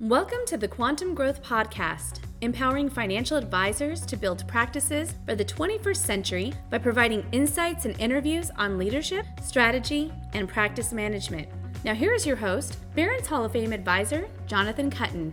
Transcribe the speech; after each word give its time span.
Welcome 0.00 0.46
to 0.46 0.56
the 0.56 0.68
Quantum 0.68 1.12
Growth 1.12 1.42
Podcast, 1.42 2.20
empowering 2.40 2.88
financial 2.88 3.36
advisors 3.36 4.06
to 4.06 4.16
build 4.16 4.46
practices 4.46 5.16
for 5.26 5.34
the 5.34 5.44
21st 5.44 5.96
century 5.96 6.54
by 6.70 6.78
providing 6.78 7.26
insights 7.32 7.84
and 7.84 8.00
interviews 8.00 8.52
on 8.56 8.78
leadership, 8.78 9.26
strategy, 9.42 10.12
and 10.34 10.48
practice 10.48 10.92
management. 10.92 11.48
Now, 11.82 11.94
here 11.94 12.14
is 12.14 12.24
your 12.24 12.36
host, 12.36 12.78
Barron's 12.94 13.26
Hall 13.26 13.44
of 13.44 13.50
Fame 13.50 13.72
advisor, 13.72 14.28
Jonathan 14.46 14.88
Kuttin. 14.88 15.32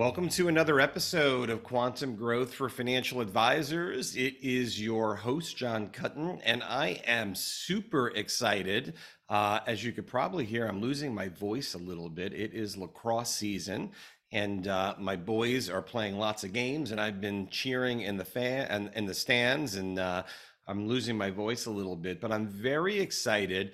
Welcome 0.00 0.30
to 0.30 0.48
another 0.48 0.80
episode 0.80 1.50
of 1.50 1.62
Quantum 1.62 2.16
Growth 2.16 2.54
for 2.54 2.70
Financial 2.70 3.20
Advisors. 3.20 4.16
It 4.16 4.36
is 4.40 4.80
your 4.80 5.14
host, 5.14 5.58
John 5.58 5.88
Kuttin, 5.88 6.40
and 6.42 6.62
I 6.62 7.02
am 7.04 7.34
super 7.34 8.08
excited 8.08 8.94
uh, 9.28 9.60
as 9.66 9.84
you 9.84 9.92
could 9.92 10.06
probably 10.06 10.46
hear, 10.46 10.66
I'm 10.66 10.80
losing 10.80 11.14
my 11.14 11.28
voice 11.28 11.74
a 11.74 11.78
little 11.78 12.08
bit. 12.08 12.32
It 12.32 12.54
is 12.54 12.78
lacrosse 12.78 13.34
season, 13.34 13.90
and 14.32 14.68
uh, 14.68 14.94
my 14.98 15.16
boys 15.16 15.68
are 15.68 15.82
playing 15.82 16.16
lots 16.16 16.44
of 16.44 16.54
games, 16.54 16.92
and 16.92 16.98
I've 16.98 17.20
been 17.20 17.50
cheering 17.50 18.00
in 18.00 18.16
the 18.16 18.24
fan 18.24 18.68
and 18.70 18.90
in 18.96 19.04
the 19.04 19.12
stands, 19.12 19.74
and 19.74 19.98
uh, 19.98 20.22
I'm 20.66 20.88
losing 20.88 21.18
my 21.18 21.28
voice 21.28 21.66
a 21.66 21.70
little 21.70 21.94
bit. 21.94 22.22
But 22.22 22.32
I'm 22.32 22.48
very 22.48 22.98
excited 22.98 23.72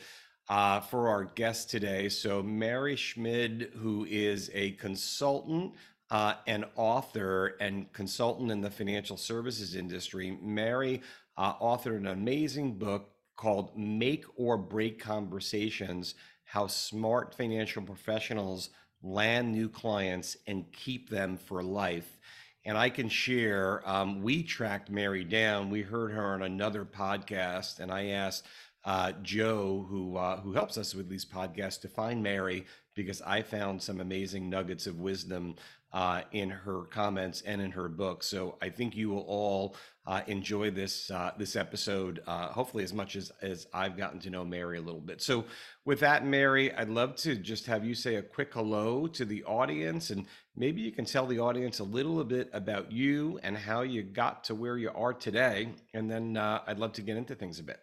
uh, 0.49 0.81
for 0.81 1.09
our 1.09 1.25
guest 1.25 1.71
today. 1.71 2.09
So 2.09 2.43
Mary 2.43 2.97
Schmid, 2.97 3.71
who 3.77 4.07
is 4.11 4.51
a 4.55 4.73
consultant. 4.73 5.75
Uh, 6.09 6.35
an 6.47 6.65
author 6.77 7.57
and 7.61 7.93
consultant 7.93 8.53
in 8.53 8.61
the 8.61 8.71
financial 8.71 9.17
services 9.17 9.75
industry. 9.75 10.39
Mary 10.41 11.03
uh, 11.37 11.55
authored 11.55 11.97
an 11.97 12.07
amazing 12.07 12.79
book 12.79 13.11
called 13.37 13.77
Make 13.77 14.25
or 14.37 14.57
Break 14.57 15.01
Conversations 15.01 16.15
How 16.45 16.69
Smart 16.69 17.35
Financial 17.35 17.83
Professionals 17.83 18.71
Land 19.03 19.53
New 19.53 19.69
Clients 19.69 20.37
and 20.47 20.71
Keep 20.73 21.11
Them 21.11 21.37
for 21.37 21.63
Life. 21.63 22.19
And 22.65 22.77
I 22.77 22.91
can 22.91 23.09
share, 23.09 23.89
um, 23.89 24.23
we 24.23 24.43
tracked 24.43 24.91
Mary 24.91 25.23
down. 25.23 25.71
We 25.71 25.83
heard 25.83 26.13
her 26.13 26.35
on 26.35 26.43
another 26.43 26.85
podcast, 26.85 27.79
and 27.79 27.93
I 27.93 28.07
asked 28.07 28.47
uh, 28.85 29.13
Joe, 29.23 29.85
who 29.89 30.17
uh, 30.17 30.41
who 30.41 30.53
helps 30.53 30.79
us 30.79 30.95
with 30.95 31.09
these 31.09 31.25
podcasts, 31.25 31.81
to 31.81 31.89
find 31.89 32.23
Mary 32.23 32.67
because 32.95 33.21
I 33.23 33.43
found 33.43 33.83
some 33.83 34.01
amazing 34.01 34.49
nuggets 34.49 34.87
of 34.87 35.01
wisdom 35.01 35.57
uh, 35.93 36.23
in 36.33 36.51
her 36.51 36.83
comments 36.85 37.43
and 37.47 37.61
in 37.61 37.71
her 37.71 37.89
book. 37.89 38.23
So 38.23 38.57
I 38.61 38.69
think 38.69 38.95
you 38.95 39.11
will 39.11 39.25
all 39.29 39.77
uh, 40.07 40.23
enjoy 40.27 40.71
this 40.71 41.11
uh, 41.11 41.33
this 41.37 41.57
episode, 41.57 42.23
uh, 42.27 42.49
hopefully 42.49 42.85
as 42.85 42.93
much 42.93 43.17
as 43.17 43.33
as 43.43 43.67
I've 43.73 43.97
gotten 43.97 44.21
to 44.21 44.31
know 44.31 44.45
Mary 44.45 44.79
a 44.79 44.81
little 44.81 45.01
bit. 45.01 45.21
So 45.21 45.45
with 45.85 46.01
that, 46.01 46.25
Mary, 46.25 46.73
I'd 46.73 46.89
love 46.89 47.17
to 47.17 47.35
just 47.35 47.67
have 47.67 47.85
you 47.85 47.95
say 47.95 48.17
a 48.17 48.23
quick 48.23 48.53
hello 48.53 49.07
to 49.09 49.25
the 49.25 49.43
audience, 49.45 50.11
and 50.11 50.27
maybe 50.55 50.81
you 50.81 50.93
can 50.93 51.05
tell 51.05 51.27
the 51.27 51.41
audience 51.41 51.81
a 51.81 51.85
little 51.85 52.23
bit 52.25 52.51
about 52.53 52.93
you 52.93 53.41
and 53.43 53.57
how 53.57 53.83
you 53.83 54.03
got 54.03 54.45
to 54.45 54.55
where 54.55 54.79
you 54.79 54.91
are 54.95 55.15
today, 55.15 55.71
and 55.95 56.11
then 56.11 56.37
uh, 56.37 56.61
I'd 56.67 56.79
love 56.79 56.93
to 56.95 57.03
get 57.03 57.17
into 57.17 57.35
things 57.35 57.59
a 57.59 57.65
bit. 57.65 57.79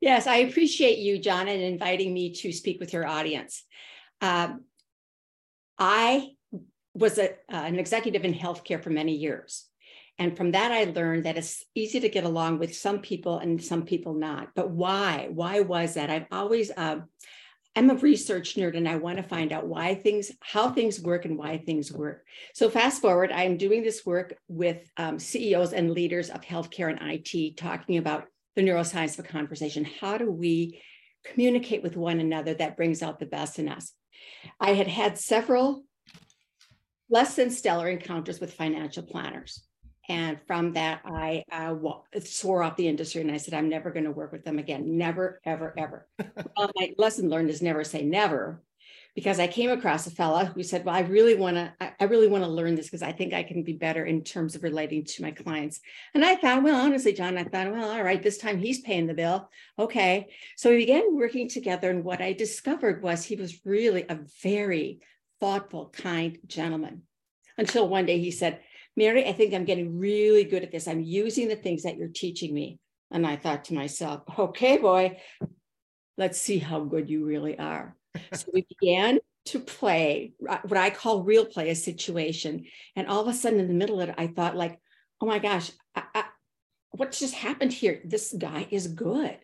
Yes, 0.00 0.26
I 0.26 0.36
appreciate 0.36 0.98
you, 0.98 1.18
John, 1.18 1.46
and 1.46 1.62
inviting 1.62 2.12
me 2.12 2.32
to 2.34 2.52
speak 2.52 2.80
with 2.80 2.92
your 2.92 3.06
audience. 3.06 3.64
Um, 4.20 4.64
I 5.78 6.30
was 6.94 7.18
a, 7.18 7.30
uh, 7.30 7.64
an 7.64 7.78
executive 7.78 8.24
in 8.24 8.34
healthcare 8.34 8.82
for 8.82 8.90
many 8.90 9.14
years. 9.14 9.66
And 10.18 10.36
from 10.36 10.52
that, 10.52 10.70
I 10.70 10.84
learned 10.84 11.24
that 11.24 11.38
it's 11.38 11.64
easy 11.74 12.00
to 12.00 12.08
get 12.08 12.24
along 12.24 12.58
with 12.58 12.76
some 12.76 13.00
people 13.00 13.38
and 13.38 13.62
some 13.62 13.84
people 13.84 14.14
not. 14.14 14.50
But 14.54 14.70
why? 14.70 15.28
Why 15.32 15.60
was 15.60 15.94
that? 15.94 16.10
I've 16.10 16.26
always, 16.30 16.70
um, 16.76 17.04
I'm 17.74 17.88
a 17.88 17.94
research 17.94 18.56
nerd 18.56 18.76
and 18.76 18.86
I 18.86 18.96
want 18.96 19.16
to 19.16 19.22
find 19.22 19.52
out 19.52 19.66
why 19.66 19.94
things, 19.94 20.30
how 20.40 20.70
things 20.70 21.00
work 21.00 21.24
and 21.24 21.38
why 21.38 21.58
things 21.58 21.90
work. 21.90 22.26
So 22.54 22.68
fast 22.68 23.00
forward, 23.00 23.32
I'm 23.32 23.56
doing 23.56 23.82
this 23.82 24.04
work 24.04 24.36
with 24.48 24.86
um, 24.98 25.18
CEOs 25.18 25.72
and 25.72 25.92
leaders 25.92 26.28
of 26.28 26.42
healthcare 26.42 26.90
and 26.90 27.00
IT, 27.10 27.56
talking 27.56 27.96
about 27.96 28.26
the 28.54 28.62
neuroscience 28.62 29.18
of 29.18 29.24
a 29.24 29.28
conversation. 29.28 29.86
How 30.00 30.18
do 30.18 30.30
we 30.30 30.82
communicate 31.24 31.82
with 31.82 31.96
one 31.96 32.20
another 32.20 32.52
that 32.54 32.76
brings 32.76 33.02
out 33.02 33.18
the 33.18 33.26
best 33.26 33.58
in 33.58 33.68
us? 33.68 33.92
I 34.60 34.74
had 34.74 34.88
had 34.88 35.18
several 35.18 35.84
less 37.12 37.36
than 37.36 37.50
stellar 37.50 37.88
encounters 37.90 38.40
with 38.40 38.54
financial 38.54 39.02
planners. 39.02 39.62
And 40.08 40.38
from 40.46 40.72
that, 40.72 41.02
I 41.04 41.44
uh, 41.52 41.74
swore 42.20 42.62
off 42.62 42.76
the 42.76 42.88
industry 42.88 43.20
and 43.20 43.30
I 43.30 43.36
said, 43.36 43.54
I'm 43.54 43.68
never 43.68 43.90
going 43.90 44.06
to 44.06 44.10
work 44.10 44.32
with 44.32 44.44
them 44.44 44.58
again. 44.58 44.96
Never, 44.96 45.38
ever, 45.44 45.74
ever. 45.76 46.08
well, 46.56 46.70
my 46.74 46.92
lesson 46.96 47.28
learned 47.28 47.50
is 47.50 47.62
never 47.62 47.84
say 47.84 48.02
never 48.02 48.62
because 49.14 49.38
I 49.38 49.46
came 49.46 49.70
across 49.70 50.06
a 50.06 50.10
fella 50.10 50.46
who 50.46 50.62
said, 50.62 50.86
well, 50.86 50.94
I 50.94 51.00
really 51.00 51.34
want 51.34 51.56
to, 51.56 51.72
I 52.00 52.04
really 52.04 52.28
want 52.28 52.44
to 52.44 52.50
learn 52.50 52.74
this 52.76 52.86
because 52.86 53.02
I 53.02 53.12
think 53.12 53.34
I 53.34 53.42
can 53.42 53.62
be 53.62 53.74
better 53.74 54.06
in 54.06 54.24
terms 54.24 54.54
of 54.54 54.62
relating 54.62 55.04
to 55.04 55.22
my 55.22 55.32
clients. 55.32 55.80
And 56.14 56.24
I 56.24 56.34
thought, 56.34 56.62
well, 56.62 56.80
honestly, 56.80 57.12
John, 57.12 57.36
I 57.36 57.44
thought, 57.44 57.70
well, 57.70 57.90
all 57.90 58.02
right, 58.02 58.22
this 58.22 58.38
time 58.38 58.58
he's 58.58 58.80
paying 58.80 59.06
the 59.06 59.14
bill. 59.14 59.50
Okay. 59.78 60.28
So 60.56 60.70
we 60.70 60.78
began 60.78 61.14
working 61.14 61.48
together. 61.48 61.90
And 61.90 62.04
what 62.04 62.22
I 62.22 62.32
discovered 62.32 63.02
was 63.02 63.22
he 63.22 63.36
was 63.36 63.60
really 63.66 64.06
a 64.08 64.18
very 64.42 65.00
thoughtful, 65.42 65.92
kind 65.92 66.38
gentleman 66.46 67.02
until 67.58 67.88
one 67.88 68.06
day 68.06 68.20
he 68.20 68.30
said, 68.30 68.60
Mary, 68.96 69.26
I 69.26 69.32
think 69.32 69.52
I'm 69.52 69.64
getting 69.64 69.98
really 69.98 70.44
good 70.44 70.62
at 70.62 70.70
this. 70.70 70.86
I'm 70.86 71.00
using 71.00 71.48
the 71.48 71.56
things 71.56 71.82
that 71.82 71.96
you're 71.96 72.08
teaching 72.08 72.54
me. 72.54 72.78
And 73.10 73.26
I 73.26 73.34
thought 73.36 73.64
to 73.66 73.74
myself, 73.74 74.22
okay, 74.38 74.78
boy, 74.78 75.18
let's 76.16 76.40
see 76.40 76.58
how 76.58 76.84
good 76.84 77.10
you 77.10 77.24
really 77.24 77.58
are. 77.58 77.96
so 78.32 78.46
we 78.54 78.64
began 78.78 79.18
to 79.46 79.58
play 79.58 80.34
what 80.38 80.76
I 80.76 80.90
call 80.90 81.24
real 81.24 81.44
play, 81.44 81.70
a 81.70 81.74
situation. 81.74 82.66
And 82.94 83.08
all 83.08 83.20
of 83.20 83.26
a 83.26 83.34
sudden, 83.34 83.58
in 83.58 83.66
the 83.66 83.74
middle 83.74 84.00
of 84.00 84.10
it, 84.10 84.14
I 84.16 84.28
thought, 84.28 84.56
like, 84.56 84.78
oh 85.20 85.26
my 85.26 85.40
gosh, 85.40 85.72
I, 85.96 86.04
I, 86.14 86.24
what 86.92 87.10
just 87.10 87.34
happened 87.34 87.72
here? 87.72 88.00
This 88.04 88.32
guy 88.38 88.68
is 88.70 88.86
good. 88.86 89.38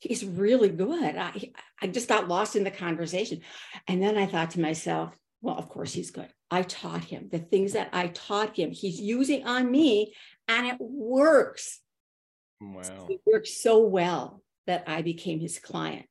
He's 0.00 0.24
really 0.24 0.70
good. 0.70 1.16
I, 1.16 1.52
I 1.80 1.86
just 1.86 2.08
got 2.08 2.28
lost 2.28 2.56
in 2.56 2.64
the 2.64 2.70
conversation. 2.70 3.42
And 3.86 4.02
then 4.02 4.16
I 4.16 4.26
thought 4.26 4.50
to 4.52 4.60
myself, 4.60 5.16
well, 5.42 5.56
of 5.56 5.68
course 5.68 5.92
he's 5.92 6.10
good. 6.10 6.28
I 6.50 6.62
taught 6.62 7.04
him 7.04 7.28
the 7.30 7.38
things 7.38 7.74
that 7.74 7.90
I 7.92 8.08
taught 8.08 8.58
him. 8.58 8.70
He's 8.70 9.00
using 9.00 9.46
on 9.46 9.70
me 9.70 10.14
and 10.48 10.66
it 10.66 10.76
works. 10.80 11.80
Wow. 12.60 13.06
It 13.08 13.20
works 13.24 13.62
so 13.62 13.80
well 13.86 14.42
that 14.66 14.84
I 14.86 15.02
became 15.02 15.40
his 15.40 15.58
client, 15.58 16.08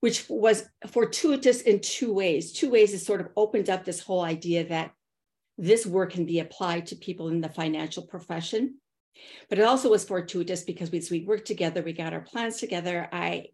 which 0.00 0.26
was 0.28 0.68
fortuitous 0.88 1.62
in 1.62 1.80
two 1.80 2.12
ways. 2.12 2.52
Two 2.52 2.70
ways 2.70 2.92
it 2.92 3.00
sort 3.00 3.20
of 3.20 3.28
opened 3.36 3.70
up 3.70 3.84
this 3.84 4.00
whole 4.00 4.22
idea 4.22 4.66
that 4.68 4.92
this 5.58 5.86
work 5.86 6.12
can 6.12 6.24
be 6.24 6.40
applied 6.40 6.86
to 6.86 6.96
people 6.96 7.28
in 7.28 7.40
the 7.40 7.48
financial 7.48 8.04
profession. 8.04 8.79
But 9.48 9.58
it 9.58 9.64
also 9.64 9.90
was 9.90 10.04
fortuitous 10.04 10.62
because 10.62 10.90
we, 10.90 11.02
we 11.10 11.24
worked 11.24 11.46
together, 11.46 11.82
we 11.82 11.92
got 11.92 12.12
our 12.12 12.20
plans 12.20 12.58
together. 12.58 13.08
I 13.12 13.48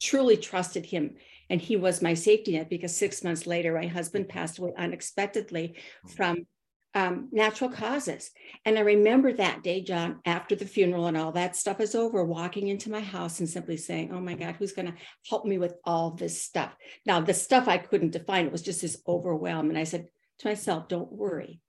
truly 0.00 0.36
trusted 0.36 0.84
him 0.84 1.16
and 1.48 1.60
he 1.60 1.76
was 1.76 2.02
my 2.02 2.14
safety 2.14 2.52
net 2.52 2.68
because 2.68 2.94
six 2.96 3.22
months 3.22 3.46
later, 3.46 3.74
my 3.74 3.86
husband 3.86 4.26
mm-hmm. 4.26 4.38
passed 4.38 4.58
away 4.58 4.72
unexpectedly 4.76 5.76
oh. 6.04 6.08
from 6.08 6.46
um, 6.94 7.28
natural 7.30 7.70
causes. 7.70 8.30
And 8.64 8.78
I 8.78 8.80
remember 8.80 9.32
that 9.32 9.62
day, 9.62 9.82
John, 9.82 10.20
after 10.24 10.56
the 10.56 10.64
funeral 10.64 11.06
and 11.06 11.16
all 11.16 11.32
that 11.32 11.54
stuff 11.54 11.78
is 11.80 11.94
over, 11.94 12.24
walking 12.24 12.68
into 12.68 12.90
my 12.90 13.00
house 13.00 13.38
and 13.38 13.48
simply 13.48 13.76
saying, 13.76 14.10
Oh 14.12 14.20
my 14.20 14.32
mm-hmm. 14.32 14.44
God, 14.44 14.56
who's 14.56 14.72
going 14.72 14.86
to 14.86 14.98
help 15.28 15.44
me 15.44 15.58
with 15.58 15.74
all 15.84 16.12
this 16.12 16.42
stuff? 16.42 16.74
Now, 17.04 17.20
the 17.20 17.34
stuff 17.34 17.68
I 17.68 17.78
couldn't 17.78 18.12
define, 18.12 18.46
it 18.46 18.52
was 18.52 18.62
just 18.62 18.80
this 18.80 19.00
overwhelm. 19.06 19.68
And 19.68 19.78
I 19.78 19.84
said 19.84 20.08
to 20.38 20.48
myself, 20.48 20.88
Don't 20.88 21.12
worry. 21.12 21.60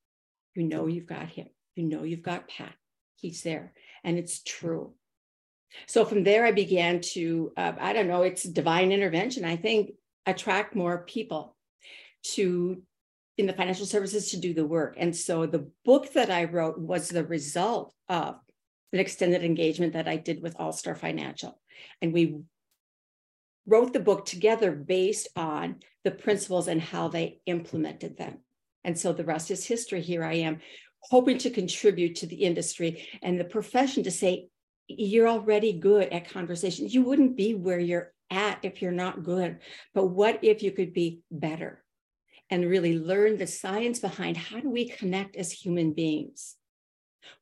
You 0.56 0.64
know 0.64 0.88
you've 0.88 1.08
got 1.08 1.28
him. 1.28 1.48
You 1.76 1.84
know 1.84 2.04
you've 2.04 2.24
got 2.24 2.48
Pat. 2.48 2.74
He's 3.18 3.44
there. 3.44 3.74
And 4.04 4.18
it's 4.18 4.42
true. 4.44 4.94
So 5.88 6.06
from 6.06 6.24
there, 6.24 6.46
I 6.46 6.52
began 6.52 7.02
to, 7.14 7.52
uh, 7.58 7.74
I 7.80 7.94
don't 7.94 8.08
know, 8.08 8.22
it's 8.22 8.44
divine 8.44 8.92
intervention. 8.92 9.44
I 9.44 9.58
think 9.58 9.92
attract 10.26 10.76
more 10.76 11.04
people 11.06 11.56
to 12.36 12.82
in 13.38 13.46
the 13.46 13.54
financial 13.54 13.86
services 13.86 14.32
to 14.32 14.38
do 14.38 14.54
the 14.54 14.66
work. 14.66 14.96
And 14.98 15.16
so 15.16 15.46
the 15.46 15.70
book 15.86 16.14
that 16.14 16.32
I 16.32 16.46
wrote 16.46 16.80
was 16.80 17.08
the 17.08 17.26
result 17.26 17.94
of 18.10 18.36
an 18.94 19.00
extended 19.00 19.44
engagement 19.44 19.94
that 19.94 20.08
I 20.08 20.16
did 20.18 20.42
with 20.42 20.56
All 20.60 20.72
Star 20.72 20.96
Financial. 20.96 21.60
And 22.02 22.14
we 22.14 22.40
wrote 23.68 23.94
the 23.94 24.00
book 24.00 24.26
together 24.26 24.72
based 24.72 25.28
on 25.36 25.78
the 26.04 26.12
principles 26.12 26.68
and 26.68 26.82
how 26.82 27.10
they 27.10 27.42
implemented 27.46 28.18
them. 28.18 28.40
And 28.84 28.98
so 28.98 29.12
the 29.14 29.26
rest 29.26 29.52
is 29.52 29.66
history. 29.66 30.02
Here 30.02 30.24
I 30.24 30.36
am 30.36 30.62
hoping 31.10 31.38
to 31.40 31.50
contribute 31.50 32.16
to 32.16 32.28
the 32.28 32.44
industry 32.44 33.08
and 33.22 33.40
the 33.40 33.46
profession 33.46 34.04
to 34.04 34.12
say, 34.12 34.50
you're 34.88 35.28
already 35.28 35.74
good 35.74 36.10
at 36.14 36.30
conversation. 36.30 36.88
You 36.88 37.04
wouldn't 37.04 37.36
be 37.36 37.54
where 37.54 37.80
you're 37.80 38.14
at 38.30 38.60
if 38.64 38.82
you're 38.82 38.92
not 38.92 39.24
good. 39.24 39.60
But 39.94 40.08
what 40.08 40.40
if 40.44 40.64
you 40.64 40.72
could 40.72 40.94
be 40.94 41.22
better 41.30 41.84
and 42.50 42.70
really 42.70 42.98
learn 42.98 43.38
the 43.38 43.48
science 43.48 44.00
behind 44.00 44.38
how 44.38 44.60
do 44.60 44.70
we 44.70 44.88
connect 44.88 45.36
as 45.36 45.52
human 45.52 45.94
beings? 45.94 46.56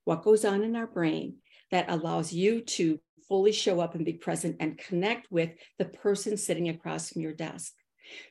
What 0.03 0.23
goes 0.23 0.45
on 0.45 0.63
in 0.63 0.75
our 0.75 0.87
brain 0.87 1.37
that 1.71 1.89
allows 1.89 2.33
you 2.33 2.61
to 2.61 2.99
fully 3.27 3.51
show 3.51 3.79
up 3.79 3.95
and 3.95 4.05
be 4.05 4.13
present 4.13 4.57
and 4.59 4.77
connect 4.77 5.31
with 5.31 5.51
the 5.77 5.85
person 5.85 6.37
sitting 6.37 6.69
across 6.69 7.09
from 7.09 7.21
your 7.21 7.33
desk. 7.33 7.73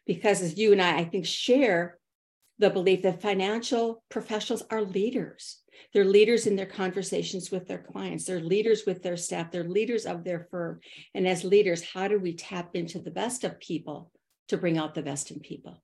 Because 0.06 0.40
as 0.40 0.56
you 0.56 0.72
and 0.72 0.80
I, 0.80 0.98
I 0.98 1.04
think, 1.04 1.26
share 1.26 1.98
the 2.64 2.70
belief 2.70 3.02
that 3.02 3.20
financial 3.20 4.02
professionals 4.08 4.62
are 4.70 4.80
leaders. 4.80 5.58
They're 5.92 6.06
leaders 6.06 6.46
in 6.46 6.56
their 6.56 6.64
conversations 6.64 7.50
with 7.50 7.68
their 7.68 7.82
clients. 7.92 8.24
They're 8.24 8.40
leaders 8.40 8.84
with 8.86 9.02
their 9.02 9.18
staff. 9.18 9.50
They're 9.50 9.68
leaders 9.68 10.06
of 10.06 10.24
their 10.24 10.48
firm. 10.50 10.80
And 11.14 11.28
as 11.28 11.44
leaders, 11.44 11.82
how 11.84 12.08
do 12.08 12.18
we 12.18 12.32
tap 12.34 12.70
into 12.72 13.00
the 13.00 13.10
best 13.10 13.44
of 13.44 13.60
people 13.60 14.10
to 14.48 14.56
bring 14.56 14.78
out 14.78 14.94
the 14.94 15.02
best 15.02 15.30
in 15.30 15.40
people? 15.40 15.82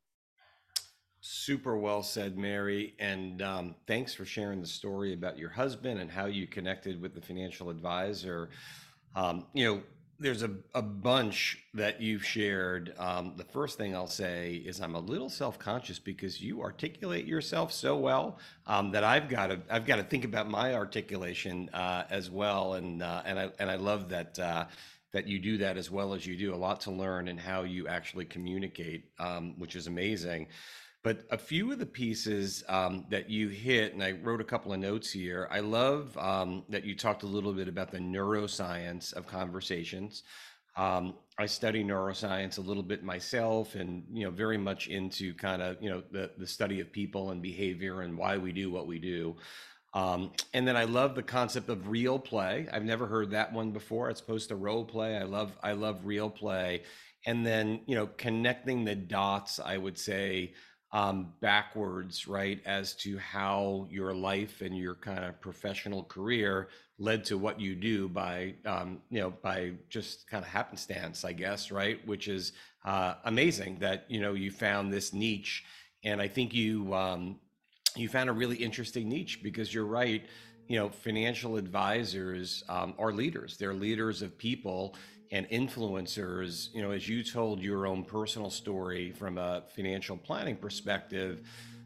Super 1.21 1.77
well 1.77 2.03
said, 2.03 2.38
Mary. 2.38 2.94
And 2.99 3.43
um, 3.43 3.75
thanks 3.87 4.15
for 4.15 4.25
sharing 4.25 4.62
the 4.62 4.67
story 4.67 5.12
about 5.12 5.37
your 5.37 5.50
husband 5.50 6.00
and 6.00 6.11
how 6.11 6.25
you 6.25 6.47
connected 6.47 6.99
with 6.99 7.15
the 7.15 7.21
financial 7.21 7.69
advisor. 7.69 8.49
Um, 9.15 9.49
you 9.53 9.67
know, 9.67 9.82
there's 10.20 10.43
a, 10.43 10.50
a 10.75 10.82
bunch 10.82 11.58
that 11.72 12.02
you've 12.02 12.25
shared. 12.25 12.93
Um, 12.99 13.32
the 13.37 13.44
first 13.44 13.78
thing 13.78 13.96
I'll 13.96 14.06
say 14.06 14.56
is 14.56 14.81
I'm 14.81 14.94
a 14.94 15.00
little 15.00 15.31
self-conscious 15.31 15.99
because 15.99 16.43
you 16.43 16.61
articulate 16.61 17.25
yourself 17.25 17.72
so 17.72 17.96
well 17.96 18.38
um, 18.67 18.93
that 18.93 19.02
I've 19.02 19.31
got 19.31 19.46
to 19.46 19.61
I've 19.70 19.87
got 19.87 19.96
to 19.96 20.02
think 20.05 20.26
about 20.26 20.49
my 20.49 20.75
articulation 20.75 21.70
uh, 21.72 22.05
as 22.11 22.31
well. 22.31 22.75
And 22.75 23.02
uh, 23.02 23.22
and 23.25 23.40
I 23.40 23.50
and 23.58 23.70
I 23.70 23.76
love 23.76 24.11
that 24.11 24.38
uh, 24.38 24.67
that 25.12 25.26
you 25.26 25.38
do 25.38 25.56
that 25.58 25.78
as 25.78 25.90
well 25.90 26.12
as 26.12 26.26
you 26.26 26.37
do. 26.37 26.55
A 26.55 26.56
lot 26.56 26.82
to 26.82 26.90
learn 26.90 27.26
in 27.26 27.38
how 27.38 27.62
you 27.62 27.88
actually 27.88 28.26
communicate, 28.26 29.06
um, 29.19 29.58
which 29.58 29.75
is 29.75 29.87
amazing. 29.87 30.49
But 31.02 31.25
a 31.31 31.38
few 31.38 31.73
of 31.73 31.79
the 31.79 31.87
pieces 31.87 32.62
um, 32.69 33.06
that 33.11 33.31
you 33.31 33.49
hit, 33.49 33.94
and 33.94 34.02
I 34.02 34.12
wrote 34.12 34.43
a 34.43 34.44
couple 34.44 34.73
of 34.73 34.81
notes 34.81 35.11
here. 35.11 35.49
I 35.50 35.61
love 35.61 36.17
um, 36.19 36.64
that 36.69 36.85
you 36.85 36.94
talked 36.94 37.23
a 37.23 37.26
little 37.26 37.55
bit 37.55 37.69
about 37.69 37.91
the 37.91 37.99
neuroscience 37.99 39.14
of 39.14 39.26
conversations. 39.26 40.25
Um, 40.76 41.14
I 41.38 41.47
study 41.47 41.82
neuroscience 41.82 42.58
a 42.58 42.61
little 42.61 42.82
bit 42.82 43.02
myself, 43.02 43.76
and 43.76 44.05
you 44.12 44.25
know, 44.25 44.31
very 44.31 44.58
much 44.58 44.88
into 44.88 45.32
kind 45.35 45.62
of 45.62 45.82
you 45.82 45.88
know 45.88 46.02
the 46.11 46.32
the 46.37 46.47
study 46.47 46.81
of 46.81 46.93
people 46.93 47.31
and 47.31 47.41
behavior 47.41 48.03
and 48.03 48.17
why 48.17 48.37
we 48.37 48.53
do 48.53 48.70
what 48.70 48.87
we 48.87 48.99
do. 48.99 49.37
Um, 49.93 50.32
and 50.55 50.69
then 50.69 50.76
I 50.76 50.85
love 50.85 51.14
the 51.14 51.23
concept 51.23 51.69
of 51.69 51.88
real 51.88 52.19
play. 52.19 52.69
I've 52.73 52.85
never 52.85 53.06
heard 53.06 53.31
that 53.31 53.53
one 53.53 53.73
before. 53.73 54.08
It's 54.11 54.20
opposed 54.20 54.50
to 54.50 54.56
role 54.56 54.85
play. 54.85 55.17
I 55.17 55.25
love 55.25 55.56
I 55.62 55.73
love 55.73 56.05
real 56.05 56.31
play, 56.31 56.82
and 57.26 57.44
then 57.44 57.81
you 57.87 57.96
know 57.96 58.06
connecting 58.06 58.85
the 58.85 58.94
dots. 58.94 59.58
I 59.58 59.79
would 59.79 59.99
say 59.99 60.53
um, 60.92 61.32
backwards, 61.40 62.26
right, 62.26 62.60
as 62.66 62.94
to 62.96 63.16
how 63.19 63.87
your 63.90 64.12
life 64.12 64.60
and 64.60 64.76
your 64.76 64.96
kind 64.96 65.25
of 65.25 65.40
professional 65.40 66.02
career 66.04 66.69
led 66.98 67.25
to 67.25 67.38
what 67.38 67.60
you 67.60 67.76
do 67.76 68.08
by, 68.08 68.54
um, 68.66 69.00
you 69.08 69.20
know, 69.20 69.32
by 69.42 69.72
just 69.88 70.28
kind 70.28 70.44
of 70.44 70.50
happenstance, 70.50 71.25
I 71.25 71.32
guess, 71.32 71.70
right? 71.70 72.04
Which 72.06 72.26
is 72.26 72.52
uh, 72.84 73.14
amazing 73.25 73.78
that 73.81 74.04
you 74.08 74.20
know 74.20 74.34
you 74.34 74.50
found 74.50 74.92
this 74.92 75.12
niche, 75.12 75.64
and 76.02 76.20
I 76.20 76.28
think 76.28 76.54
you 76.54 76.93
um, 76.93 77.38
you 77.96 78.08
found 78.08 78.28
a 78.28 78.32
really 78.32 78.56
interesting 78.56 79.08
niche 79.08 79.40
because 79.43 79.72
you're 79.72 79.86
right. 79.86 80.25
You 80.66 80.78
know, 80.78 80.88
financial 80.88 81.56
advisors 81.56 82.62
um, 82.69 82.94
are 82.98 83.12
leaders. 83.12 83.56
They're 83.56 83.75
leaders 83.75 84.22
of 84.22 84.38
people 84.38 84.94
and 85.31 85.49
influencers, 85.50 86.75
you 86.75 86.82
know, 86.82 86.91
as 86.91 87.09
you 87.09 87.23
told 87.23 87.62
your 87.62 87.87
own 87.87 88.05
personal 88.05 88.50
story 88.50 89.12
from 89.12 89.38
a 89.38 89.62
financial 89.75 90.17
planning 90.17 90.56
perspective, 90.56 91.43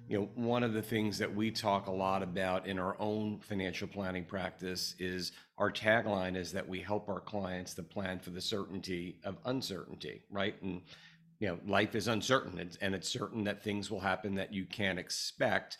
you 0.08 0.18
know, 0.18 0.28
one 0.34 0.62
of 0.62 0.72
the 0.72 0.82
things 0.82 1.18
that 1.18 1.34
we 1.34 1.50
talk 1.50 1.86
a 1.86 1.90
lot 1.90 2.22
about 2.22 2.66
in 2.66 2.78
our 2.78 2.96
own 2.98 3.38
financial 3.40 3.88
planning 3.88 4.24
practice 4.24 4.94
is 4.98 5.32
our 5.56 5.70
tagline 5.70 6.36
is 6.36 6.52
that 6.52 6.68
we 6.68 6.80
help 6.80 7.08
our 7.08 7.20
clients 7.20 7.74
to 7.74 7.82
plan 7.82 8.18
for 8.18 8.30
the 8.30 8.40
certainty 8.40 9.18
of 9.24 9.36
uncertainty, 9.46 10.22
right? 10.30 10.60
And 10.62 10.82
you 11.40 11.48
know, 11.48 11.58
life 11.66 11.94
is 11.94 12.08
uncertain 12.08 12.70
and 12.80 12.94
it's 12.94 13.08
certain 13.08 13.44
that 13.44 13.62
things 13.62 13.90
will 13.90 14.00
happen 14.00 14.34
that 14.36 14.52
you 14.52 14.64
can't 14.64 14.98
expect 14.98 15.78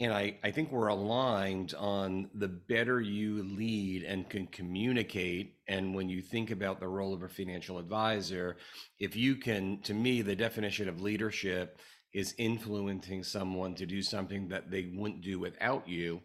and 0.00 0.14
I, 0.14 0.38
I 0.42 0.50
think 0.50 0.72
we're 0.72 0.88
aligned 0.88 1.74
on 1.74 2.30
the 2.34 2.48
better 2.48 3.02
you 3.02 3.42
lead 3.42 4.02
and 4.02 4.28
can 4.28 4.46
communicate. 4.46 5.56
And 5.68 5.94
when 5.94 6.08
you 6.08 6.22
think 6.22 6.50
about 6.50 6.80
the 6.80 6.88
role 6.88 7.12
of 7.12 7.22
a 7.22 7.28
financial 7.28 7.78
advisor, 7.78 8.56
if 8.98 9.14
you 9.14 9.36
can, 9.36 9.82
to 9.82 9.92
me, 9.92 10.22
the 10.22 10.34
definition 10.34 10.88
of 10.88 11.02
leadership 11.02 11.78
is 12.14 12.34
influencing 12.38 13.22
someone 13.22 13.74
to 13.74 13.84
do 13.84 14.00
something 14.00 14.48
that 14.48 14.70
they 14.70 14.90
wouldn't 14.94 15.20
do 15.20 15.38
without 15.38 15.86
you. 15.86 16.22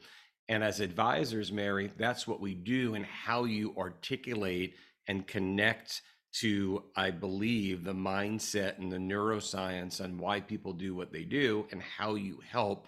And 0.48 0.64
as 0.64 0.80
advisors, 0.80 1.52
Mary, 1.52 1.92
that's 1.98 2.26
what 2.26 2.40
we 2.40 2.54
do 2.56 2.96
and 2.96 3.06
how 3.06 3.44
you 3.44 3.76
articulate 3.78 4.76
and 5.08 5.28
connect 5.28 6.02
to, 6.40 6.84
I 6.96 7.12
believe, 7.12 7.84
the 7.84 7.94
mindset 7.94 8.78
and 8.78 8.92
the 8.92 8.98
neuroscience 8.98 10.00
and 10.00 10.20
why 10.20 10.40
people 10.40 10.74
do 10.74 10.96
what 10.96 11.12
they 11.12 11.24
do 11.24 11.68
and 11.72 11.82
how 11.82 12.16
you 12.16 12.40
help 12.50 12.88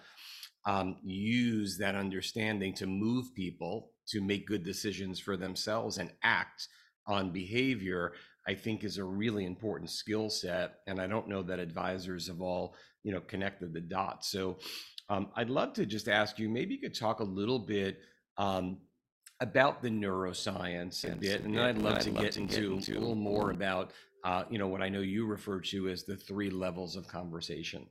um, 0.64 0.96
use 1.02 1.78
that 1.78 1.94
understanding 1.94 2.74
to 2.74 2.86
move 2.86 3.34
people 3.34 3.90
to 4.08 4.20
make 4.20 4.46
good 4.46 4.64
decisions 4.64 5.18
for 5.20 5.36
themselves 5.36 5.98
and 5.98 6.10
act 6.22 6.68
on 7.06 7.30
behavior 7.30 8.12
i 8.46 8.54
think 8.54 8.84
is 8.84 8.98
a 8.98 9.04
really 9.04 9.44
important 9.46 9.90
skill 9.90 10.28
set 10.28 10.80
and 10.86 11.00
i 11.00 11.06
don't 11.06 11.28
know 11.28 11.42
that 11.42 11.58
advisors 11.58 12.26
have 12.26 12.40
all 12.40 12.74
you 13.02 13.12
know 13.12 13.20
connected 13.20 13.72
the 13.72 13.80
dots. 13.80 14.30
So 14.30 14.58
um, 15.08 15.28
i'd 15.36 15.50
love 15.50 15.72
to 15.74 15.86
just 15.86 16.08
ask 16.08 16.38
you 16.38 16.48
maybe 16.48 16.74
you 16.74 16.80
could 16.80 16.94
talk 16.94 17.20
a 17.20 17.24
little 17.24 17.58
bit 17.58 18.00
um, 18.36 18.78
about 19.40 19.82
the 19.82 19.88
neuroscience 19.88 21.10
a 21.10 21.16
bit 21.16 21.44
and 21.44 21.56
then 21.56 21.64
i'd 21.64 21.78
love, 21.78 22.00
to, 22.00 22.10
get 22.10 22.36
into, 22.36 22.74
into 22.74 22.92
a 22.92 22.98
little 22.98 23.14
more 23.14 23.50
about 23.50 23.92
uh, 24.24 24.44
you 24.50 24.58
know 24.58 24.66
what 24.66 24.82
i 24.82 24.88
know 24.88 25.00
you 25.00 25.26
refer 25.26 25.60
to 25.60 25.88
as 25.88 26.04
the 26.04 26.16
three 26.16 26.50
levels 26.50 26.96
of 26.96 27.06
conversation 27.06 27.86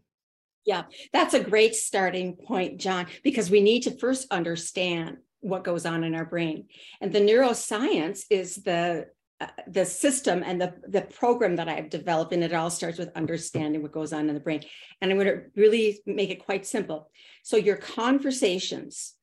yeah, 0.67 0.83
that's 1.13 1.33
a 1.33 1.39
great 1.43 1.75
starting 1.75 2.35
point, 2.35 2.79
John, 2.79 3.07
because 3.23 3.49
we 3.49 3.61
need 3.61 3.83
to 3.83 3.97
first 3.97 4.27
understand 4.29 5.17
what 5.39 5.63
goes 5.63 5.85
on 5.85 6.03
in 6.03 6.13
our 6.13 6.25
brain. 6.25 6.67
And 6.99 7.13
the 7.13 7.21
neuroscience 7.21 8.23
is 8.29 8.57
the 8.57 9.07
uh, 9.39 9.47
the 9.67 9.85
system 9.85 10.43
and 10.43 10.59
the 10.59 10.73
the 10.87 11.01
program 11.01 11.55
that 11.55 11.69
I've 11.69 11.89
developed, 11.89 12.33
and 12.33 12.43
it 12.43 12.53
all 12.53 12.69
starts 12.69 12.97
with 12.97 13.15
understanding 13.15 13.81
what 13.81 13.93
goes 13.93 14.11
on 14.11 14.27
in 14.27 14.33
the 14.33 14.41
brain. 14.41 14.63
And 14.99 15.09
I'm 15.09 15.17
going 15.17 15.27
to 15.27 15.43
really 15.55 16.01
make 16.05 16.31
it 16.31 16.43
quite 16.43 16.65
simple. 16.65 17.11
So 17.43 17.55
your 17.55 17.77
conversations 17.77 19.13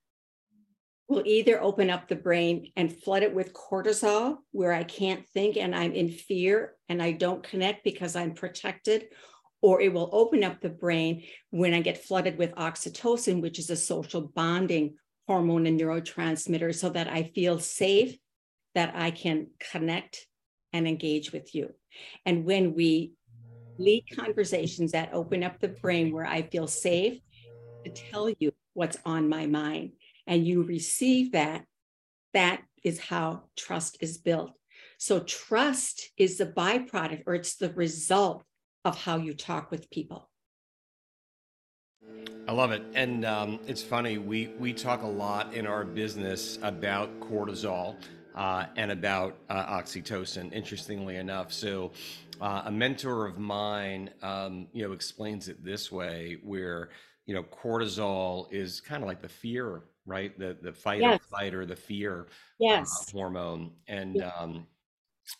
will 1.08 1.24
either 1.26 1.62
open 1.62 1.90
up 1.90 2.08
the 2.08 2.16
brain 2.16 2.72
and 2.76 2.96
flood 3.02 3.22
it 3.22 3.34
with 3.34 3.52
cortisol, 3.52 4.38
where 4.52 4.72
I 4.72 4.84
can't 4.84 5.26
think 5.34 5.58
and 5.58 5.74
I'm 5.74 5.92
in 5.92 6.08
fear 6.08 6.74
and 6.88 7.02
I 7.02 7.12
don't 7.12 7.42
connect 7.42 7.84
because 7.84 8.16
I'm 8.16 8.32
protected, 8.32 9.08
or 9.64 9.80
it 9.80 9.94
will 9.94 10.10
open 10.12 10.44
up 10.44 10.60
the 10.60 10.68
brain 10.68 11.22
when 11.48 11.72
I 11.72 11.80
get 11.80 12.04
flooded 12.04 12.36
with 12.36 12.54
oxytocin, 12.56 13.40
which 13.40 13.58
is 13.58 13.70
a 13.70 13.76
social 13.76 14.20
bonding 14.20 14.96
hormone 15.26 15.64
and 15.64 15.80
neurotransmitter, 15.80 16.74
so 16.74 16.90
that 16.90 17.08
I 17.08 17.22
feel 17.34 17.58
safe, 17.58 18.14
that 18.74 18.92
I 18.94 19.10
can 19.10 19.46
connect 19.58 20.26
and 20.74 20.86
engage 20.86 21.32
with 21.32 21.54
you. 21.54 21.72
And 22.26 22.44
when 22.44 22.74
we 22.74 23.12
lead 23.78 24.04
conversations 24.14 24.92
that 24.92 25.14
open 25.14 25.42
up 25.42 25.60
the 25.60 25.68
brain 25.68 26.12
where 26.12 26.26
I 26.26 26.42
feel 26.42 26.66
safe 26.66 27.18
to 27.86 27.90
tell 27.90 28.28
you 28.38 28.52
what's 28.74 28.98
on 29.06 29.30
my 29.30 29.46
mind, 29.46 29.92
and 30.26 30.46
you 30.46 30.64
receive 30.64 31.32
that, 31.32 31.64
that 32.34 32.60
is 32.82 33.00
how 33.00 33.44
trust 33.56 33.96
is 34.02 34.18
built. 34.18 34.52
So, 34.98 35.20
trust 35.20 36.10
is 36.18 36.36
the 36.36 36.52
byproduct 36.52 37.22
or 37.26 37.34
it's 37.34 37.56
the 37.56 37.72
result 37.72 38.44
of 38.84 38.96
how 38.96 39.16
you 39.16 39.34
talk 39.34 39.70
with 39.70 39.90
people. 39.90 40.30
I 42.46 42.52
love 42.52 42.72
it, 42.72 42.82
and 42.94 43.24
um, 43.24 43.58
it's 43.66 43.82
funny. 43.82 44.18
We 44.18 44.48
we 44.58 44.74
talk 44.74 45.02
a 45.02 45.06
lot 45.06 45.54
in 45.54 45.66
our 45.66 45.84
business 45.84 46.58
about 46.62 47.18
cortisol 47.20 47.96
uh, 48.34 48.66
and 48.76 48.90
about 48.90 49.38
uh, 49.48 49.64
oxytocin. 49.64 50.52
Interestingly 50.52 51.16
enough, 51.16 51.52
so 51.52 51.92
uh, 52.42 52.62
a 52.66 52.70
mentor 52.70 53.26
of 53.26 53.38
mine, 53.38 54.10
um, 54.22 54.66
you 54.72 54.86
know, 54.86 54.92
explains 54.92 55.48
it 55.48 55.64
this 55.64 55.90
way: 55.90 56.36
where 56.42 56.90
you 57.24 57.34
know 57.34 57.44
cortisol 57.44 58.52
is 58.52 58.78
kind 58.78 59.02
of 59.02 59.08
like 59.08 59.22
the 59.22 59.28
fear, 59.28 59.84
right? 60.04 60.38
The 60.38 60.54
the 60.60 60.72
fight 60.74 61.00
yes. 61.00 61.20
or 61.20 61.24
flight 61.24 61.54
or 61.54 61.64
the 61.64 61.76
fear 61.76 62.26
uh, 62.26 62.32
yes. 62.60 63.10
hormone, 63.10 63.72
and 63.88 64.22
um, 64.38 64.66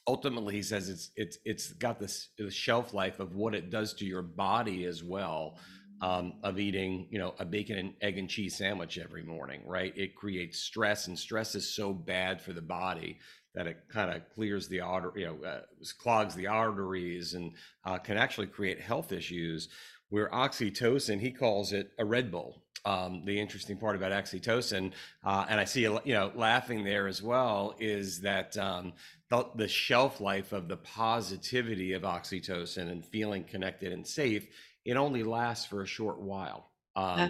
ultimately 0.07 0.55
he 0.55 0.63
says 0.63 0.89
it's 0.89 1.11
it's 1.17 1.39
it's 1.45 1.73
got 1.75 1.99
this 1.99 2.31
shelf 2.51 2.95
life 2.95 3.21
of 3.21 3.35
what 3.35 3.55
it 3.55 3.71
does 3.71 3.95
to 3.95 4.05
your 4.05 4.23
body 4.23 4.85
as 4.85 5.03
well 5.03 5.59
um, 6.01 6.35
of 6.43 6.59
eating 6.59 7.07
you 7.11 7.19
know 7.19 7.35
a 7.39 7.45
bacon 7.45 7.79
and 7.79 7.95
egg 8.01 8.19
and 8.19 8.29
cheese 8.29 8.57
sandwich 8.57 8.99
every 8.99 9.23
morning 9.23 9.61
right? 9.67 9.97
It 9.97 10.15
creates 10.15 10.59
stress 10.59 11.07
and 11.07 11.19
stress 11.19 11.55
is 11.55 11.75
so 11.75 11.93
bad 11.93 12.41
for 12.41 12.53
the 12.53 12.63
body 12.63 13.19
that 13.55 13.67
it 13.67 13.79
kind 13.89 14.11
of 14.11 14.23
clears 14.35 14.69
the 14.69 14.81
artery 14.81 15.23
you 15.23 15.27
know 15.27 15.49
uh, 15.49 15.61
clogs 15.99 16.35
the 16.35 16.47
arteries 16.47 17.35
and 17.35 17.53
uh, 17.85 17.99
can 17.99 18.17
actually 18.17 18.49
create 18.49 18.81
health 18.81 19.13
issues 19.13 19.69
where 20.09 20.29
oxytocin 20.31 21.21
he 21.21 21.31
calls 21.31 21.73
it 21.73 21.91
a 21.99 22.05
red 22.05 22.31
bull 22.31 22.64
um, 22.85 23.23
the 23.25 23.39
interesting 23.41 23.77
part 23.77 23.97
about 23.97 24.13
oxytocin, 24.13 24.93
uh, 25.25 25.47
and 25.49 25.59
I 25.59 25.65
see 25.65 25.83
you 25.83 26.01
know 26.07 26.33
laughing 26.35 26.85
there 26.85 27.07
as 27.07 27.23
well, 27.23 27.75
is 27.79 28.21
that 28.21 28.57
um, 28.59 28.93
the, 29.31 29.47
the, 29.55 29.69
shelf 29.69 30.21
life 30.21 30.53
of 30.53 30.69
the 30.69 30.77
positivity 30.77 31.93
of 31.93 32.03
oxytocin 32.03 32.91
and 32.91 33.05
feeling 33.05 33.45
connected 33.45 33.93
and 33.93 34.07
safe, 34.07 34.47
it 34.85 34.97
only 34.97 35.23
lasts 35.23 35.67
for 35.67 35.83
a 35.83 35.87
short 35.87 36.21
while. 36.21 36.71
Um, 36.95 37.19
yeah. 37.19 37.29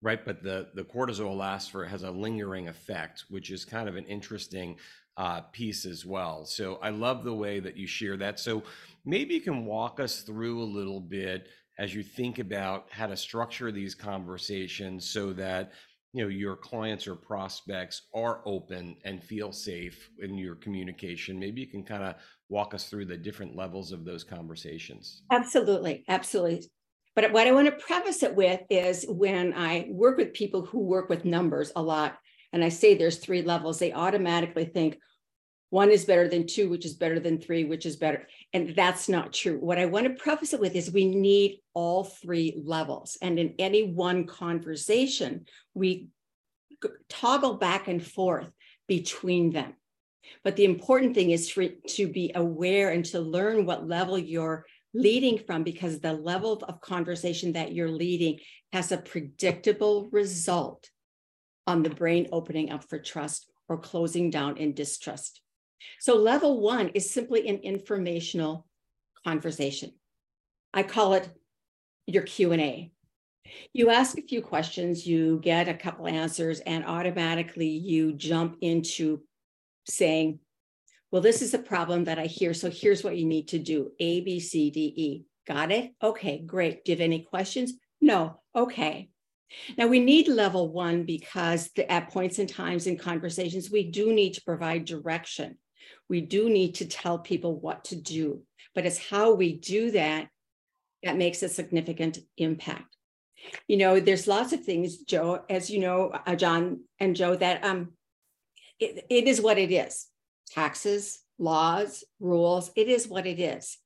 Right, 0.00 0.24
but 0.24 0.42
the 0.44 0.68
the 0.74 0.84
cortisol 0.84 1.36
lasts 1.36 1.70
for 1.70 1.84
has 1.84 2.04
a 2.04 2.10
lingering 2.10 2.68
effect, 2.68 3.24
which 3.28 3.50
is 3.50 3.64
kind 3.64 3.88
of 3.88 3.96
an 3.96 4.04
interesting 4.04 4.76
uh, 5.18 5.40
piece 5.52 5.84
as 5.84 6.06
well. 6.06 6.44
So 6.44 6.78
I 6.80 6.90
love 6.90 7.24
the 7.24 7.34
way 7.34 7.58
that 7.58 7.76
you 7.76 7.88
share 7.88 8.16
that. 8.18 8.38
So 8.38 8.62
maybe 9.04 9.34
you 9.34 9.40
can 9.40 9.66
walk 9.66 9.98
us 9.98 10.20
through 10.22 10.62
a 10.62 10.64
little 10.64 11.00
bit 11.00 11.48
as 11.78 11.94
you 11.94 12.02
think 12.02 12.38
about 12.38 12.86
how 12.90 13.06
to 13.06 13.16
structure 13.16 13.70
these 13.70 13.94
conversations 13.94 15.08
so 15.08 15.32
that 15.32 15.72
you 16.12 16.22
know 16.22 16.28
your 16.28 16.56
clients 16.56 17.06
or 17.06 17.14
prospects 17.14 18.02
are 18.14 18.40
open 18.46 18.96
and 19.04 19.22
feel 19.22 19.52
safe 19.52 20.10
in 20.20 20.36
your 20.36 20.56
communication? 20.56 21.38
Maybe 21.38 21.60
you 21.60 21.66
can 21.66 21.84
kind 21.84 22.02
of 22.02 22.16
walk 22.48 22.74
us 22.74 22.88
through 22.88 23.04
the 23.06 23.16
different 23.16 23.54
levels 23.54 23.92
of 23.92 24.04
those 24.04 24.24
conversations. 24.24 25.22
Absolutely 25.30 26.04
absolutely. 26.08 26.68
But 27.14 27.32
what 27.32 27.46
i 27.46 27.52
want 27.52 27.66
to 27.66 27.72
preface 27.72 28.22
it 28.22 28.34
with 28.34 28.60
is 28.70 29.04
when 29.08 29.52
i 29.54 29.86
work 29.88 30.18
with 30.18 30.32
people 30.32 30.64
who 30.64 30.80
work 30.80 31.08
with 31.08 31.24
numbers 31.24 31.72
a 31.74 31.82
lot 31.82 32.18
and 32.52 32.64
i 32.64 32.68
say 32.68 32.94
there's 32.94 33.18
three 33.18 33.42
levels 33.42 33.78
they 33.78 33.92
automatically 33.92 34.64
think 34.64 34.98
one 35.70 35.90
is 35.90 36.04
better 36.04 36.28
than 36.28 36.46
two, 36.46 36.68
which 36.68 36.86
is 36.86 36.94
better 36.94 37.20
than 37.20 37.40
three, 37.40 37.64
which 37.64 37.84
is 37.84 37.96
better. 37.96 38.26
And 38.52 38.74
that's 38.74 39.08
not 39.08 39.32
true. 39.32 39.58
What 39.58 39.78
I 39.78 39.86
want 39.86 40.06
to 40.06 40.22
preface 40.22 40.54
it 40.54 40.60
with 40.60 40.74
is 40.74 40.90
we 40.90 41.06
need 41.06 41.60
all 41.74 42.04
three 42.04 42.60
levels. 42.64 43.18
And 43.20 43.38
in 43.38 43.54
any 43.58 43.92
one 43.92 44.26
conversation, 44.26 45.44
we 45.74 46.08
toggle 47.08 47.54
back 47.54 47.88
and 47.88 48.04
forth 48.04 48.50
between 48.86 49.52
them. 49.52 49.74
But 50.44 50.56
the 50.56 50.64
important 50.64 51.14
thing 51.14 51.30
is 51.30 51.50
for, 51.50 51.66
to 51.66 52.08
be 52.08 52.32
aware 52.34 52.90
and 52.90 53.04
to 53.06 53.20
learn 53.20 53.66
what 53.66 53.86
level 53.86 54.18
you're 54.18 54.64
leading 54.94 55.38
from, 55.38 55.64
because 55.64 56.00
the 56.00 56.14
level 56.14 56.62
of 56.66 56.80
conversation 56.80 57.52
that 57.52 57.72
you're 57.72 57.90
leading 57.90 58.38
has 58.72 58.90
a 58.90 58.98
predictable 58.98 60.08
result 60.12 60.88
on 61.66 61.82
the 61.82 61.90
brain 61.90 62.28
opening 62.32 62.70
up 62.70 62.84
for 62.88 62.98
trust 62.98 63.50
or 63.68 63.78
closing 63.78 64.30
down 64.30 64.56
in 64.56 64.72
distrust. 64.72 65.42
So 66.00 66.16
level 66.16 66.60
one 66.60 66.88
is 66.88 67.10
simply 67.10 67.48
an 67.48 67.58
informational 67.58 68.66
conversation. 69.24 69.92
I 70.72 70.82
call 70.82 71.14
it 71.14 71.28
your 72.06 72.22
Q&A. 72.22 72.92
You 73.72 73.90
ask 73.90 74.18
a 74.18 74.22
few 74.22 74.42
questions, 74.42 75.06
you 75.06 75.40
get 75.42 75.68
a 75.68 75.74
couple 75.74 76.06
answers, 76.06 76.60
and 76.60 76.84
automatically 76.84 77.68
you 77.68 78.12
jump 78.12 78.58
into 78.60 79.22
saying, 79.86 80.40
well, 81.10 81.22
this 81.22 81.40
is 81.40 81.54
a 81.54 81.58
problem 81.58 82.04
that 82.04 82.18
I 82.18 82.26
hear. 82.26 82.52
So 82.52 82.70
here's 82.70 83.02
what 83.02 83.16
you 83.16 83.24
need 83.24 83.48
to 83.48 83.58
do 83.58 83.92
A, 83.98 84.20
B, 84.20 84.40
C, 84.40 84.70
D, 84.70 84.92
E. 84.96 85.24
Got 85.46 85.72
it? 85.72 85.92
Okay, 86.02 86.42
great. 86.44 86.84
Do 86.84 86.92
you 86.92 86.96
have 86.96 87.02
any 87.02 87.22
questions? 87.22 87.72
No. 88.00 88.40
Okay. 88.54 89.08
Now 89.78 89.86
we 89.86 90.00
need 90.00 90.28
level 90.28 90.70
one 90.70 91.04
because 91.04 91.70
the, 91.74 91.90
at 91.90 92.10
points 92.10 92.38
and 92.38 92.48
times 92.48 92.86
in 92.86 92.98
conversations, 92.98 93.70
we 93.70 93.90
do 93.90 94.12
need 94.12 94.34
to 94.34 94.42
provide 94.42 94.84
direction 94.84 95.56
we 96.08 96.20
do 96.20 96.48
need 96.48 96.76
to 96.76 96.86
tell 96.86 97.18
people 97.18 97.58
what 97.58 97.84
to 97.86 97.96
do, 97.96 98.42
but 98.74 98.86
it's 98.86 98.98
how 98.98 99.34
we 99.34 99.52
do 99.52 99.90
that 99.92 100.28
that 101.02 101.16
makes 101.16 101.42
a 101.42 101.48
significant 101.48 102.18
impact. 102.36 102.96
You 103.68 103.76
know, 103.76 104.00
there's 104.00 104.26
lots 104.26 104.52
of 104.52 104.64
things, 104.64 104.98
Joe, 104.98 105.42
as 105.48 105.70
you 105.70 105.80
know, 105.80 106.10
uh, 106.26 106.34
John 106.34 106.80
and 106.98 107.14
Joe, 107.14 107.36
that 107.36 107.64
um, 107.64 107.92
it, 108.80 109.06
it 109.08 109.28
is 109.28 109.40
what 109.40 109.58
it 109.58 109.70
is. 109.70 110.06
Taxes, 110.50 111.20
laws, 111.38 112.04
rules, 112.18 112.70
it 112.74 112.88
is 112.88 113.06
what 113.06 113.26
it 113.26 113.38
is. 113.38 113.78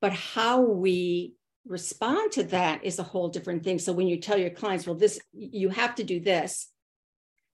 But 0.00 0.12
how 0.12 0.60
we 0.60 1.34
respond 1.66 2.32
to 2.32 2.44
that 2.44 2.84
is 2.84 2.98
a 2.98 3.04
whole 3.04 3.28
different 3.28 3.64
thing. 3.64 3.78
So 3.78 3.92
when 3.92 4.08
you 4.08 4.18
tell 4.18 4.38
your 4.38 4.50
clients, 4.50 4.86
well, 4.86 4.96
this 4.96 5.20
you 5.32 5.68
have 5.70 5.94
to 5.96 6.04
do 6.04 6.20
this, 6.20 6.68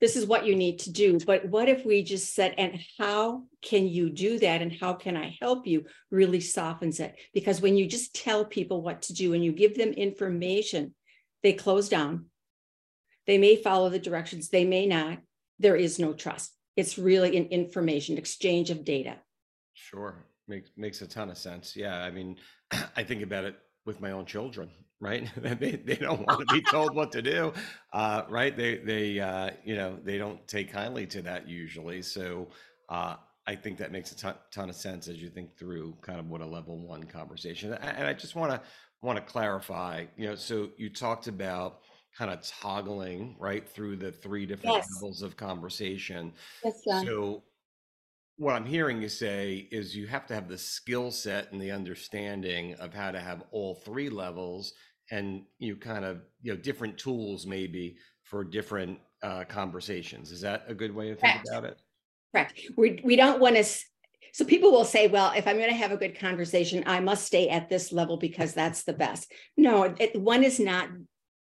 this 0.00 0.16
is 0.16 0.26
what 0.26 0.44
you 0.46 0.54
need 0.54 0.80
to 0.80 0.92
do. 0.92 1.18
But 1.18 1.46
what 1.48 1.68
if 1.68 1.84
we 1.84 2.02
just 2.02 2.34
said, 2.34 2.54
and 2.58 2.78
how 2.98 3.44
can 3.62 3.88
you 3.88 4.10
do 4.10 4.38
that? 4.40 4.60
And 4.60 4.72
how 4.72 4.92
can 4.92 5.16
I 5.16 5.36
help 5.40 5.66
you? 5.66 5.84
Really 6.10 6.40
softens 6.40 7.00
it. 7.00 7.16
Because 7.32 7.60
when 7.60 7.76
you 7.76 7.86
just 7.86 8.14
tell 8.14 8.44
people 8.44 8.82
what 8.82 9.02
to 9.02 9.14
do 9.14 9.32
and 9.32 9.44
you 9.44 9.52
give 9.52 9.76
them 9.76 9.90
information, 9.90 10.94
they 11.42 11.54
close 11.54 11.88
down. 11.88 12.26
They 13.26 13.38
may 13.38 13.56
follow 13.56 13.88
the 13.88 13.98
directions, 13.98 14.50
they 14.50 14.64
may 14.64 14.86
not. 14.86 15.18
There 15.58 15.76
is 15.76 15.98
no 15.98 16.12
trust. 16.12 16.52
It's 16.76 16.98
really 16.98 17.36
an 17.36 17.46
information 17.46 18.18
exchange 18.18 18.70
of 18.70 18.84
data. 18.84 19.16
Sure. 19.72 20.26
Makes 20.46 20.70
makes 20.76 21.00
a 21.00 21.08
ton 21.08 21.30
of 21.30 21.38
sense. 21.38 21.74
Yeah. 21.74 21.96
I 21.96 22.10
mean, 22.10 22.36
I 22.96 23.02
think 23.02 23.22
about 23.22 23.44
it 23.44 23.56
with 23.86 24.00
my 24.00 24.10
own 24.10 24.26
children 24.26 24.70
right? 25.00 25.28
They, 25.42 25.72
they 25.76 25.96
don't 25.96 26.20
want 26.26 26.48
to 26.48 26.54
be 26.54 26.62
told 26.62 26.94
what 26.94 27.12
to 27.12 27.22
do 27.22 27.52
uh, 27.92 28.22
right? 28.28 28.56
They 28.56 28.76
they 28.78 29.20
uh, 29.20 29.50
you 29.64 29.76
know 29.76 29.98
they 30.04 30.18
don't 30.18 30.46
take 30.46 30.72
kindly 30.72 31.06
to 31.06 31.22
that 31.22 31.48
usually 31.48 32.02
so 32.02 32.48
uh, 32.88 33.16
i 33.46 33.54
think 33.54 33.78
that 33.78 33.92
makes 33.92 34.12
a 34.12 34.16
ton, 34.16 34.34
ton, 34.50 34.68
of 34.68 34.74
sense 34.76 35.08
as 35.08 35.16
you 35.22 35.28
think 35.28 35.56
through 35.56 35.94
kind 36.02 36.18
of 36.18 36.28
what 36.28 36.40
a 36.40 36.46
level 36.46 36.78
one 36.78 37.04
conversation 37.04 37.72
and 37.74 38.06
i 38.06 38.12
just 38.12 38.34
want 38.34 38.50
to 38.50 38.60
want 39.02 39.16
to 39.16 39.24
clarify 39.24 40.04
you 40.16 40.28
know 40.28 40.34
so 40.34 40.68
you 40.76 40.88
talked 40.90 41.28
about 41.28 41.80
kind 42.16 42.30
of 42.30 42.40
toggling 42.46 43.36
right 43.38 43.68
through 43.68 43.96
the 43.96 44.10
three 44.10 44.46
different 44.46 44.76
yes. 44.76 44.88
levels 44.94 45.22
of 45.22 45.36
conversation. 45.36 46.32
Yes, 46.64 46.82
so 46.84 47.42
what 48.36 48.54
I'm 48.54 48.64
hearing 48.64 49.02
you 49.02 49.08
say 49.08 49.68
is 49.70 49.96
you 49.96 50.06
have 50.06 50.26
to 50.26 50.34
have 50.34 50.48
the 50.48 50.58
skill 50.58 51.10
set 51.10 51.52
and 51.52 51.60
the 51.60 51.70
understanding 51.70 52.74
of 52.74 52.94
how 52.94 53.10
to 53.10 53.20
have 53.20 53.42
all 53.50 53.74
three 53.74 54.08
levels 54.08 54.72
and 55.10 55.44
you 55.58 55.76
kind 55.76 56.04
of 56.04 56.20
you 56.42 56.52
know 56.52 56.58
different 56.60 56.98
tools 56.98 57.46
maybe 57.46 57.96
for 58.22 58.44
different 58.44 58.98
uh, 59.22 59.44
conversations. 59.44 60.30
Is 60.30 60.40
that 60.42 60.64
a 60.68 60.74
good 60.74 60.94
way 60.94 61.08
to 61.08 61.16
think 61.16 61.32
Correct. 61.32 61.48
about 61.48 61.64
it? 61.64 61.78
Correct. 62.34 62.60
We 62.76 63.00
we 63.04 63.16
don't 63.16 63.40
want 63.40 63.56
to. 63.56 63.64
So 64.32 64.44
people 64.44 64.70
will 64.70 64.84
say, 64.84 65.08
well, 65.08 65.32
if 65.34 65.46
I'm 65.46 65.56
going 65.56 65.70
to 65.70 65.76
have 65.76 65.92
a 65.92 65.96
good 65.96 66.18
conversation, 66.18 66.84
I 66.86 67.00
must 67.00 67.24
stay 67.24 67.48
at 67.48 67.70
this 67.70 67.90
level 67.90 68.18
because 68.18 68.52
that's 68.52 68.84
the 68.84 68.92
best. 68.92 69.32
No, 69.56 69.94
it, 69.98 70.20
one 70.20 70.44
is 70.44 70.60
not 70.60 70.90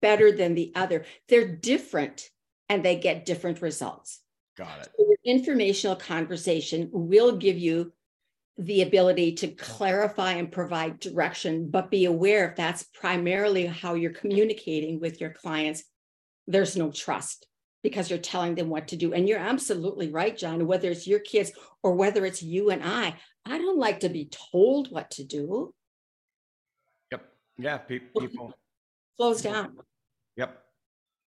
better 0.00 0.30
than 0.30 0.54
the 0.54 0.70
other. 0.76 1.04
They're 1.28 1.56
different 1.56 2.28
and 2.68 2.84
they 2.84 2.96
get 2.96 3.26
different 3.26 3.62
results. 3.62 4.20
Got 4.56 4.82
it. 4.82 4.88
So 4.96 5.14
informational 5.24 5.96
conversation 5.96 6.88
will 6.92 7.36
give 7.36 7.58
you 7.58 7.92
the 8.56 8.82
ability 8.82 9.32
to 9.32 9.48
clarify 9.48 10.32
and 10.32 10.50
provide 10.50 11.00
direction, 11.00 11.70
but 11.70 11.90
be 11.90 12.04
aware 12.04 12.48
if 12.48 12.56
that's 12.56 12.84
primarily 12.94 13.66
how 13.66 13.94
you're 13.94 14.12
communicating 14.12 15.00
with 15.00 15.20
your 15.20 15.30
clients, 15.30 15.82
there's 16.46 16.76
no 16.76 16.90
trust 16.92 17.46
because 17.82 18.08
you're 18.08 18.18
telling 18.18 18.54
them 18.54 18.68
what 18.68 18.88
to 18.88 18.96
do. 18.96 19.12
And 19.12 19.28
you're 19.28 19.38
absolutely 19.38 20.10
right, 20.10 20.36
John, 20.36 20.66
whether 20.66 20.90
it's 20.90 21.06
your 21.06 21.18
kids 21.18 21.52
or 21.82 21.94
whether 21.94 22.24
it's 22.24 22.42
you 22.42 22.70
and 22.70 22.82
I, 22.82 23.16
I 23.44 23.58
don't 23.58 23.78
like 23.78 24.00
to 24.00 24.08
be 24.08 24.30
told 24.52 24.90
what 24.90 25.10
to 25.12 25.24
do. 25.24 25.74
Yep. 27.10 27.28
Yeah. 27.58 27.78
Pe- 27.78 27.98
people 27.98 28.54
slows 29.16 29.42
down. 29.42 29.76
Yep. 30.36 30.62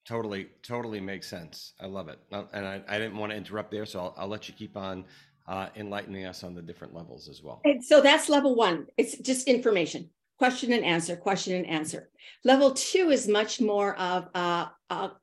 Totally, 0.07 0.47
totally 0.63 1.01
makes 1.01 1.27
sense. 1.27 1.73
I 1.81 1.87
love 1.87 2.07
it. 2.07 2.19
And 2.31 2.65
I, 2.65 2.81
I 2.87 2.97
didn't 2.97 3.17
want 3.17 3.33
to 3.33 3.37
interrupt 3.37 3.71
there, 3.71 3.85
so 3.85 3.99
I'll, 3.99 4.15
I'll 4.17 4.27
let 4.27 4.47
you 4.47 4.55
keep 4.55 4.77
on 4.77 5.03
uh, 5.47 5.69
enlightening 5.75 6.25
us 6.25 6.43
on 6.43 6.53
the 6.53 6.61
different 6.61 6.93
levels 6.93 7.29
as 7.29 7.41
well. 7.41 7.61
And 7.63 7.83
so 7.83 8.01
that's 8.01 8.29
level 8.29 8.55
one. 8.55 8.87
It's 8.97 9.17
just 9.17 9.47
information, 9.47 10.09
question 10.37 10.73
and 10.73 10.83
answer, 10.83 11.15
question 11.15 11.55
and 11.55 11.67
answer. 11.67 12.09
Level 12.43 12.73
two 12.73 13.09
is 13.09 13.27
much 13.27 13.61
more 13.61 13.97
of 13.97 14.27
uh, 14.35 14.67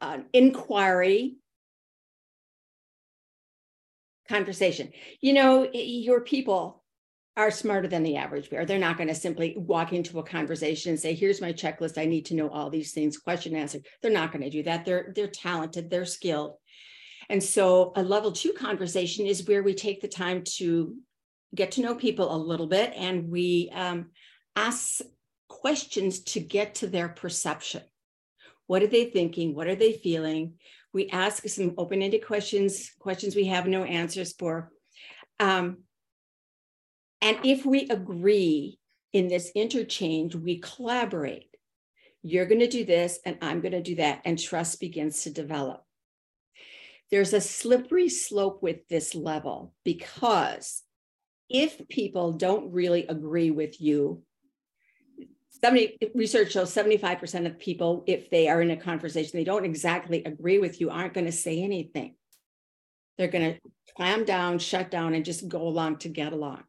an 0.01 0.27
inquiry 0.33 1.37
conversation. 4.29 4.91
You 5.21 5.35
know, 5.35 5.69
your 5.73 6.23
people 6.23 6.83
are 7.37 7.51
smarter 7.51 7.89
than 7.89 8.05
the 8.05 8.17
average 8.17 8.49
bear. 8.49 8.65
They're 8.65 8.79
not 8.79 8.97
going 8.97 9.09
to 9.09 9.15
simply 9.15 9.55
walk 9.59 9.93
into 9.93 10.21
a 10.21 10.23
conversation 10.23 10.91
and 10.91 11.01
say, 11.01 11.15
"Here's 11.15 11.41
my 11.41 11.53
checklist. 11.53 11.99
I 11.99 12.05
need 12.05 12.27
to 12.27 12.35
know 12.35 12.49
all 12.49 12.71
these 12.71 12.93
things." 12.93 13.19
Question 13.19 13.55
and 13.55 13.63
answer. 13.63 13.81
They're 14.01 14.13
not 14.13 14.33
going 14.33 14.43
to 14.43 14.51
do 14.51 14.63
that. 14.63 14.85
They're 14.85 15.13
they're 15.15 15.29
talented. 15.29 15.91
They're 15.91 16.05
skilled. 16.05 16.57
And 17.29 17.43
so 17.43 17.93
a 17.97 18.03
level 18.03 18.33
two 18.33 18.53
conversation 18.53 19.27
is 19.27 19.47
where 19.47 19.63
we 19.63 19.75
take 19.75 20.01
the 20.01 20.09
time 20.09 20.43
to 20.57 20.97
get 21.55 21.73
to 21.73 21.81
know 21.81 21.95
people 21.95 22.35
a 22.35 22.37
little 22.37 22.67
bit 22.67 22.93
and 22.97 23.31
we 23.31 23.71
um, 23.73 24.11
ask 24.57 25.01
questions 25.49 26.21
to 26.21 26.41
get 26.41 26.77
to 26.77 26.87
their 26.87 27.09
perception. 27.09 27.83
What 28.67 28.83
are 28.83 28.89
they 28.89 29.07
thinking? 29.07 29.55
What 29.55 29.69
are 29.69 29.77
they 29.77 29.93
feeling? 29.93 30.55
We 30.93 31.09
ask 31.11 31.47
some 31.49 31.75
open 31.77 32.03
ended 32.03 32.27
questions, 32.27 32.93
questions 32.99 33.35
we 33.35 33.47
have 33.47 33.67
no 33.67 33.85
answers 33.85 34.33
for. 34.33 34.71
Um, 35.41 35.79
and 37.21 37.39
if 37.45 37.65
we 37.65 37.89
agree 37.89 38.79
in 39.13 39.29
this 39.29 39.51
interchange, 39.55 40.35
we 40.35 40.59
collaborate. 40.59 41.49
You're 42.23 42.47
going 42.47 42.61
to 42.61 42.69
do 42.69 42.85
this, 42.85 43.19
and 43.25 43.39
I'm 43.43 43.61
going 43.61 43.73
to 43.73 43.83
do 43.83 43.97
that. 43.97 44.23
And 44.25 44.39
trust 44.39 44.81
begins 44.81 45.23
to 45.23 45.31
develop. 45.31 45.84
There's 47.15 47.33
a 47.33 47.41
slippery 47.41 48.09
slope 48.09 48.61
with 48.61 48.89
this 48.89 49.15
level 49.15 49.73
because 49.85 50.83
if 51.49 51.87
people 51.89 52.33
don't 52.33 52.73
really 52.73 53.07
agree 53.07 53.53
with 53.53 53.81
you, 53.81 54.25
70 55.63 55.97
research 56.17 56.51
shows 56.51 56.75
75% 56.75 57.47
of 57.47 57.61
people, 57.61 58.03
if 58.09 58.31
they 58.31 58.49
are 58.49 58.61
in 58.61 58.73
a 58.73 58.77
conversation, 58.77 59.31
they 59.35 59.45
don't 59.45 59.65
exactly 59.65 60.25
agree 60.25 60.59
with 60.59 60.81
you, 60.81 60.91
aren't 60.91 61.15
going 61.15 61.27
to 61.27 61.31
say 61.31 61.63
anything. 61.63 62.17
They're 63.17 63.29
going 63.29 63.55
to 63.55 63.61
clam 63.97 64.25
down, 64.25 64.59
shut 64.59 64.91
down, 64.91 65.15
and 65.15 65.25
just 65.25 65.47
go 65.47 65.69
along 65.69 65.99
to 65.99 66.09
get 66.09 66.33
along. 66.33 66.65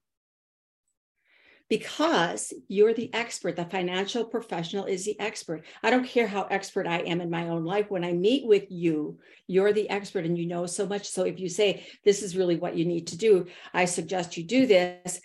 Because 1.67 2.53
you're 2.67 2.93
the 2.93 3.11
expert, 3.13 3.55
the 3.55 3.65
financial 3.65 4.23
professional 4.23 4.85
is 4.85 5.03
the 5.03 5.19
expert. 5.19 5.65
I 5.81 5.89
don't 5.89 6.05
care 6.05 6.27
how 6.27 6.43
expert 6.43 6.85
I 6.85 6.99
am 6.99 7.21
in 7.21 7.29
my 7.31 7.49
own 7.49 7.65
life. 7.65 7.89
When 7.89 8.03
I 8.03 8.13
meet 8.13 8.45
with 8.45 8.65
you, 8.69 9.17
you're 9.47 9.73
the 9.73 9.89
expert 9.89 10.25
and 10.25 10.37
you 10.37 10.45
know 10.45 10.67
so 10.67 10.85
much. 10.85 11.09
So 11.09 11.23
if 11.23 11.39
you 11.39 11.49
say, 11.49 11.87
This 12.03 12.21
is 12.21 12.37
really 12.37 12.55
what 12.55 12.75
you 12.75 12.85
need 12.85 13.07
to 13.07 13.17
do, 13.17 13.47
I 13.73 13.85
suggest 13.85 14.37
you 14.37 14.43
do 14.43 14.67
this 14.67 15.19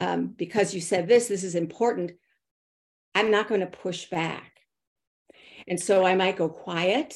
um, 0.00 0.28
because 0.28 0.74
you 0.74 0.80
said 0.80 1.06
this, 1.06 1.28
this 1.28 1.44
is 1.44 1.54
important. 1.54 2.12
I'm 3.14 3.30
not 3.30 3.48
going 3.48 3.60
to 3.60 3.66
push 3.66 4.06
back. 4.06 4.52
And 5.68 5.78
so 5.78 6.04
I 6.04 6.14
might 6.16 6.36
go 6.36 6.48
quiet, 6.48 7.14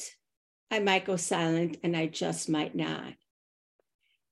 I 0.71 0.79
might 0.79 1.05
go 1.05 1.17
silent, 1.17 1.77
and 1.83 1.95
I 1.95 2.07
just 2.07 2.49
might 2.49 2.75
not 2.75 3.13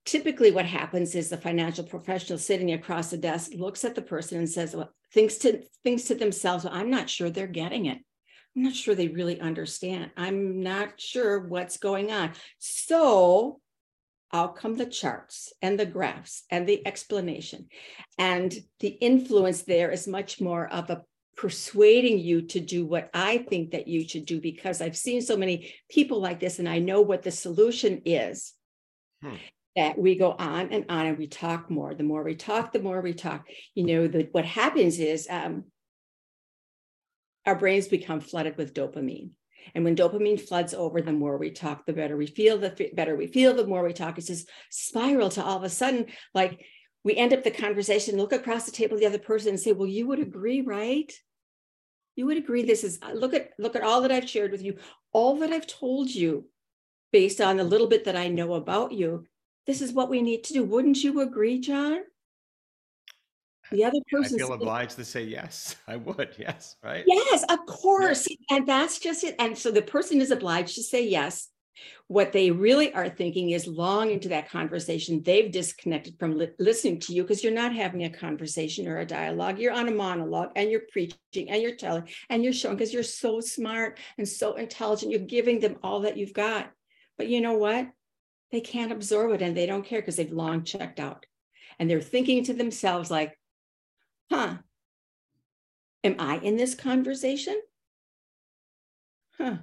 typically 0.07 0.49
what 0.49 0.65
happens 0.65 1.13
is 1.13 1.29
the 1.29 1.37
financial 1.37 1.83
professional 1.83 2.39
sitting 2.39 2.73
across 2.73 3.11
the 3.11 3.17
desk 3.17 3.51
looks 3.53 3.85
at 3.85 3.93
the 3.93 4.01
person 4.01 4.39
and 4.39 4.49
says 4.49 4.75
well 4.75 4.91
thinks 5.13 5.35
to 5.37 5.61
thinks 5.83 6.05
to 6.05 6.15
themselves 6.15 6.63
well, 6.63 6.73
i'm 6.73 6.89
not 6.89 7.09
sure 7.09 7.29
they're 7.29 7.47
getting 7.47 7.85
it. 7.85 7.99
I'm 8.57 8.63
not 8.63 8.73
sure 8.73 8.95
they 8.95 9.07
really 9.07 9.39
understand. 9.39 10.09
I'm 10.17 10.63
not 10.63 10.99
sure 10.99 11.47
what's 11.47 11.77
going 11.77 12.11
on. 12.11 12.31
So 12.57 13.59
out 14.33 14.55
come 14.55 14.75
the 14.75 14.87
charts 14.87 15.53
and 15.61 15.79
the 15.79 15.85
graphs 15.85 16.43
and 16.49 16.67
the 16.67 16.85
explanation. 16.87 17.67
And 18.17 18.51
the 18.79 18.87
influence 18.87 19.61
there 19.61 19.91
is 19.91 20.07
much 20.07 20.41
more 20.41 20.67
of 20.67 20.89
a 20.89 21.03
persuading 21.35 22.17
you 22.17 22.41
to 22.41 22.59
do 22.59 22.83
what 22.83 23.11
I 23.13 23.37
think 23.37 23.71
that 23.71 23.87
you 23.87 24.07
should 24.07 24.25
do 24.25 24.41
because 24.41 24.81
I've 24.81 24.97
seen 24.97 25.21
so 25.21 25.37
many 25.37 25.71
people 25.87 26.19
like 26.19 26.39
this 26.39 26.57
and 26.57 26.67
I 26.67 26.79
know 26.79 27.01
what 27.01 27.21
the 27.21 27.31
solution 27.31 28.01
is. 28.05 28.53
Hmm. 29.21 29.35
That 29.77 29.97
we 29.97 30.15
go 30.15 30.31
on 30.31 30.71
and 30.71 30.85
on 30.89 31.05
and 31.05 31.17
we 31.17 31.27
talk 31.27 31.69
more. 31.69 31.93
The 31.93 32.03
more 32.03 32.23
we 32.23 32.35
talk, 32.35 32.73
the 32.73 32.81
more 32.81 32.99
we 32.99 33.13
talk. 33.13 33.45
You 33.75 33.85
know, 33.85 34.07
the, 34.07 34.27
what 34.31 34.43
happens 34.43 34.97
is 34.97 35.27
um, 35.29 35.65
our 37.45 37.55
brains 37.55 37.87
become 37.87 38.19
flooded 38.19 38.57
with 38.57 38.73
dopamine. 38.73 39.29
And 39.75 39.83
when 39.83 39.95
dopamine 39.95 40.41
floods 40.41 40.73
over, 40.73 41.01
the 41.01 41.11
more 41.11 41.37
we 41.37 41.51
talk, 41.51 41.85
the 41.85 41.93
better 41.93 42.17
we 42.17 42.25
feel, 42.25 42.57
the 42.57 42.89
better 42.93 43.15
we 43.15 43.27
feel, 43.27 43.53
the 43.53 43.67
more 43.67 43.83
we 43.83 43.93
talk. 43.93 44.17
It's 44.17 44.27
this 44.27 44.45
spiral 44.71 45.29
to 45.29 45.43
all 45.43 45.57
of 45.57 45.63
a 45.63 45.69
sudden, 45.69 46.07
like 46.33 46.65
we 47.03 47.15
end 47.15 47.33
up 47.33 47.43
the 47.43 47.51
conversation, 47.51 48.17
look 48.17 48.33
across 48.33 48.65
the 48.65 48.71
table, 48.71 48.97
the 48.97 49.05
other 49.05 49.19
person 49.19 49.49
and 49.49 49.59
say, 49.59 49.73
well, 49.73 49.87
you 49.87 50.07
would 50.07 50.19
agree, 50.19 50.61
right? 50.61 51.11
You 52.15 52.25
would 52.25 52.37
agree 52.37 52.63
this 52.63 52.83
is 52.83 52.99
look 53.13 53.33
at 53.35 53.51
look 53.59 53.75
at 53.75 53.83
all 53.83 54.01
that 54.01 54.11
I've 54.11 54.29
shared 54.29 54.51
with 54.51 54.63
you, 54.63 54.77
all 55.13 55.35
that 55.37 55.51
I've 55.51 55.67
told 55.67 56.09
you 56.09 56.49
based 57.13 57.39
on 57.39 57.57
the 57.57 57.63
little 57.63 57.87
bit 57.87 58.05
that 58.05 58.15
I 58.15 58.27
know 58.27 58.55
about 58.55 58.91
you 58.91 59.25
this 59.67 59.81
is 59.81 59.91
what 59.91 60.09
we 60.09 60.21
need 60.21 60.45
to 60.45 60.53
do. 60.53 60.63
Wouldn't 60.63 61.03
you 61.03 61.19
agree, 61.19 61.59
John? 61.59 61.99
The 63.71 63.83
other 63.83 63.99
person. 64.09 64.35
I 64.35 64.37
feel 64.39 64.53
obliged 64.53 64.95
to 64.95 65.05
say 65.05 65.23
yes. 65.23 65.75
I 65.87 65.97
would. 65.97 66.35
Yes. 66.37 66.77
Right. 66.81 67.03
Yes, 67.05 67.43
of 67.49 67.65
course. 67.65 68.27
And 68.49 68.65
that's 68.65 68.97
just 68.97 69.25
it. 69.25 69.35
And 69.39 69.57
so 69.57 69.71
the 69.71 69.81
person 69.81 70.21
is 70.21 70.31
obliged 70.31 70.75
to 70.75 70.83
say 70.83 71.05
yes. 71.05 71.49
What 72.07 72.31
they 72.31 72.49
really 72.49 72.91
are 72.93 73.09
thinking 73.09 73.51
is 73.51 73.67
long 73.67 74.09
into 74.09 74.29
that 74.29 74.49
conversation, 74.49 75.21
they've 75.21 75.51
disconnected 75.51 76.17
from 76.17 76.35
li- 76.35 76.49
listening 76.57 76.99
to 77.01 77.13
you 77.13 77.21
because 77.21 77.43
you're 77.43 77.53
not 77.53 77.75
having 77.75 78.05
a 78.05 78.09
conversation 78.09 78.87
or 78.87 78.97
a 78.97 79.05
dialogue. 79.05 79.59
You're 79.59 79.73
on 79.73 79.87
a 79.87 79.91
monologue 79.91 80.51
and 80.55 80.71
you're 80.71 80.87
preaching 80.91 81.49
and 81.49 81.61
you're 81.61 81.75
telling 81.75 82.09
and 82.29 82.43
you're 82.43 82.53
showing 82.53 82.77
because 82.77 82.93
you're 82.93 83.03
so 83.03 83.41
smart 83.41 83.99
and 84.17 84.27
so 84.27 84.55
intelligent. 84.55 85.11
You're 85.11 85.19
giving 85.19 85.59
them 85.59 85.77
all 85.83 85.99
that 86.01 86.17
you've 86.17 86.33
got. 86.33 86.71
But 87.17 87.27
you 87.27 87.41
know 87.41 87.57
what? 87.57 87.89
They 88.51 88.61
can't 88.61 88.91
absorb 88.91 89.31
it 89.31 89.41
and 89.41 89.55
they 89.55 89.65
don't 89.65 89.85
care 89.85 90.01
because 90.01 90.15
they've 90.15 90.31
long 90.31 90.63
checked 90.63 90.99
out. 90.99 91.25
And 91.79 91.89
they're 91.89 92.01
thinking 92.01 92.43
to 92.45 92.53
themselves, 92.53 93.11
like, 93.11 93.37
huh, 94.31 94.57
am 96.03 96.15
I 96.19 96.37
in 96.37 96.55
this 96.55 96.73
conversation? 96.73 97.61
Huh. 99.37 99.57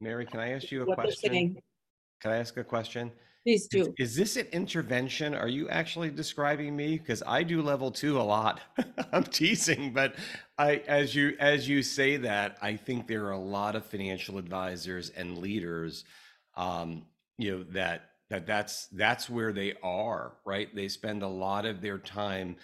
Mary, 0.00 0.26
can 0.26 0.40
I 0.40 0.52
ask 0.52 0.70
you 0.70 0.82
a 0.82 0.86
what 0.86 0.98
question? 0.98 1.56
Can 2.20 2.32
I 2.32 2.36
ask 2.36 2.56
a 2.56 2.64
question? 2.64 3.10
Please 3.44 3.66
do. 3.66 3.92
Is, 3.98 4.10
is, 4.10 4.16
this 4.16 4.36
an 4.36 4.46
intervention? 4.52 5.34
Are 5.34 5.48
you 5.48 5.68
actually 5.68 6.10
describing 6.10 6.74
me? 6.74 6.96
Because 6.96 7.22
I 7.26 7.42
do 7.42 7.60
level 7.60 7.90
two 7.90 8.18
a 8.18 8.22
lot. 8.22 8.60
I'm 9.12 9.24
teasing, 9.24 9.92
but 9.92 10.14
I, 10.56 10.76
as 10.86 11.14
you 11.14 11.36
as 11.38 11.68
you 11.68 11.82
say 11.82 12.16
that, 12.18 12.56
I 12.62 12.76
think 12.76 13.06
there 13.06 13.26
are 13.26 13.32
a 13.32 13.38
lot 13.38 13.76
of 13.76 13.84
financial 13.84 14.38
advisors 14.38 15.10
and 15.10 15.36
leaders 15.36 16.04
um, 16.56 17.02
you 17.38 17.50
know 17.58 17.64
that 17.70 18.10
that 18.30 18.46
that's 18.46 18.86
that's 18.88 19.28
where 19.28 19.52
they 19.52 19.74
are 19.82 20.32
right? 20.44 20.74
They 20.74 20.88
spend 20.88 21.22
a 21.22 21.28
lot 21.28 21.66
of 21.66 21.80
their 21.80 21.98
time 21.98 22.56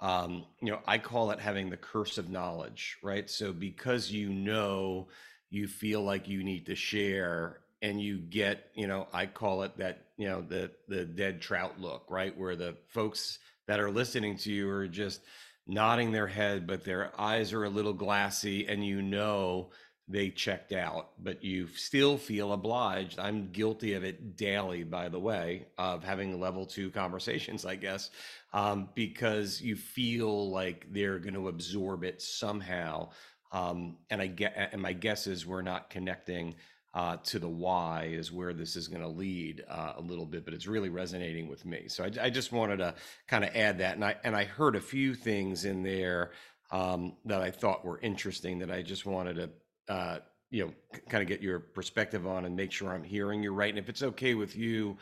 um 0.00 0.44
you 0.62 0.70
know 0.70 0.78
i 0.86 0.96
call 0.96 1.32
it 1.32 1.40
having 1.40 1.70
the 1.70 1.76
curse 1.76 2.18
of 2.18 2.30
knowledge 2.30 2.98
right? 3.02 3.28
So 3.28 3.52
because 3.52 4.12
you 4.12 4.28
know 4.28 5.08
you 5.50 5.66
feel 5.66 6.02
like 6.02 6.28
you 6.28 6.44
need 6.44 6.66
to 6.66 6.74
share 6.76 7.58
and 7.82 8.00
you 8.00 8.18
get 8.18 8.70
you 8.74 8.86
know 8.86 9.08
i 9.12 9.26
call 9.26 9.62
it 9.62 9.76
that 9.78 10.06
you 10.16 10.28
know 10.28 10.40
the 10.40 10.70
the 10.88 11.04
dead 11.04 11.40
trout 11.40 11.80
look 11.80 12.04
right? 12.08 12.36
Where 12.36 12.56
the 12.56 12.76
folks 12.88 13.38
that 13.66 13.80
are 13.80 13.90
listening 13.90 14.36
to 14.38 14.52
you 14.52 14.68
are 14.70 14.86
just 14.88 15.20
nodding 15.66 16.12
their 16.12 16.26
head 16.26 16.66
but 16.66 16.84
their 16.84 17.12
eyes 17.20 17.52
are 17.52 17.64
a 17.64 17.70
little 17.70 17.92
glassy 17.92 18.66
and 18.68 18.86
you 18.86 19.02
know 19.02 19.70
they 20.08 20.30
checked 20.30 20.72
out, 20.72 21.10
but 21.18 21.44
you 21.44 21.68
still 21.74 22.16
feel 22.16 22.52
obliged. 22.52 23.18
I'm 23.18 23.50
guilty 23.52 23.92
of 23.94 24.04
it 24.04 24.36
daily, 24.36 24.82
by 24.82 25.08
the 25.10 25.20
way, 25.20 25.66
of 25.76 26.02
having 26.02 26.40
level 26.40 26.64
two 26.64 26.90
conversations, 26.90 27.66
I 27.66 27.76
guess, 27.76 28.10
um, 28.54 28.88
because 28.94 29.60
you 29.60 29.76
feel 29.76 30.50
like 30.50 30.86
they're 30.90 31.18
going 31.18 31.34
to 31.34 31.48
absorb 31.48 32.04
it 32.04 32.22
somehow. 32.22 33.10
Um, 33.52 33.98
and 34.08 34.22
I 34.22 34.28
get, 34.28 34.70
and 34.72 34.80
my 34.80 34.94
guess 34.94 35.26
is 35.26 35.46
we're 35.46 35.62
not 35.62 35.90
connecting 35.90 36.54
uh, 36.94 37.18
to 37.18 37.38
the 37.38 37.48
why 37.48 38.08
is 38.10 38.32
where 38.32 38.54
this 38.54 38.76
is 38.76 38.88
going 38.88 39.02
to 39.02 39.08
lead 39.08 39.62
uh, 39.68 39.92
a 39.96 40.00
little 40.00 40.24
bit, 40.24 40.44
but 40.44 40.54
it's 40.54 40.66
really 40.66 40.88
resonating 40.88 41.48
with 41.48 41.66
me. 41.66 41.84
So 41.88 42.04
I, 42.04 42.26
I 42.26 42.30
just 42.30 42.50
wanted 42.50 42.78
to 42.78 42.94
kind 43.26 43.44
of 43.44 43.54
add 43.54 43.78
that, 43.78 43.94
and 43.94 44.04
I 44.04 44.16
and 44.24 44.34
I 44.34 44.44
heard 44.44 44.74
a 44.74 44.80
few 44.80 45.14
things 45.14 45.66
in 45.66 45.82
there 45.82 46.32
um, 46.70 47.14
that 47.26 47.42
I 47.42 47.50
thought 47.50 47.84
were 47.84 48.00
interesting 48.00 48.58
that 48.60 48.70
I 48.70 48.82
just 48.82 49.04
wanted 49.04 49.36
to 49.36 49.50
uh, 49.88 50.18
you 50.50 50.64
know, 50.64 50.72
kind 51.08 51.22
of 51.22 51.28
get 51.28 51.42
your 51.42 51.58
perspective 51.58 52.26
on 52.26 52.44
and 52.44 52.56
make 52.56 52.72
sure 52.72 52.92
I'm 52.92 53.04
hearing 53.04 53.42
you 53.42 53.52
right. 53.52 53.70
And 53.70 53.78
if 53.78 53.88
it's 53.88 54.02
okay 54.02 54.34
with 54.34 54.56
you, 54.56 54.96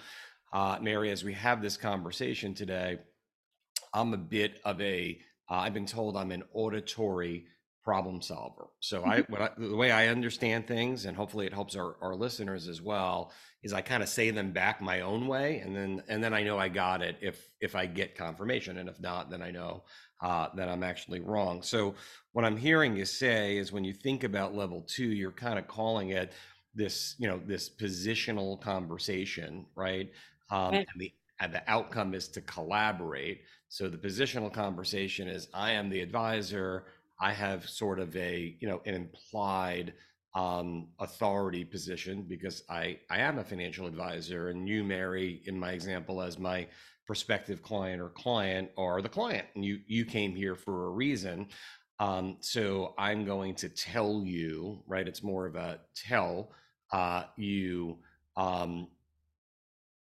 uh, 0.53 0.79
Mary, 0.81 1.11
as 1.11 1.25
we 1.25 1.33
have 1.35 1.62
this 1.62 1.77
conversation 1.77 2.55
today, 2.55 2.99
I'm 3.92 4.12
a 4.12 4.18
bit 4.18 4.61
of 4.64 4.81
a. 4.81 5.18
have 5.49 5.68
uh, 5.68 5.70
been 5.70 5.87
told 5.87 6.16
I'm 6.16 6.33
an 6.33 6.42
auditory 6.53 7.46
problem 7.87 8.20
solver. 8.20 8.66
So 8.81 9.05
I. 9.05 9.25
I, 9.37 9.51
the 9.57 9.77
way 9.77 9.92
I 9.92 10.09
understand 10.09 10.66
things, 10.66 11.07
and 11.07 11.16
hopefully 11.16 11.46
it 11.46 11.53
helps 11.53 11.77
our, 11.77 11.96
our 12.03 12.16
listeners 12.16 12.68
as 12.68 12.83
well, 12.83 13.33
is 13.62 13.72
I 13.72 13.81
kind 13.81 14.03
of 14.03 14.09
say 14.09 14.31
them 14.31 14.51
back 14.53 14.83
my 14.83 15.03
own 15.03 15.29
way, 15.29 15.61
and 15.61 15.75
then 15.75 16.03
and 16.09 16.22
then 16.22 16.35
I 16.35 16.42
know 16.42 16.59
I 16.59 16.68
got 16.68 17.01
it 17.01 17.16
if 17.22 17.49
if 17.61 17.77
I 17.77 17.87
get 17.87 18.16
confirmation, 18.16 18.79
and 18.79 18.88
if 18.88 19.01
not, 19.01 19.31
then 19.31 19.40
I 19.40 19.53
know 19.53 19.85
uh, 20.20 20.49
that 20.57 20.68
I'm 20.68 20.83
actually 20.83 21.20
wrong. 21.20 21.62
So 21.62 21.94
what 22.33 22.44
I'm 22.44 22.57
hearing 22.57 22.96
you 22.96 23.05
say 23.05 23.57
is 23.57 23.72
when 23.72 23.85
you 23.85 23.92
think 23.92 24.25
about 24.25 24.55
level 24.55 24.85
two, 24.88 25.07
you're 25.07 25.31
kind 25.31 25.59
of 25.59 25.68
calling 25.68 26.11
it 26.11 26.33
this, 26.75 27.14
you 27.18 27.29
know, 27.29 27.40
this 27.46 27.70
positional 27.70 28.61
conversation, 28.61 29.66
right? 29.77 30.11
Um, 30.51 30.72
right. 30.72 30.87
And 30.92 31.01
the 31.01 31.12
and 31.38 31.55
the 31.55 31.70
outcome 31.70 32.14
is 32.14 32.29
to 32.29 32.40
collaborate. 32.40 33.42
So 33.68 33.88
the 33.88 33.99
positional 33.99 34.53
conversation 34.53 35.29
is 35.29 35.49
I 35.53 35.72
am 35.72 35.90
the 35.90 36.01
advisor. 36.01 36.85
I 37.21 37.33
have 37.33 37.69
sort 37.69 37.99
of 37.99 38.15
a, 38.17 38.57
you 38.61 38.69
know, 38.69 38.83
an 38.85 38.95
implied 38.95 39.95
um, 40.35 40.89
authority 40.99 41.65
position 41.65 42.27
because 42.29 42.63
I, 42.69 42.99
I 43.11 43.21
am 43.21 43.39
a 43.39 43.45
financial 43.45 43.87
advisor 43.87 44.51
and 44.51 44.69
you, 44.69 44.85
Mary, 44.85 45.43
in 45.47 45.59
my 45.59 45.73
example, 45.73 46.21
as 46.21 46.39
my 46.39 46.67
prospective 47.07 47.63
client 47.63 48.03
or 48.03 48.09
client 48.11 48.71
are 48.77 49.01
the 49.01 49.09
client 49.09 49.47
and 49.55 49.65
you 49.65 49.79
you 49.87 50.05
came 50.05 50.35
here 50.35 50.57
for 50.57 50.87
a 50.87 50.91
reason 50.91 51.47
um, 52.01 52.37
so 52.41 52.95
i'm 52.99 53.25
going 53.25 53.55
to 53.55 53.69
tell 53.69 54.23
you 54.25 54.83
right 54.87 55.07
it's 55.07 55.23
more 55.23 55.47
of 55.47 55.55
a 55.55 55.79
tell 55.95 56.51
uh, 56.93 57.23
you 57.37 57.97
um, 58.37 58.89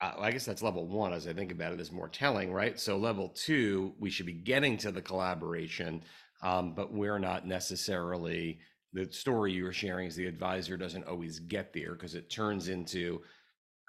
I 0.01 0.33
guess 0.33 0.45
that's 0.45 0.63
level 0.63 0.87
one 0.87 1.13
as 1.13 1.27
I 1.27 1.33
think 1.33 1.51
about 1.51 1.73
it 1.73 1.81
is 1.81 1.91
more 1.91 2.09
telling, 2.09 2.53
right? 2.53 2.79
So 2.79 2.99
level 2.99 3.29
two, 3.31 3.95
we 3.99 4.11
should 4.11 4.27
be 4.27 4.33
getting 4.33 4.77
to 4.79 4.91
the 4.91 5.01
collaboration, 5.01 6.03
Um, 6.45 6.75
but 6.75 6.93
we're 6.93 7.19
not 7.19 7.47
necessarily 7.47 8.59
the 8.93 9.11
story 9.11 9.53
you 9.53 9.65
were 9.65 9.73
sharing 9.73 10.07
is 10.07 10.15
the 10.15 10.27
advisor 10.27 10.77
doesn't 10.77 11.07
always 11.09 11.41
get 11.41 11.73
there 11.73 11.95
because 11.95 12.15
it 12.15 12.31
turns 12.31 12.69
into 12.69 13.21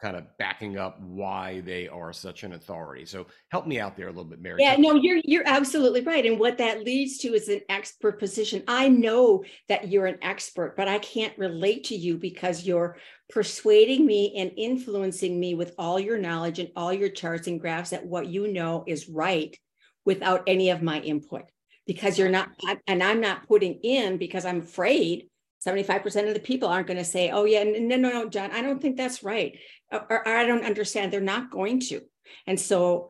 kind 0.02 0.18
of 0.18 0.26
backing 0.38 0.78
up 0.78 1.00
why 1.02 1.62
they 1.62 1.88
are 1.88 2.12
such 2.12 2.44
an 2.44 2.54
authority. 2.54 3.06
So 3.06 3.28
help 3.50 3.66
me 3.66 3.80
out 3.80 3.96
there 3.96 4.08
a 4.08 4.10
little 4.10 4.26
bit, 4.26 4.42
Mary. 4.42 4.62
Yeah, 4.62 4.76
no, 4.78 4.96
you're 4.96 5.22
you're 5.24 5.48
absolutely 5.48 6.02
right. 6.02 6.26
And 6.26 6.40
what 6.40 6.58
that 6.58 6.84
leads 6.84 7.18
to 7.20 7.34
is 7.34 7.48
an 7.48 7.62
expert 7.70 8.20
position. 8.20 8.64
I 8.68 8.90
know 8.90 9.44
that 9.70 9.88
you're 9.90 10.08
an 10.08 10.18
expert, 10.22 10.76
but 10.76 10.88
I 10.88 11.00
can't 11.00 11.38
relate 11.38 11.86
to 11.86 11.96
you 11.96 12.18
because 12.18 12.66
you're 12.66 12.98
persuading 13.30 14.06
me 14.06 14.36
and 14.38 14.52
influencing 14.58 15.40
me 15.40 15.56
with 15.56 15.74
all 15.78 16.00
your 16.00 16.18
knowledge 16.18 16.60
and 16.60 16.70
all 16.76 16.94
your 16.94 17.10
charts 17.10 17.48
and 17.48 17.60
graphs 17.60 17.92
that 17.92 18.06
what 18.06 18.28
you 18.28 18.52
know 18.52 18.84
is 18.88 19.10
right 19.10 19.58
without 20.04 20.44
any 20.48 20.70
of 20.70 20.82
my 20.82 21.00
input. 21.00 21.44
Because 21.88 22.18
you're 22.18 22.30
not, 22.30 22.50
and 22.88 23.04
I'm 23.04 23.22
not 23.22 23.48
putting 23.48 23.80
in 23.84 24.18
because 24.18 24.44
I'm 24.46 24.62
afraid 24.62 25.30
75% 25.66 26.28
of 26.28 26.34
the 26.34 26.40
people 26.40 26.70
aren't 26.70 26.88
going 26.88 26.98
to 26.98 27.04
say, 27.04 27.32
oh, 27.32 27.46
yeah, 27.46 27.64
no, 27.64 27.98
no, 27.98 28.10
no, 28.10 28.30
John, 28.30 28.52
I 28.52 28.62
don't 28.62 28.82
think 28.82 28.98
that's 28.98 29.24
right. 29.24 29.58
Or, 29.92 30.06
or, 30.12 30.28
I 30.28 30.46
don't 30.46 30.66
understand. 30.66 31.12
They're 31.12 31.22
not 31.22 31.52
going 31.52 31.80
to. 31.82 32.02
And 32.46 32.60
so 32.60 33.10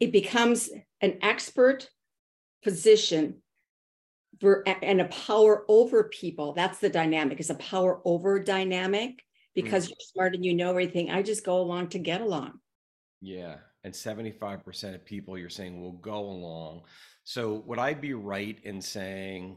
it 0.00 0.12
becomes 0.12 0.70
an 1.00 1.18
expert 1.22 1.88
position 2.62 3.42
for, 4.40 4.64
and 4.66 5.00
a 5.00 5.06
power 5.06 5.64
over 5.68 6.04
people. 6.04 6.52
That's 6.52 6.78
the 6.78 6.90
dynamic, 6.90 7.38
it's 7.38 7.50
a 7.50 7.54
power 7.54 8.00
over 8.04 8.40
dynamic 8.40 9.22
because 9.54 9.86
mm. 9.86 9.90
you're 9.90 9.96
smart 10.12 10.34
and 10.34 10.44
you 10.44 10.54
know 10.54 10.70
everything. 10.70 11.10
I 11.10 11.22
just 11.22 11.44
go 11.44 11.58
along 11.58 11.90
to 11.90 11.98
get 11.98 12.20
along. 12.20 12.54
Yeah. 13.20 13.56
And 13.84 13.94
75% 13.94 14.94
of 14.94 15.04
people 15.04 15.38
you're 15.38 15.50
saying 15.50 15.80
will 15.80 15.92
go 15.92 16.18
along. 16.18 16.82
So 17.24 17.62
would 17.66 17.78
I 17.78 17.94
be 17.94 18.14
right 18.14 18.58
in 18.64 18.80
saying, 18.80 19.56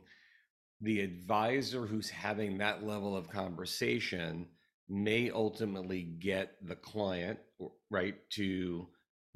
the 0.82 1.02
advisor 1.02 1.86
who's 1.86 2.10
having 2.10 2.58
that 2.58 2.86
level 2.86 3.16
of 3.16 3.30
conversation 3.30 4.48
may 4.90 5.30
ultimately 5.30 6.04
get 6.04 6.56
the 6.66 6.76
client 6.76 7.40
right 7.90 8.16
to 8.32 8.88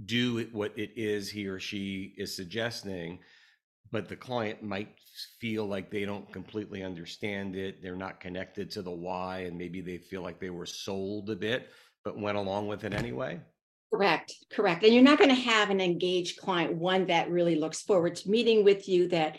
do 0.05 0.47
what 0.51 0.77
it 0.77 0.91
is 0.95 1.29
he 1.29 1.47
or 1.47 1.59
she 1.59 2.13
is 2.17 2.35
suggesting 2.35 3.19
but 3.91 4.07
the 4.07 4.15
client 4.15 4.63
might 4.63 4.95
feel 5.39 5.65
like 5.65 5.91
they 5.91 6.05
don't 6.05 6.31
completely 6.31 6.83
understand 6.83 7.55
it 7.55 7.81
they're 7.83 7.95
not 7.95 8.19
connected 8.19 8.71
to 8.71 8.81
the 8.81 8.91
why 8.91 9.39
and 9.39 9.57
maybe 9.57 9.81
they 9.81 9.97
feel 9.97 10.21
like 10.21 10.39
they 10.39 10.49
were 10.49 10.65
sold 10.65 11.29
a 11.29 11.35
bit 11.35 11.69
but 12.03 12.19
went 12.19 12.37
along 12.37 12.67
with 12.67 12.83
it 12.83 12.93
anyway 12.93 13.39
correct 13.91 14.33
correct 14.51 14.83
and 14.83 14.93
you're 14.93 15.03
not 15.03 15.17
going 15.17 15.29
to 15.29 15.35
have 15.35 15.69
an 15.69 15.81
engaged 15.81 16.39
client 16.39 16.73
one 16.75 17.07
that 17.07 17.29
really 17.29 17.55
looks 17.55 17.81
forward 17.81 18.15
to 18.15 18.29
meeting 18.29 18.63
with 18.63 18.87
you 18.87 19.09
that 19.09 19.37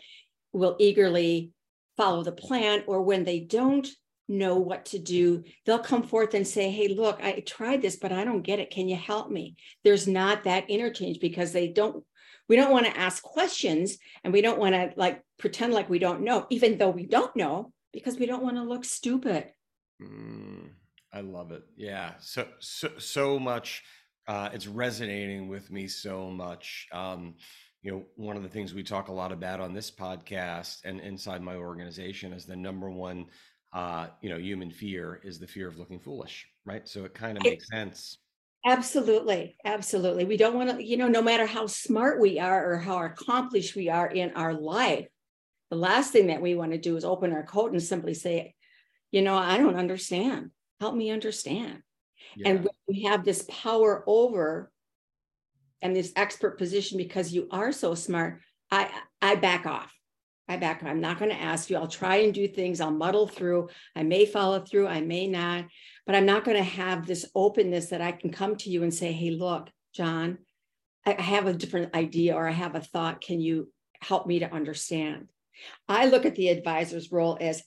will 0.53 0.77
eagerly 0.79 1.53
follow 1.97 2.23
the 2.23 2.33
plan, 2.33 2.85
or 2.87 3.03
when 3.03 3.25
they 3.25 3.41
don't 3.41 3.89
know 4.29 4.57
what 4.57 4.87
to 4.87 4.99
do, 4.99 5.45
they'll 5.65 5.79
come 5.79 6.03
forth 6.03 6.35
and 6.35 6.47
say, 6.47 6.71
Hey, 6.71 6.89
look, 6.89 7.23
I 7.23 7.43
tried 7.47 7.83
this, 7.83 7.97
but 7.97 8.13
I 8.13 8.25
don't 8.25 8.43
get 8.43 8.61
it. 8.61 8.71
Can 8.71 8.89
you 8.89 8.97
help 8.97 9.31
me? 9.31 9.57
There's 9.85 10.07
not 10.07 10.45
that 10.45 10.71
interchange 10.71 11.21
because 11.21 11.53
they 11.53 11.69
don't, 11.69 12.05
we 12.49 12.57
don't 12.57 12.73
want 12.73 12.87
to 12.87 12.99
ask 12.99 13.23
questions 13.23 13.99
and 14.25 14.33
we 14.33 14.41
don't 14.41 14.59
want 14.59 14.75
to 14.75 14.93
like 14.97 15.23
pretend 15.39 15.73
like 15.73 15.91
we 15.91 15.99
don't 15.99 16.23
know, 16.23 16.47
even 16.51 16.79
though 16.79 16.91
we 16.91 17.07
don't 17.07 17.35
know, 17.37 17.73
because 17.93 18.19
we 18.19 18.27
don't 18.27 18.43
want 18.43 18.57
to 18.57 18.63
look 18.63 18.85
stupid. 18.85 19.47
Mm, 20.01 20.71
I 21.13 21.21
love 21.21 21.53
it. 21.53 21.63
Yeah. 21.77 22.13
So, 22.21 22.47
so, 22.59 22.91
so 22.99 23.39
much. 23.39 23.83
Uh, 24.27 24.51
it's 24.53 24.67
resonating 24.67 25.49
with 25.49 25.71
me 25.71 25.89
so 25.89 26.31
much. 26.31 26.87
Um, 26.93 27.35
you 27.83 27.91
know, 27.91 28.05
one 28.15 28.37
of 28.37 28.43
the 28.43 28.49
things 28.49 28.73
we 28.73 28.85
talk 28.85 29.09
a 29.09 29.13
lot 29.13 29.33
about 29.33 29.61
on 29.61 29.75
this 29.75 29.91
podcast 29.91 30.85
and 30.85 31.01
inside 31.01 31.43
my 31.43 31.57
organization 31.57 32.33
is 32.33 32.47
the 32.47 32.55
number 32.55 32.89
one, 32.89 33.27
uh, 33.73 34.07
you 34.21 34.31
know, 34.31 34.39
human 34.39 34.71
fear 34.71 35.21
is 35.25 35.41
the 35.41 35.47
fear 35.47 35.67
of 35.67 35.79
looking 35.79 35.99
foolish, 35.99 36.47
right? 36.65 36.89
So 36.89 37.05
it 37.05 37.15
kind 37.15 37.37
of 37.37 37.43
makes 37.43 37.69
sense. 37.69 38.19
Absolutely. 38.65 39.57
Absolutely. 39.65 40.25
We 40.25 40.37
don't 40.37 40.55
want 40.55 40.71
to, 40.71 40.85
you 40.85 40.97
know, 40.97 41.09
no 41.09 41.23
matter 41.23 41.47
how 41.47 41.67
smart 41.67 42.21
we 42.21 42.39
are 42.39 42.73
or 42.73 42.79
how 42.79 43.03
accomplished 43.03 43.75
we 43.75 43.89
are 43.89 44.07
in 44.07 44.33
our 44.37 44.55
life, 44.55 45.09
the 45.71 45.77
last 45.77 46.13
thing 46.13 46.29
that 46.29 46.43
we 46.43 46.55
want 46.55 46.71
to 46.73 46.79
do 46.79 46.97
is 46.97 47.05
open 47.05 47.33
our 47.33 47.43
coat 47.43 47.73
and 47.73 47.83
simply 47.83 48.15
say, 48.15 48.55
you 49.11 49.23
know, 49.23 49.37
I 49.37 49.57
don't 49.57 49.75
understand. 49.75 50.51
Help 50.81 50.95
me 50.95 51.11
understand. 51.11 51.83
Yeah. 52.37 52.49
And 52.49 52.59
when 52.61 52.75
we 52.89 53.03
have 53.03 53.25
this 53.25 53.45
power 53.49 54.05
over 54.07 54.71
and 55.81 55.95
this 55.95 56.13
expert 56.17 56.59
position 56.59 56.99
because 56.99 57.33
you 57.33 57.49
are 57.51 57.73
so 57.73 57.95
smart, 57.95 58.41
I 58.71 58.91
I 59.21 59.37
back 59.37 59.67
off. 59.67 59.93
I 60.49 60.57
back 60.57 60.83
off. 60.83 60.89
I'm 60.89 61.01
not 61.01 61.19
going 61.19 61.31
to 61.31 61.41
ask 61.41 61.71
you. 61.71 61.77
I'll 61.77 61.89
try 61.89 62.17
and 62.17 62.35
do 62.35 62.49
things. 62.49 62.81
I'll 62.81 62.91
muddle 62.91 63.27
through. 63.27 63.69
I 63.95 64.03
may 64.03 64.27
follow 64.27 64.61
through. 64.61 64.89
I 64.89 65.01
may 65.01 65.27
not, 65.27 65.67
but 66.07 66.15
I'm 66.15 66.27
not 66.27 66.45
going 66.45 66.57
to 66.57 66.63
have 66.63 67.07
this 67.07 67.27
openness 67.35 67.87
that 67.91 68.01
I 68.01 68.13
can 68.13 68.31
come 68.31 68.57
to 68.57 68.71
you 68.71 68.83
and 68.83 68.93
say, 68.93 69.13
"Hey, 69.13 69.31
look, 69.31 69.71
John, 69.95 70.39
I 71.07 71.21
have 71.21 71.47
a 71.47 71.53
different 71.53 71.95
idea 71.95 72.35
or 72.35 72.49
I 72.49 72.53
have 72.53 72.75
a 72.75 72.81
thought. 72.81 73.21
Can 73.21 73.41
you 73.41 73.71
help 74.01 74.27
me 74.27 74.41
to 74.41 74.53
understand?" 74.53 75.29
I 75.89 76.07
look 76.07 76.25
at 76.25 76.35
the 76.35 76.49
advisor's 76.49 77.13
role 77.13 77.39
as 77.41 77.63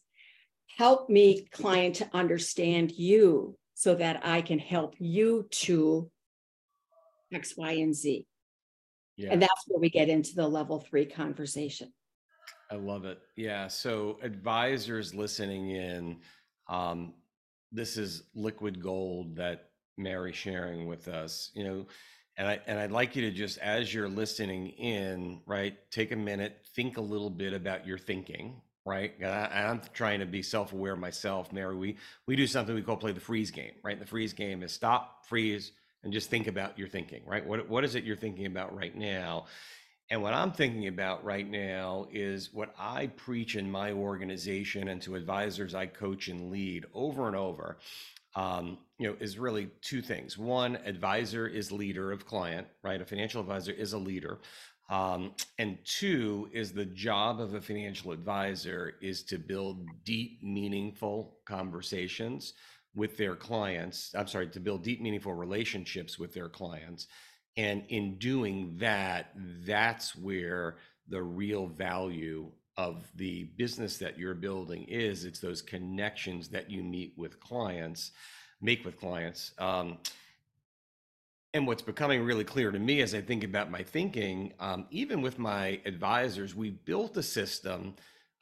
help 0.78 1.10
me 1.10 1.48
client 1.52 1.96
to 1.96 2.10
understand 2.14 2.92
you 2.92 3.58
so 3.76 3.94
that 3.96 4.26
I 4.26 4.42
can 4.42 4.58
help 4.58 4.96
you 5.00 5.48
to 5.52 6.10
X, 7.32 7.56
Y, 7.56 7.72
and 7.74 7.94
Z. 7.94 8.26
Yeah. 9.18 9.30
And 9.32 9.42
that's 9.42 9.64
where 9.68 9.80
we 9.80 9.90
get 9.90 10.10
into 10.10 10.34
the 10.34 10.48
level 10.48 10.80
three 10.80 11.06
conversation. 11.06 11.94
I 12.72 12.76
love 12.76 13.06
it. 13.06 13.20
Yeah. 13.36 13.68
So 13.68 14.18
advisors 14.24 15.14
listening 15.14 15.72
in, 15.72 16.18
um, 16.68 17.14
this 17.72 17.98
is 17.98 18.24
liquid 18.34 18.82
gold 18.82 19.36
that 19.36 19.70
Mary's 19.98 20.36
sharing 20.36 20.88
with 20.88 21.08
us, 21.08 21.52
you 21.54 21.64
know, 21.64 21.86
and 22.38 22.48
I 22.48 22.60
and 22.68 22.80
I'd 22.80 22.92
like 22.92 23.16
you 23.16 23.22
to 23.24 23.32
just 23.32 23.58
as 23.60 23.94
you're 23.94 24.10
listening 24.10 24.70
in, 24.70 25.42
right, 25.46 25.78
take 25.92 26.12
a 26.12 26.18
minute, 26.18 26.66
think 26.76 26.98
a 26.98 27.02
little 27.02 27.30
bit 27.30 27.54
about 27.54 27.88
your 27.88 27.98
thinking, 27.98 28.62
right? 28.86 29.14
I, 29.24 29.64
am 29.64 29.82
trying 29.94 30.20
to 30.20 30.26
be 30.26 30.42
self-aware 30.42 30.96
myself, 30.96 31.52
Mary. 31.52 31.76
We 31.76 31.98
we 32.28 32.36
do 32.36 32.48
something 32.48 32.76
we 32.76 32.84
call 32.84 32.98
play 32.98 33.12
the 33.12 33.20
freeze 33.20 33.52
game, 33.52 33.74
right? 33.84 34.00
The 34.00 34.06
freeze 34.06 34.34
game 34.34 34.64
is 34.64 34.72
stop, 34.72 35.26
freeze, 35.26 35.72
and 36.04 36.14
just 36.14 36.30
think 36.30 36.48
about 36.48 36.78
your 36.78 36.88
thinking, 36.88 37.24
right? 37.26 37.46
What, 37.46 37.68
what 37.68 37.84
is 37.84 37.96
it 37.96 38.04
you're 38.04 38.16
thinking 38.16 38.46
about 38.46 38.76
right 38.76 38.96
now? 38.96 39.46
And 40.12 40.22
what 40.22 40.34
I'm 40.34 40.52
thinking 40.52 40.88
about 40.88 41.26
right 41.26 41.50
now 41.50 42.08
is 42.12 42.54
what 42.54 42.76
I 42.78 43.08
preach 43.08 43.56
in 43.56 43.70
my 43.70 43.92
organization 43.92 44.88
and 44.88 45.02
to 45.02 45.16
advisors 45.16 45.74
I 45.74 45.88
coach 45.88 46.28
and 46.28 46.52
lead 46.52 46.86
over 46.94 47.28
and 47.28 47.36
over. 47.36 47.78
Um, 48.36 48.78
you 49.00 49.08
know, 49.08 49.16
is 49.20 49.40
really 49.40 49.70
two 49.82 50.02
things. 50.02 50.38
One, 50.38 50.76
advisor 50.86 51.48
is 51.48 51.72
leader 51.72 52.12
of 52.12 52.26
client, 52.26 52.68
right? 52.84 53.02
A 53.02 53.06
financial 53.06 53.40
advisor 53.42 53.72
is 53.72 53.94
a 53.94 53.98
leader. 53.98 54.40
Um, 54.90 55.34
and 55.58 55.78
two 55.84 56.50
is 56.54 56.72
the 56.72 56.86
job 56.86 57.40
of 57.42 57.56
a 57.56 57.62
financial 57.62 58.12
advisor 58.12 58.94
is 59.02 59.24
to 59.24 59.38
build 59.38 59.86
deep, 60.04 60.44
meaningful 60.44 61.38
conversations 61.46 62.54
with 62.94 63.18
their 63.18 63.36
clients. 63.36 64.14
I'm 64.16 64.28
sorry, 64.28 64.48
to 64.50 64.60
build 64.60 64.84
deep, 64.84 65.02
meaningful 65.02 65.34
relationships 65.34 66.20
with 66.20 66.34
their 66.34 66.50
clients. 66.50 67.08
And 67.58 67.84
in 67.90 68.18
doing 68.18 68.76
that, 68.78 69.32
that's 69.66 70.16
where 70.16 70.78
the 71.08 71.24
real 71.24 71.68
value 71.68 72.52
of 72.78 73.08
the 73.16 73.46
business 73.58 73.98
that 73.98 74.20
you're 74.20 74.34
building 74.36 74.84
is. 74.84 75.26
It's 75.26 75.40
those 75.40 75.62
connections 75.62 76.50
that 76.50 76.70
you 76.70 76.84
meet 76.84 77.14
with 77.18 77.40
clients, 77.40 78.12
make 78.62 78.84
with 78.86 79.00
clients. 79.00 79.52
Um, 79.58 79.98
and 81.56 81.66
what's 81.66 81.82
becoming 81.82 82.22
really 82.22 82.44
clear 82.44 82.70
to 82.70 82.78
me 82.78 83.00
as 83.00 83.16
I 83.16 83.22
think 83.22 83.46
about 83.46 83.72
my 83.72 83.82
thinking, 83.82 84.52
um, 84.60 84.88
even 84.92 85.22
with 85.22 85.40
my 85.40 85.80
advisors, 85.86 86.54
we 86.54 86.72
built 86.72 87.16
a 87.16 87.24
system 87.24 87.96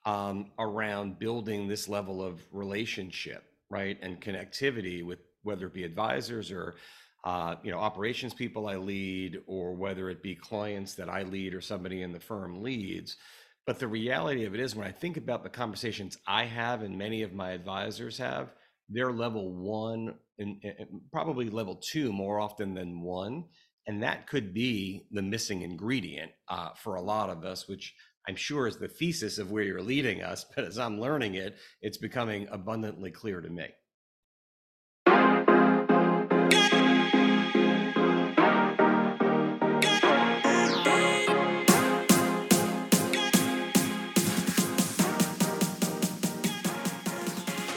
um, 0.03 0.49
around 0.57 1.19
building 1.19 1.67
this 1.67 1.87
level 1.87 2.23
of 2.23 2.41
relationship 2.51 3.43
right 3.69 3.99
and 4.01 4.19
connectivity 4.19 5.05
with 5.05 5.19
whether 5.43 5.67
it 5.67 5.73
be 5.73 5.83
advisors 5.83 6.51
or 6.51 6.75
uh, 7.23 7.55
you 7.63 7.71
know 7.71 7.77
operations 7.77 8.33
people 8.33 8.67
i 8.67 8.75
lead 8.75 9.41
or 9.45 9.73
whether 9.73 10.09
it 10.09 10.21
be 10.23 10.35
clients 10.35 10.95
that 10.95 11.07
i 11.07 11.21
lead 11.21 11.53
or 11.53 11.61
somebody 11.61 12.01
in 12.01 12.11
the 12.11 12.19
firm 12.19 12.63
leads. 12.63 13.17
But 13.65 13.79
the 13.79 13.87
reality 13.87 14.43
of 14.43 14.55
it 14.55 14.59
is 14.59 14.75
when 14.75 14.87
i 14.87 14.91
think 14.91 15.17
about 15.17 15.43
the 15.43 15.49
conversations 15.49 16.17
i 16.25 16.45
have 16.45 16.81
and 16.81 16.97
many 16.97 17.21
of 17.21 17.31
my 17.31 17.51
advisors 17.51 18.17
have 18.17 18.49
they're 18.89 19.13
level 19.13 19.53
one 19.53 20.15
and, 20.39 20.57
and 20.63 21.01
probably 21.11 21.49
level 21.49 21.75
two 21.75 22.11
more 22.11 22.39
often 22.39 22.73
than 22.73 23.01
one 23.01 23.43
and 23.85 24.01
that 24.01 24.27
could 24.27 24.53
be 24.53 25.05
the 25.11 25.21
missing 25.21 25.61
ingredient 25.61 26.31
uh, 26.47 26.69
for 26.75 26.95
a 26.95 27.01
lot 27.01 27.29
of 27.29 27.43
us 27.43 27.67
which 27.67 27.93
I'm 28.27 28.35
sure 28.35 28.67
is 28.67 28.77
the 28.77 28.87
thesis 28.87 29.37
of 29.37 29.51
where 29.51 29.63
you're 29.63 29.81
leading 29.81 30.23
us, 30.23 30.45
but 30.55 30.65
as 30.65 30.77
I'm 30.79 30.99
learning 30.99 31.35
it, 31.35 31.57
it's 31.81 31.97
becoming 31.97 32.47
abundantly 32.51 33.11
clear 33.11 33.41
to 33.41 33.49
me. 33.49 33.67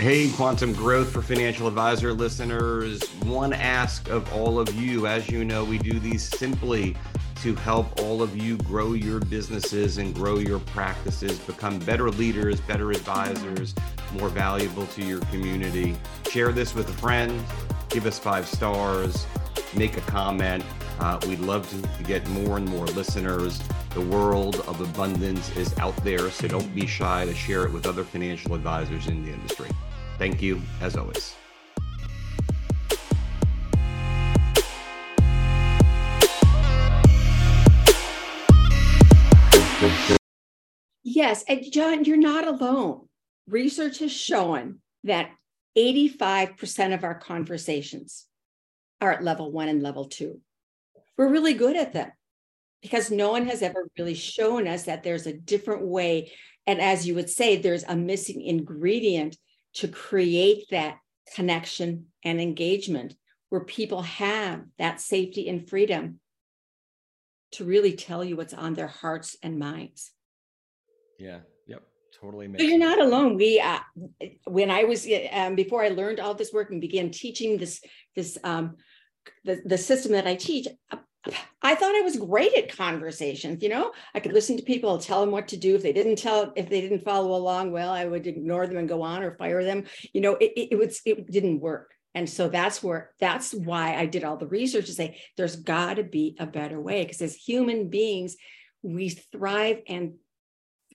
Hey, 0.07 0.31
Quantum 0.31 0.73
Growth 0.73 1.11
for 1.11 1.21
Financial 1.21 1.67
Advisor 1.67 2.13
listeners. 2.13 3.03
One 3.25 3.53
ask 3.53 4.09
of 4.09 4.33
all 4.33 4.61
of 4.61 4.73
you. 4.73 5.09
As 5.09 5.29
you 5.29 5.45
know, 5.45 5.65
we 5.65 5.79
do 5.79 5.99
these 5.99 6.23
simply 6.23 6.97
to 7.43 7.57
help 7.57 8.01
all 8.01 8.23
of 8.23 8.37
you 8.37 8.57
grow 8.59 8.93
your 8.93 9.19
businesses 9.19 9.99
and 9.99 10.15
grow 10.15 10.39
your 10.39 10.61
practices, 10.61 11.41
become 11.41 11.81
better 11.81 12.09
leaders, 12.09 12.61
better 12.61 12.93
advisors, 12.93 13.75
more 14.13 14.29
valuable 14.29 14.87
to 14.87 15.05
your 15.05 15.19
community. 15.23 15.97
Share 16.31 16.53
this 16.53 16.73
with 16.73 16.89
a 16.89 16.93
friend, 16.93 17.45
give 17.89 18.07
us 18.07 18.17
five 18.17 18.47
stars, 18.47 19.27
make 19.75 19.97
a 19.97 20.03
comment. 20.03 20.65
Uh, 21.01 21.19
we'd 21.27 21.41
love 21.41 21.69
to, 21.71 21.83
to 21.99 22.05
get 22.05 22.25
more 22.29 22.59
and 22.59 22.69
more 22.69 22.87
listeners. 22.87 23.61
The 23.95 24.03
world 24.03 24.63
of 24.69 24.81
abundance 24.81 25.51
is 25.57 25.77
out 25.79 25.97
there, 26.05 26.31
so 26.31 26.47
don't 26.47 26.73
be 26.77 26.87
shy 26.87 27.25
to 27.25 27.35
share 27.35 27.65
it 27.65 27.73
with 27.73 27.89
other 27.89 28.05
financial 28.05 28.55
advisors 28.55 29.09
in 29.09 29.25
the 29.25 29.33
industry. 29.33 29.69
Thank 30.19 30.41
you, 30.41 30.63
as 30.81 30.97
always. 30.97 31.35
Yes, 41.03 41.45
and 41.49 41.63
John, 41.71 42.05
you're 42.05 42.17
not 42.17 42.47
alone. 42.47 43.09
Research 43.47 43.99
has 43.99 44.13
shown 44.13 44.81
that 45.05 45.31
85% 45.77 46.95
of 46.95 47.05
our 47.05 47.15
conversations 47.15 48.27
are 49.01 49.13
at 49.13 49.23
level 49.23 49.53
one 49.53 49.69
and 49.69 49.83
level 49.83 50.07
two. 50.07 50.41
We're 51.19 51.31
really 51.31 51.55
good 51.55 51.77
at 51.77 51.93
them 51.93 52.11
because 52.81 53.11
no 53.11 53.31
one 53.31 53.47
has 53.47 53.63
ever 53.63 53.87
really 53.99 54.15
shown 54.15 54.67
us 54.67 54.85
that 54.85 55.03
there's 55.03 55.27
a 55.27 55.33
different 55.33 55.83
way. 55.83 56.33
And 56.67 56.81
as 56.81 57.07
you 57.07 57.15
would 57.15 57.29
say, 57.29 57.57
there's 57.57 57.85
a 57.85 57.97
missing 57.97 58.41
ingredient 58.41 59.37
to 59.77 59.89
create 59.89 60.67
that 60.71 60.99
connection 61.35 62.07
and 62.25 62.41
engagement 62.41 63.15
where 63.49 63.65
people 63.65 64.03
have 64.03 64.63
that 64.79 65.01
safety 65.01 65.49
and 65.49 65.69
freedom 65.69 66.21
to 67.53 67.65
really 67.65 67.93
tell 67.93 68.25
you 68.25 68.37
what's 68.37 68.55
on 68.55 68.75
their 68.75 68.89
hearts 68.89 69.37
and 69.43 69.59
minds. 69.59 70.13
Yeah. 71.19 71.41
Yep. 71.67 71.83
Totally. 72.21 72.51
So 72.59 72.65
you're 72.65 72.79
not 72.79 73.01
alone. 73.01 73.37
We, 73.37 73.61
uh, 73.61 73.79
when 74.45 74.71
I 74.71 74.85
was 74.85 75.07
um, 75.33 75.55
before 75.55 75.85
I 75.85 75.89
learned 75.89 76.21
all 76.21 76.35
this 76.35 76.53
work 76.53 76.71
and 76.71 76.81
began 76.81 77.11
teaching 77.11 77.59
this 77.59 77.81
this 78.15 78.39
um, 78.43 78.77
the 79.45 79.61
the 79.65 79.79
system 79.79 80.13
that 80.13 80.27
I 80.27 80.35
teach, 80.35 80.67
I 81.63 81.75
thought 81.75 81.97
I 81.97 82.03
was 82.03 82.17
great 82.17 82.55
at 82.55 82.77
conversations. 82.77 83.63
You 83.63 83.69
know, 83.69 83.93
I 84.15 84.21
could 84.21 84.33
listen 84.33 84.57
to 84.57 84.63
people, 84.63 84.99
tell 84.99 85.21
them 85.21 85.31
what 85.31 85.49
to 85.49 85.57
do. 85.57 85.75
If 85.75 85.83
they 85.83 85.93
didn't 85.93 86.17
tell, 86.17 86.53
if 86.57 86.69
they 86.69 86.81
didn't 86.81 87.05
follow 87.05 87.35
along, 87.35 87.73
well, 87.73 87.93
I 87.93 88.05
would 88.05 88.27
ignore 88.27 88.67
them 88.67 88.77
and 88.77 88.89
go 88.89 89.03
on 89.03 89.23
or 89.23 89.37
fire 89.37 89.65
them. 89.65 89.85
You 90.13 90.21
know, 90.21 90.35
it, 90.35 90.53
it, 90.57 90.69
it 90.73 90.79
was 90.79 91.01
it 91.05 91.31
didn't 91.31 91.61
work. 91.61 91.93
And 92.15 92.29
so 92.29 92.49
that's 92.49 92.83
where 92.83 93.11
that's 93.21 93.53
why 93.53 93.95
I 93.95 94.07
did 94.07 94.25
all 94.25 94.37
the 94.37 94.47
research 94.47 94.87
to 94.87 94.93
say 94.93 95.21
there's 95.37 95.57
got 95.57 95.95
to 95.95 96.05
be 96.05 96.37
a 96.39 96.47
better 96.47 96.81
way 96.81 97.05
because 97.05 97.21
as 97.21 97.35
human 97.35 97.91
beings, 97.91 98.37
we 98.83 99.11
thrive 99.11 99.81
and 99.87 100.15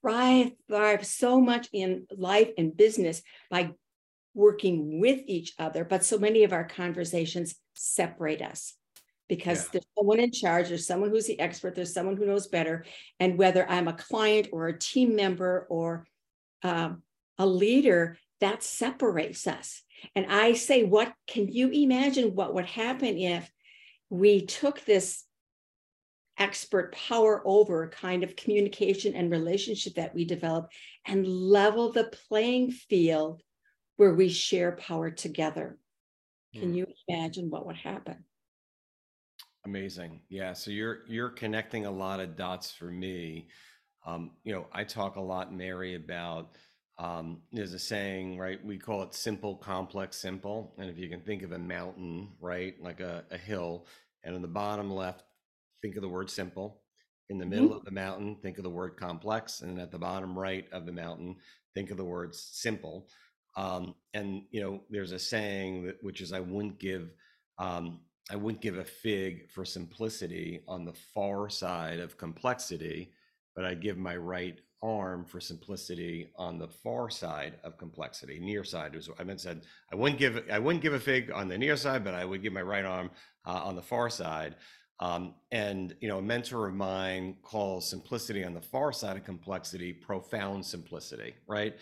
thrive 0.01 0.51
thrive 0.67 1.05
so 1.05 1.39
much 1.39 1.67
in 1.73 2.07
life 2.15 2.49
and 2.57 2.75
business 2.75 3.21
by 3.49 3.71
working 4.33 4.99
with 4.99 5.19
each 5.27 5.53
other. 5.59 5.83
But 5.83 6.05
so 6.05 6.17
many 6.17 6.43
of 6.43 6.53
our 6.53 6.63
conversations 6.63 7.55
separate 7.75 8.41
us 8.41 8.75
because 9.31 9.63
yeah. 9.63 9.69
there's 9.71 9.85
someone 9.97 10.19
in 10.19 10.29
charge, 10.29 10.67
there's 10.67 10.85
someone 10.85 11.09
who's 11.09 11.25
the 11.25 11.39
expert, 11.39 11.73
there's 11.73 11.93
someone 11.93 12.17
who 12.17 12.25
knows 12.25 12.47
better. 12.47 12.83
And 13.17 13.37
whether 13.37 13.65
I'm 13.69 13.87
a 13.87 13.93
client 13.93 14.49
or 14.51 14.67
a 14.67 14.77
team 14.77 15.15
member 15.15 15.67
or 15.69 16.05
um, 16.63 17.01
a 17.37 17.45
leader, 17.45 18.17
that 18.41 18.61
separates 18.61 19.47
us. 19.47 19.83
And 20.17 20.25
I 20.29 20.51
say, 20.51 20.83
what 20.83 21.13
can 21.27 21.47
you 21.47 21.69
imagine 21.69 22.35
what 22.35 22.53
would 22.55 22.65
happen 22.65 23.17
if 23.17 23.49
we 24.09 24.45
took 24.45 24.83
this 24.83 25.23
expert 26.37 26.93
power 26.93 27.41
over 27.45 27.87
kind 27.87 28.25
of 28.25 28.35
communication 28.35 29.15
and 29.15 29.31
relationship 29.31 29.93
that 29.93 30.13
we 30.13 30.25
develop 30.25 30.69
and 31.05 31.25
level 31.25 31.93
the 31.93 32.11
playing 32.27 32.71
field 32.71 33.41
where 33.95 34.13
we 34.13 34.27
share 34.27 34.73
power 34.73 35.09
together? 35.09 35.77
Can 36.53 36.71
hmm. 36.71 36.75
you 36.75 36.87
imagine 37.07 37.49
what 37.49 37.65
would 37.65 37.77
happen? 37.77 38.25
Amazing. 39.65 40.21
Yeah. 40.29 40.53
So 40.53 40.71
you're 40.71 40.99
you're 41.07 41.29
connecting 41.29 41.85
a 41.85 41.91
lot 41.91 42.19
of 42.19 42.35
dots 42.35 42.71
for 42.71 42.85
me. 42.85 43.47
Um, 44.05 44.31
you 44.43 44.53
know, 44.53 44.65
I 44.73 44.83
talk 44.83 45.15
a 45.15 45.21
lot, 45.21 45.53
Mary, 45.53 45.95
about 45.95 46.55
um, 46.97 47.41
there's 47.51 47.73
a 47.73 47.79
saying, 47.79 48.37
right? 48.37 48.63
We 48.63 48.77
call 48.77 49.03
it 49.03 49.13
simple, 49.13 49.55
complex, 49.55 50.17
simple. 50.17 50.73
And 50.77 50.89
if 50.89 50.97
you 50.97 51.09
can 51.09 51.21
think 51.21 51.43
of 51.43 51.51
a 51.51 51.59
mountain, 51.59 52.29
right, 52.39 52.75
like 52.81 52.99
a, 52.99 53.23
a 53.31 53.37
hill, 53.37 53.85
and 54.23 54.35
on 54.35 54.41
the 54.41 54.47
bottom 54.47 54.91
left, 54.91 55.23
think 55.81 55.95
of 55.95 56.01
the 56.01 56.09
word 56.09 56.29
simple. 56.29 56.81
In 57.29 57.37
the 57.37 57.45
middle 57.45 57.67
mm-hmm. 57.67 57.77
of 57.77 57.85
the 57.85 57.91
mountain, 57.91 58.35
think 58.41 58.57
of 58.57 58.63
the 58.63 58.69
word 58.69 58.97
complex, 58.97 59.61
and 59.61 59.79
at 59.79 59.91
the 59.91 59.97
bottom 59.97 60.37
right 60.37 60.65
of 60.71 60.85
the 60.85 60.91
mountain, 60.91 61.37
think 61.73 61.91
of 61.91 61.97
the 61.97 62.03
words 62.05 62.49
simple. 62.51 63.07
Um, 63.55 63.95
and 64.13 64.43
you 64.51 64.61
know, 64.61 64.81
there's 64.89 65.11
a 65.11 65.19
saying 65.19 65.85
that 65.85 66.03
which 66.03 66.21
is, 66.21 66.33
"I 66.33 66.39
wouldn't 66.39 66.79
give 66.79 67.09
um, 67.57 68.01
I 68.29 68.35
wouldn't 68.35 68.61
give 68.61 68.77
a 68.77 68.83
fig 68.83 69.49
for 69.49 69.65
simplicity 69.65 70.61
on 70.67 70.85
the 70.85 70.93
far 70.93 71.49
side 71.49 71.99
of 71.99 72.17
complexity, 72.17 73.11
but 73.55 73.65
I'd 73.65 73.81
give 73.81 73.97
my 73.97 74.15
right 74.15 74.59
arm 74.83 75.25
for 75.25 75.39
simplicity 75.39 76.31
on 76.37 76.57
the 76.57 76.67
far 76.67 77.09
side 77.09 77.55
of 77.63 77.77
complexity. 77.77 78.39
Near 78.39 78.63
side 78.63 78.95
was 78.95 79.09
I 79.19 79.23
meant 79.23 79.41
said 79.41 79.61
I 79.91 79.95
wouldn't 79.95 80.19
give 80.19 80.43
I 80.51 80.59
wouldn't 80.59 80.81
give 80.81 80.93
a 80.93 80.99
fig 80.99 81.31
on 81.31 81.47
the 81.47 81.57
near 81.57 81.75
side, 81.75 82.03
but 82.03 82.13
I 82.13 82.25
would 82.25 82.41
give 82.41 82.53
my 82.53 82.61
right 82.61 82.85
arm 82.85 83.11
uh, 83.45 83.61
on 83.63 83.75
the 83.75 83.81
far 83.81 84.09
side. 84.09 84.55
Um, 84.99 85.33
and 85.51 85.95
you 85.99 86.07
know, 86.07 86.19
a 86.19 86.21
mentor 86.21 86.67
of 86.67 86.75
mine 86.75 87.35
calls 87.41 87.89
simplicity 87.89 88.43
on 88.43 88.53
the 88.53 88.61
far 88.61 88.91
side 88.91 89.17
of 89.17 89.23
complexity 89.23 89.93
profound 89.93 90.65
simplicity, 90.65 91.33
right? 91.47 91.75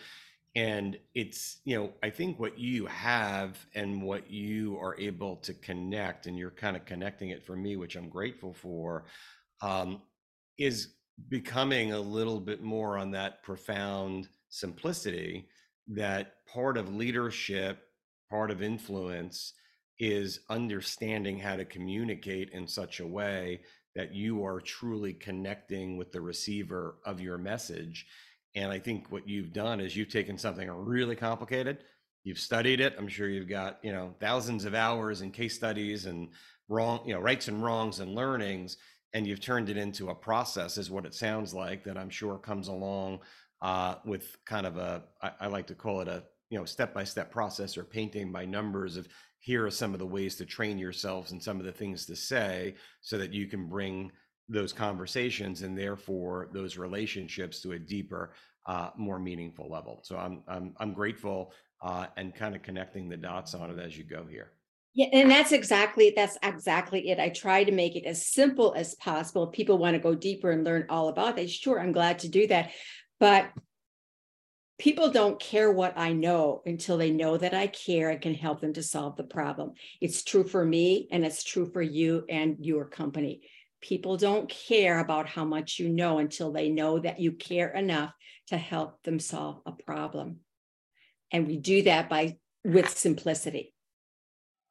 And 0.56 0.98
it's 1.14 1.60
you 1.64 1.76
know 1.76 1.92
i 2.02 2.10
think 2.10 2.38
what 2.40 2.58
you 2.58 2.86
have 2.86 3.66
and 3.74 4.02
what 4.02 4.30
you 4.30 4.76
are 4.80 4.98
able 4.98 5.36
to 5.36 5.54
connect 5.54 6.26
and 6.26 6.36
you're 6.36 6.50
kind 6.50 6.76
of 6.76 6.84
connecting 6.84 7.30
it 7.30 7.44
for 7.44 7.54
me 7.54 7.76
which 7.76 7.96
i'm 7.96 8.08
grateful 8.08 8.52
for 8.52 9.04
um, 9.62 10.00
is 10.58 10.94
becoming 11.28 11.92
a 11.92 12.00
little 12.00 12.40
bit 12.40 12.62
more 12.62 12.96
on 12.98 13.10
that 13.10 13.42
profound 13.42 14.28
simplicity 14.48 15.46
that 15.86 16.34
part 16.46 16.76
of 16.76 16.94
leadership 16.94 17.86
part 18.28 18.50
of 18.50 18.62
influence 18.62 19.52
is 19.98 20.40
understanding 20.48 21.38
how 21.38 21.54
to 21.54 21.64
communicate 21.64 22.50
in 22.50 22.66
such 22.66 23.00
a 23.00 23.06
way 23.06 23.60
that 23.94 24.14
you 24.14 24.44
are 24.44 24.60
truly 24.60 25.12
connecting 25.12 25.96
with 25.96 26.10
the 26.10 26.20
receiver 26.20 26.96
of 27.04 27.20
your 27.20 27.36
message 27.36 28.06
and 28.54 28.72
I 28.72 28.78
think 28.78 29.10
what 29.10 29.28
you've 29.28 29.52
done 29.52 29.80
is 29.80 29.96
you've 29.96 30.08
taken 30.08 30.36
something 30.36 30.68
really 30.68 31.16
complicated, 31.16 31.84
you've 32.24 32.38
studied 32.38 32.80
it. 32.80 32.94
I'm 32.98 33.08
sure 33.08 33.28
you've 33.28 33.48
got, 33.48 33.78
you 33.82 33.92
know, 33.92 34.14
thousands 34.20 34.64
of 34.64 34.74
hours 34.74 35.20
and 35.20 35.32
case 35.32 35.54
studies 35.54 36.06
and 36.06 36.28
wrong, 36.68 37.00
you 37.06 37.14
know, 37.14 37.20
rights 37.20 37.48
and 37.48 37.62
wrongs 37.62 38.00
and 38.00 38.14
learnings, 38.14 38.76
and 39.12 39.26
you've 39.26 39.40
turned 39.40 39.68
it 39.68 39.76
into 39.76 40.10
a 40.10 40.14
process, 40.14 40.78
is 40.78 40.90
what 40.90 41.06
it 41.06 41.14
sounds 41.14 41.54
like, 41.54 41.84
that 41.84 41.96
I'm 41.96 42.10
sure 42.10 42.38
comes 42.38 42.68
along 42.68 43.20
uh, 43.62 43.96
with 44.04 44.36
kind 44.44 44.66
of 44.66 44.76
a, 44.76 45.02
I, 45.22 45.30
I 45.40 45.46
like 45.46 45.66
to 45.68 45.74
call 45.74 46.00
it 46.00 46.08
a, 46.08 46.24
you 46.48 46.58
know, 46.58 46.64
step 46.64 46.92
by 46.92 47.04
step 47.04 47.30
process 47.30 47.76
or 47.76 47.84
painting 47.84 48.32
by 48.32 48.44
numbers 48.44 48.96
of 48.96 49.08
here 49.38 49.66
are 49.66 49.70
some 49.70 49.94
of 49.94 49.98
the 49.98 50.06
ways 50.06 50.36
to 50.36 50.44
train 50.44 50.78
yourselves 50.78 51.32
and 51.32 51.42
some 51.42 51.58
of 51.58 51.64
the 51.64 51.72
things 51.72 52.06
to 52.06 52.16
say 52.16 52.74
so 53.00 53.16
that 53.18 53.32
you 53.32 53.46
can 53.46 53.68
bring 53.68 54.12
those 54.50 54.72
conversations 54.72 55.62
and 55.62 55.78
therefore 55.78 56.48
those 56.52 56.76
relationships 56.76 57.60
to 57.62 57.72
a 57.72 57.78
deeper, 57.78 58.32
uh, 58.66 58.90
more 58.96 59.18
meaningful 59.18 59.70
level. 59.70 60.00
So 60.02 60.16
I'm 60.16 60.92
grateful 60.92 61.52
uh, 61.82 62.06
and 62.16 62.34
kind 62.34 62.54
of 62.54 62.62
connecting 62.62 63.08
the 63.08 63.16
dots 63.16 63.54
on 63.54 63.70
it 63.70 63.78
as 63.78 63.96
you 63.96 64.04
go 64.04 64.26
here. 64.28 64.52
Yeah, 64.92 65.06
and 65.12 65.30
that's 65.30 65.52
exactly 65.52 66.12
that's 66.16 66.36
exactly 66.42 67.10
it. 67.10 67.20
I 67.20 67.28
try 67.28 67.62
to 67.62 67.70
make 67.70 67.94
it 67.94 68.04
as 68.06 68.26
simple 68.26 68.74
as 68.76 68.96
possible. 68.96 69.44
If 69.44 69.52
people 69.52 69.78
want 69.78 69.94
to 69.94 70.00
go 70.00 70.16
deeper 70.16 70.50
and 70.50 70.64
learn 70.64 70.86
all 70.88 71.08
about 71.08 71.38
it. 71.38 71.48
Sure, 71.48 71.80
I'm 71.80 71.92
glad 71.92 72.18
to 72.20 72.28
do 72.28 72.48
that, 72.48 72.72
but 73.20 73.50
people 74.80 75.10
don't 75.10 75.38
care 75.38 75.70
what 75.70 75.96
I 75.96 76.12
know 76.12 76.62
until 76.66 76.98
they 76.98 77.12
know 77.12 77.36
that 77.36 77.54
I 77.54 77.68
care 77.68 78.10
and 78.10 78.20
can 78.20 78.34
help 78.34 78.60
them 78.60 78.72
to 78.72 78.82
solve 78.82 79.14
the 79.16 79.22
problem. 79.22 79.74
It's 80.00 80.24
true 80.24 80.42
for 80.42 80.64
me, 80.64 81.06
and 81.12 81.24
it's 81.24 81.44
true 81.44 81.70
for 81.70 81.82
you 81.82 82.24
and 82.28 82.56
your 82.58 82.86
company. 82.86 83.42
People 83.80 84.16
don't 84.16 84.48
care 84.48 84.98
about 84.98 85.28
how 85.28 85.44
much 85.44 85.78
you 85.78 85.88
know 85.88 86.18
until 86.18 86.52
they 86.52 86.68
know 86.68 86.98
that 86.98 87.20
you 87.20 87.32
care 87.32 87.70
enough 87.70 88.12
to 88.48 88.58
help 88.58 89.02
them 89.02 89.18
solve 89.18 89.60
a 89.64 89.72
problem. 89.72 90.40
And 91.32 91.46
we 91.46 91.56
do 91.56 91.82
that 91.82 92.08
by 92.08 92.36
with 92.64 92.90
simplicity. 92.90 93.74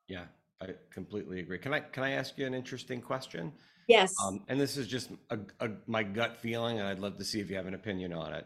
Yeah, 0.08 0.26
I 0.62 0.68
completely 0.92 1.40
agree. 1.40 1.58
Can 1.58 1.74
I 1.74 1.80
can 1.80 2.04
I 2.04 2.12
ask 2.12 2.38
you 2.38 2.46
an 2.46 2.54
interesting 2.54 3.02
question? 3.02 3.54
Yes. 3.88 4.14
Um, 4.24 4.44
and 4.48 4.62
this 4.62 4.78
is 4.78 4.88
just 4.88 5.10
a, 5.32 5.40
a, 5.60 5.70
my 5.88 6.04
gut 6.04 6.38
feeling, 6.38 6.78
and 6.78 6.88
I'd 6.88 7.00
love 7.00 7.18
to 7.18 7.26
see 7.26 7.40
if 7.40 7.50
you 7.50 7.56
have 7.56 7.66
an 7.66 7.74
opinion 7.74 8.14
on 8.14 8.34
it. 8.34 8.46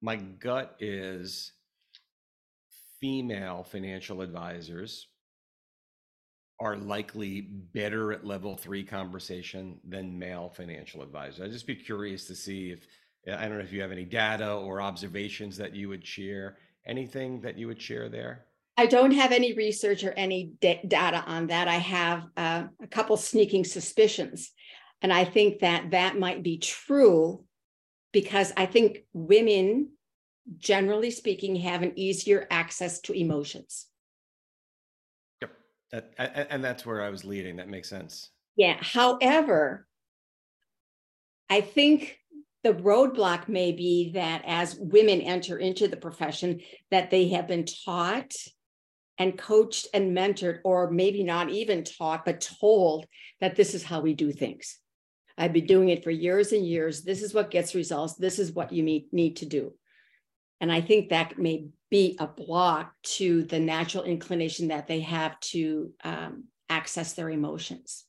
My 0.00 0.14
gut 0.14 0.76
is 0.78 1.52
female 3.00 3.64
financial 3.64 4.22
advisors 4.22 5.07
are 6.60 6.76
likely 6.76 7.42
better 7.42 8.12
at 8.12 8.24
level 8.24 8.56
three 8.56 8.82
conversation 8.82 9.78
than 9.86 10.18
male 10.18 10.48
financial 10.48 11.02
advisors. 11.02 11.40
I'd 11.40 11.52
just 11.52 11.66
be 11.66 11.76
curious 11.76 12.26
to 12.26 12.34
see 12.34 12.70
if 12.70 12.86
I 13.26 13.48
don't 13.48 13.58
know 13.58 13.64
if 13.64 13.72
you 13.72 13.82
have 13.82 13.92
any 13.92 14.04
data 14.04 14.54
or 14.54 14.80
observations 14.80 15.56
that 15.58 15.74
you 15.74 15.88
would 15.88 16.06
share. 16.06 16.56
Anything 16.86 17.40
that 17.42 17.58
you 17.58 17.66
would 17.66 17.80
share 17.80 18.08
there? 18.08 18.46
I 18.78 18.86
don't 18.86 19.10
have 19.10 19.32
any 19.32 19.52
research 19.54 20.04
or 20.04 20.12
any 20.12 20.52
data 20.60 21.24
on 21.26 21.48
that. 21.48 21.68
I 21.68 21.78
have 21.78 22.28
uh, 22.36 22.64
a 22.80 22.86
couple 22.86 23.16
sneaking 23.16 23.64
suspicions. 23.64 24.52
And 25.02 25.12
I 25.12 25.24
think 25.24 25.58
that 25.60 25.90
that 25.90 26.18
might 26.18 26.42
be 26.42 26.58
true 26.58 27.44
because 28.12 28.52
I 28.56 28.66
think 28.66 29.04
women, 29.12 29.90
generally 30.56 31.10
speaking, 31.10 31.56
have 31.56 31.82
an 31.82 31.92
easier 31.96 32.46
access 32.50 33.00
to 33.02 33.12
emotions. 33.12 33.87
That, 35.92 36.12
and 36.50 36.62
that's 36.62 36.84
where 36.84 37.02
I 37.02 37.10
was 37.10 37.24
leading. 37.24 37.56
That 37.56 37.68
makes 37.68 37.88
sense. 37.88 38.30
Yeah. 38.56 38.76
However, 38.80 39.86
I 41.48 41.60
think 41.60 42.18
the 42.64 42.74
roadblock 42.74 43.48
may 43.48 43.72
be 43.72 44.12
that 44.12 44.42
as 44.46 44.76
women 44.76 45.20
enter 45.20 45.56
into 45.58 45.88
the 45.88 45.96
profession, 45.96 46.60
that 46.90 47.10
they 47.10 47.28
have 47.28 47.46
been 47.46 47.64
taught 47.64 48.32
and 49.16 49.38
coached 49.38 49.86
and 49.94 50.16
mentored, 50.16 50.58
or 50.64 50.90
maybe 50.90 51.24
not 51.24 51.48
even 51.50 51.84
taught, 51.84 52.24
but 52.24 52.46
told 52.60 53.06
that 53.40 53.56
this 53.56 53.74
is 53.74 53.82
how 53.82 54.00
we 54.00 54.14
do 54.14 54.30
things. 54.32 54.78
I've 55.36 55.52
been 55.52 55.66
doing 55.66 55.88
it 55.88 56.04
for 56.04 56.10
years 56.10 56.52
and 56.52 56.66
years. 56.66 57.02
This 57.02 57.22
is 57.22 57.32
what 57.32 57.50
gets 57.50 57.74
results. 57.74 58.14
This 58.16 58.38
is 58.38 58.52
what 58.52 58.72
you 58.72 58.82
need 58.82 59.36
to 59.36 59.46
do. 59.46 59.72
And 60.60 60.70
I 60.70 60.80
think 60.80 61.10
that 61.10 61.38
may 61.38 61.68
be 61.90 62.16
a 62.18 62.26
block 62.26 62.92
to 63.02 63.44
the 63.44 63.58
natural 63.58 64.04
inclination 64.04 64.68
that 64.68 64.86
they 64.86 65.00
have 65.00 65.38
to 65.40 65.92
um, 66.04 66.44
access 66.68 67.14
their 67.14 67.30
emotions. 67.30 68.04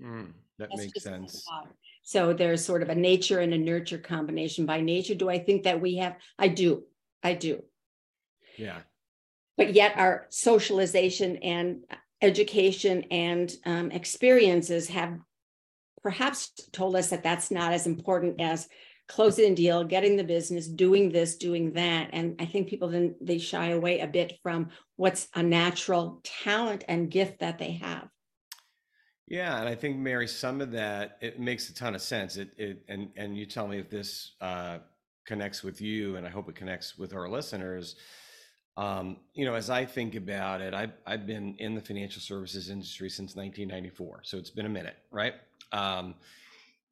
Mm, 0.00 0.32
that 0.58 0.68
That's 0.70 0.82
makes 0.82 1.02
sense. 1.02 1.44
So 2.02 2.32
there's 2.32 2.64
sort 2.64 2.82
of 2.82 2.90
a 2.90 2.94
nature 2.94 3.40
and 3.40 3.54
a 3.54 3.58
nurture 3.58 3.98
combination. 3.98 4.66
By 4.66 4.80
nature, 4.80 5.14
do 5.14 5.28
I 5.28 5.38
think 5.38 5.64
that 5.64 5.80
we 5.80 5.96
have? 5.96 6.16
I 6.38 6.48
do. 6.48 6.84
I 7.22 7.32
do. 7.34 7.64
Yeah. 8.56 8.80
But 9.56 9.72
yet, 9.74 9.94
our 9.96 10.26
socialization 10.30 11.36
and 11.38 11.84
education 12.20 13.04
and 13.10 13.52
um, 13.64 13.90
experiences 13.90 14.88
have 14.88 15.18
perhaps 16.02 16.50
told 16.72 16.96
us 16.96 17.10
that 17.10 17.22
that's 17.22 17.50
not 17.50 17.72
as 17.72 17.86
important 17.86 18.40
as 18.40 18.68
closing 19.08 19.52
a 19.52 19.54
deal, 19.54 19.84
getting 19.84 20.16
the 20.16 20.24
business, 20.24 20.66
doing 20.66 21.10
this, 21.10 21.36
doing 21.36 21.72
that. 21.72 22.10
And 22.12 22.36
I 22.40 22.46
think 22.46 22.68
people 22.68 22.88
then 22.88 23.14
they 23.20 23.38
shy 23.38 23.70
away 23.70 24.00
a 24.00 24.06
bit 24.06 24.38
from 24.42 24.70
what's 24.96 25.28
a 25.34 25.42
natural 25.42 26.20
talent 26.24 26.84
and 26.88 27.10
gift 27.10 27.40
that 27.40 27.58
they 27.58 27.72
have. 27.72 28.08
Yeah, 29.26 29.58
and 29.58 29.68
I 29.68 29.74
think 29.74 29.96
Mary, 29.96 30.28
some 30.28 30.60
of 30.60 30.70
that 30.72 31.16
it 31.20 31.40
makes 31.40 31.70
a 31.70 31.74
ton 31.74 31.94
of 31.94 32.02
sense. 32.02 32.36
It 32.36 32.50
it 32.58 32.84
and 32.88 33.08
and 33.16 33.36
you 33.36 33.46
tell 33.46 33.66
me 33.66 33.78
if 33.78 33.88
this 33.88 34.32
uh, 34.40 34.78
connects 35.24 35.62
with 35.62 35.80
you, 35.80 36.16
and 36.16 36.26
I 36.26 36.30
hope 36.30 36.48
it 36.48 36.54
connects 36.54 36.98
with 36.98 37.14
our 37.14 37.28
listeners. 37.28 37.96
Um, 38.76 39.18
you 39.32 39.44
know, 39.44 39.54
as 39.54 39.70
I 39.70 39.84
think 39.84 40.14
about 40.14 40.60
it, 40.60 40.74
I've 40.74 40.92
I've 41.06 41.26
been 41.26 41.54
in 41.58 41.74
the 41.74 41.80
financial 41.80 42.20
services 42.20 42.68
industry 42.68 43.08
since 43.08 43.34
1994, 43.34 44.20
so 44.24 44.36
it's 44.36 44.50
been 44.50 44.66
a 44.66 44.70
minute, 44.70 44.96
right? 45.10 45.34
Um, 45.72 46.16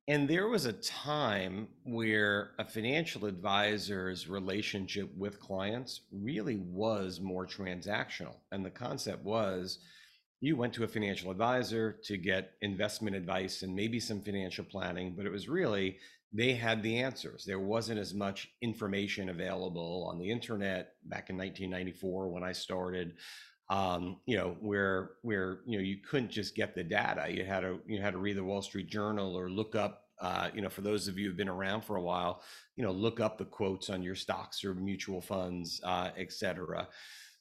and 0.08 0.28
there 0.28 0.48
was 0.48 0.66
a 0.66 0.72
time 0.72 1.68
where 1.84 2.52
a 2.58 2.64
financial 2.64 3.26
advisor's 3.26 4.28
relationship 4.28 5.10
with 5.16 5.38
clients 5.38 6.00
really 6.12 6.56
was 6.56 7.20
more 7.20 7.46
transactional, 7.46 8.36
and 8.50 8.64
the 8.64 8.70
concept 8.70 9.24
was 9.24 9.78
you 10.40 10.56
went 10.56 10.74
to 10.74 10.82
a 10.82 10.88
financial 10.88 11.30
advisor 11.30 12.00
to 12.02 12.16
get 12.16 12.54
investment 12.62 13.14
advice 13.14 13.62
and 13.62 13.74
maybe 13.74 14.00
some 14.00 14.20
financial 14.20 14.64
planning, 14.64 15.14
but 15.16 15.24
it 15.24 15.30
was 15.30 15.48
really 15.48 15.98
they 16.32 16.54
had 16.54 16.82
the 16.82 16.98
answers. 16.98 17.44
There 17.44 17.60
wasn't 17.60 18.00
as 18.00 18.14
much 18.14 18.48
information 18.62 19.28
available 19.28 20.08
on 20.10 20.18
the 20.18 20.30
internet 20.30 20.94
back 21.04 21.30
in 21.30 21.36
1994 21.36 22.28
when 22.28 22.42
I 22.42 22.52
started. 22.52 23.14
Um, 23.72 24.18
you 24.26 24.36
know, 24.36 24.50
where 24.60 25.12
where 25.22 25.60
you 25.64 25.78
know 25.78 25.84
you 25.90 25.96
couldn't 26.08 26.30
just 26.30 26.54
get 26.54 26.74
the 26.74 26.84
data. 26.84 27.24
You 27.36 27.44
had 27.52 27.60
to 27.60 27.80
you 27.86 28.02
had 28.02 28.12
to 28.12 28.18
read 28.18 28.36
the 28.36 28.44
Wall 28.44 28.62
Street 28.62 28.88
Journal 28.88 29.34
or 29.34 29.48
look 29.48 29.74
up. 29.74 29.94
Uh, 30.20 30.48
you 30.54 30.60
know, 30.62 30.68
for 30.68 30.82
those 30.82 31.08
of 31.08 31.18
you 31.18 31.26
who've 31.26 31.36
been 31.36 31.48
around 31.48 31.82
for 31.82 31.96
a 31.96 32.02
while, 32.02 32.42
you 32.76 32.84
know, 32.84 32.92
look 32.92 33.18
up 33.18 33.38
the 33.38 33.44
quotes 33.58 33.88
on 33.90 34.02
your 34.02 34.14
stocks 34.14 34.64
or 34.64 34.74
mutual 34.74 35.20
funds, 35.20 35.80
uh, 35.84 36.10
et 36.16 36.30
cetera. 36.32 36.86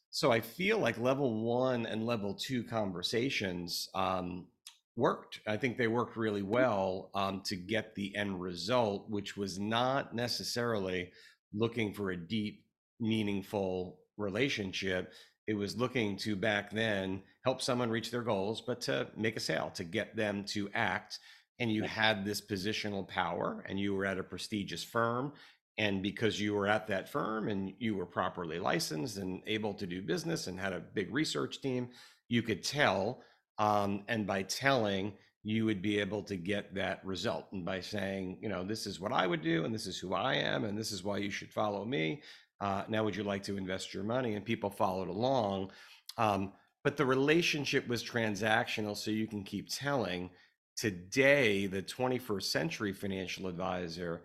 So 0.10 0.32
I 0.32 0.42
feel 0.42 0.78
like 0.80 0.98
level 0.98 1.44
one 1.44 1.86
and 1.86 2.06
level 2.06 2.34
two 2.34 2.64
conversations 2.64 3.90
um, 3.94 4.48
worked. 4.96 5.42
I 5.48 5.58
think 5.58 5.78
they 5.78 5.88
worked 5.88 6.18
really 6.18 6.42
well 6.44 7.12
um, 7.14 7.42
to 7.46 7.56
get 7.56 7.94
the 7.94 8.16
end 8.16 8.42
result, 8.42 9.10
which 9.10 9.38
was 9.38 9.60
not 9.60 10.16
necessarily 10.16 11.12
looking 11.54 11.94
for 11.94 12.12
a 12.12 12.18
deep, 12.18 12.66
meaningful 13.00 14.00
relationship. 14.18 15.14
It 15.52 15.58
was 15.58 15.76
looking 15.76 16.16
to 16.20 16.38
back 16.38 16.72
then 16.72 17.24
help 17.44 17.62
someone 17.62 17.90
reach 17.90 18.10
their 18.10 18.22
goals, 18.22 18.62
but 18.62 18.80
to 18.82 19.08
make 19.18 19.36
a 19.36 19.42
sale, 19.42 19.70
to 19.76 19.84
get 19.84 20.16
them 20.16 20.46
to 20.46 20.70
act. 20.74 21.20
And 21.60 21.70
you 21.70 21.84
had 21.84 22.24
this 22.24 22.40
positional 22.40 23.06
power, 23.06 23.62
and 23.68 23.78
you 23.78 23.94
were 23.94 24.06
at 24.06 24.18
a 24.18 24.24
prestigious 24.24 24.82
firm, 24.82 25.34
and 25.78 26.02
because 26.02 26.40
you 26.40 26.54
were 26.54 26.68
at 26.68 26.88
that 26.88 27.10
firm 27.10 27.50
and 27.50 27.74
you 27.80 27.96
were 27.98 28.06
properly 28.06 28.60
licensed 28.60 29.18
and 29.18 29.42
able 29.46 29.74
to 29.74 29.86
do 29.86 30.02
business 30.02 30.48
and 30.48 30.58
had 30.58 30.72
a 30.72 30.80
big 30.80 31.14
research 31.14 31.60
team, 31.62 31.90
you 32.30 32.42
could 32.42 32.64
tell. 32.64 33.22
Um, 33.58 34.06
and 34.08 34.26
by 34.26 34.44
telling, 34.44 35.12
you 35.44 35.66
would 35.66 35.82
be 35.82 36.00
able 36.00 36.24
to 36.24 36.38
get 36.38 36.76
that 36.76 37.06
result. 37.06 37.48
And 37.52 37.66
by 37.66 37.82
saying, 37.82 38.38
you 38.42 38.48
know, 38.48 38.64
this 38.64 38.88
is 38.88 39.02
what 39.02 39.12
I 39.12 39.28
would 39.28 39.42
do, 39.42 39.66
and 39.66 39.76
this 39.76 39.86
is 39.86 39.98
who 39.98 40.14
I 40.14 40.36
am, 40.36 40.64
and 40.64 40.78
this 40.78 40.94
is 40.94 41.04
why 41.04 41.18
you 41.18 41.30
should 41.30 41.52
follow 41.52 41.84
me. 41.84 42.22
Uh, 42.62 42.84
now, 42.88 43.04
would 43.04 43.16
you 43.16 43.24
like 43.24 43.44
to 43.44 43.58
invest 43.58 43.94
your 43.94 44.04
money? 44.04 44.36
And 44.36 44.46
people 44.46 44.70
followed 44.70 45.10
along. 45.10 45.72
Um, 46.18 46.54
but 46.84 46.96
the 46.96 47.06
relationship 47.06 47.88
was 47.88 48.04
transactional, 48.04 48.96
so 48.96 49.12
you 49.12 49.28
can 49.28 49.44
keep 49.44 49.70
telling. 49.70 50.30
Today, 50.78 51.66
the 51.66 51.82
21st 51.82 52.44
century 52.44 52.94
financial 52.94 53.48
advisor 53.48 54.22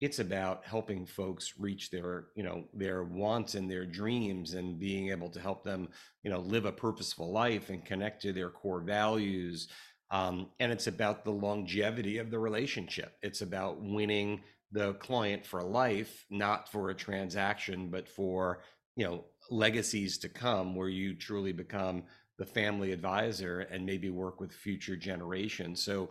it's 0.00 0.18
about 0.18 0.64
helping 0.64 1.04
folks 1.04 1.54
reach 1.58 1.90
their 1.90 2.26
you 2.34 2.42
know 2.42 2.64
their 2.72 3.04
wants 3.04 3.54
and 3.54 3.70
their 3.70 3.84
dreams 3.84 4.54
and 4.54 4.78
being 4.78 5.10
able 5.10 5.28
to 5.28 5.40
help 5.40 5.62
them 5.62 5.88
you 6.22 6.30
know 6.30 6.40
live 6.40 6.64
a 6.64 6.72
purposeful 6.72 7.30
life 7.30 7.68
and 7.70 7.84
connect 7.84 8.22
to 8.22 8.32
their 8.32 8.50
core 8.50 8.80
values 8.80 9.68
um, 10.10 10.48
and 10.58 10.72
it's 10.72 10.88
about 10.88 11.24
the 11.24 11.30
longevity 11.30 12.18
of 12.18 12.30
the 12.30 12.38
relationship 12.38 13.16
it's 13.22 13.42
about 13.42 13.80
winning 13.82 14.40
the 14.72 14.94
client 14.94 15.44
for 15.44 15.62
life 15.62 16.24
not 16.30 16.70
for 16.70 16.90
a 16.90 16.94
transaction 16.94 17.88
but 17.88 18.08
for 18.08 18.62
you 18.96 19.04
know 19.04 19.24
legacies 19.50 20.18
to 20.18 20.28
come 20.28 20.74
where 20.74 20.88
you 20.88 21.14
truly 21.14 21.52
become 21.52 22.02
the 22.38 22.46
family 22.46 22.92
advisor 22.92 23.60
and 23.60 23.84
maybe 23.84 24.10
work 24.10 24.40
with 24.40 24.52
future 24.52 24.96
generations 24.96 25.82
so 25.82 26.10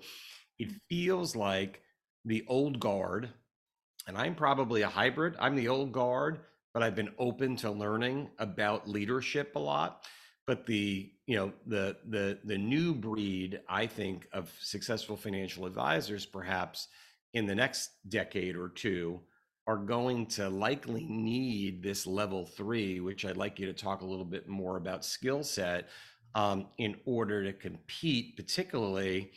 it 0.58 0.70
mm. 0.70 0.78
feels 0.90 1.36
like 1.36 1.82
the 2.26 2.44
old 2.48 2.80
guard 2.80 3.30
and 4.10 4.18
I'm 4.18 4.34
probably 4.34 4.82
a 4.82 4.88
hybrid. 4.88 5.36
I'm 5.40 5.56
the 5.56 5.68
old 5.68 5.92
guard, 5.92 6.40
but 6.74 6.82
I've 6.82 6.96
been 6.96 7.12
open 7.20 7.56
to 7.58 7.70
learning 7.70 8.32
about 8.40 8.90
leadership 8.90 9.56
a 9.56 9.60
lot. 9.60 10.04
But 10.48 10.66
the 10.66 11.12
you 11.28 11.36
know 11.36 11.54
the 11.68 11.98
the 12.08 12.40
the 12.44 12.58
new 12.58 12.96
breed, 12.96 13.62
I 13.70 13.86
think, 13.86 14.28
of 14.34 14.52
successful 14.60 15.16
financial 15.16 15.68
advisors, 15.68 16.26
perhaps 16.26 16.88
in 17.34 17.46
the 17.46 17.56
next 17.56 17.92
decade 18.08 18.56
or 18.56 18.70
two, 18.70 19.20
are 19.68 19.78
going 19.78 20.26
to 20.26 20.50
likely 20.50 21.06
need 21.06 21.84
this 21.84 22.08
level 22.08 22.46
three, 22.46 23.00
which 23.00 23.24
I'd 23.24 23.38
like 23.38 23.60
you 23.60 23.68
to 23.68 23.74
talk 23.74 24.02
a 24.02 24.06
little 24.06 24.26
bit 24.26 24.48
more 24.48 24.78
about 24.78 25.06
skill 25.06 25.44
set 25.44 25.90
um, 26.34 26.68
in 26.80 26.96
order 27.06 27.44
to 27.44 27.54
compete, 27.54 28.36
particularly 28.36 29.32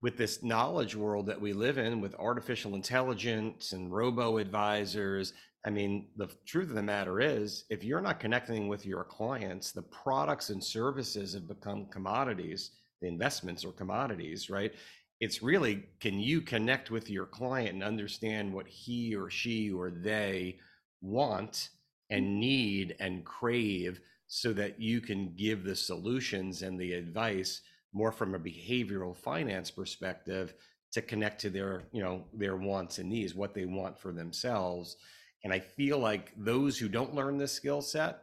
with 0.00 0.16
this 0.16 0.42
knowledge 0.42 0.94
world 0.94 1.26
that 1.26 1.40
we 1.40 1.52
live 1.52 1.78
in 1.78 2.00
with 2.00 2.14
artificial 2.16 2.74
intelligence 2.74 3.72
and 3.72 3.92
robo 3.92 4.38
advisors. 4.38 5.32
I 5.66 5.70
mean 5.70 6.06
the 6.16 6.28
truth 6.46 6.68
of 6.68 6.76
the 6.76 6.82
matter 6.82 7.20
is 7.20 7.64
if 7.68 7.82
you're 7.82 8.00
not 8.00 8.20
connecting 8.20 8.68
with 8.68 8.86
your 8.86 9.02
clients 9.02 9.72
the 9.72 9.82
products 9.82 10.50
and 10.50 10.62
services 10.62 11.34
have 11.34 11.48
become 11.48 11.86
commodities 11.86 12.70
the 13.00 13.08
investments 13.08 13.64
are 13.64 13.72
commodities 13.72 14.48
right 14.48 14.72
it's 15.20 15.42
really 15.42 15.84
can 16.00 16.18
you 16.18 16.40
connect 16.40 16.90
with 16.90 17.10
your 17.10 17.26
client 17.26 17.74
and 17.74 17.82
understand 17.82 18.52
what 18.52 18.68
he 18.68 19.14
or 19.14 19.30
she 19.30 19.70
or 19.70 19.90
they 19.90 20.58
want 21.00 21.52
mm. 21.52 21.68
and 22.16 22.40
need 22.40 22.96
and 23.00 23.24
crave 23.24 24.00
so 24.26 24.52
that 24.52 24.80
you 24.80 25.00
can 25.00 25.34
give 25.36 25.64
the 25.64 25.76
solutions 25.76 26.62
and 26.62 26.78
the 26.78 26.92
advice 26.92 27.62
more 27.92 28.12
from 28.12 28.34
a 28.34 28.38
behavioral 28.38 29.16
finance 29.16 29.70
perspective 29.70 30.54
to 30.92 31.02
connect 31.02 31.40
to 31.40 31.50
their 31.50 31.84
you 31.92 32.02
know 32.02 32.24
their 32.32 32.56
wants 32.56 32.98
and 32.98 33.08
needs 33.08 33.34
what 33.34 33.54
they 33.54 33.64
want 33.64 33.98
for 33.98 34.12
themselves 34.12 34.96
and 35.44 35.52
i 35.52 35.58
feel 35.58 35.98
like 35.98 36.32
those 36.36 36.78
who 36.78 36.88
don't 36.88 37.14
learn 37.14 37.38
this 37.38 37.52
skill 37.52 37.80
set 37.80 38.22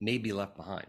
may 0.00 0.18
be 0.18 0.32
left 0.32 0.56
behind. 0.56 0.86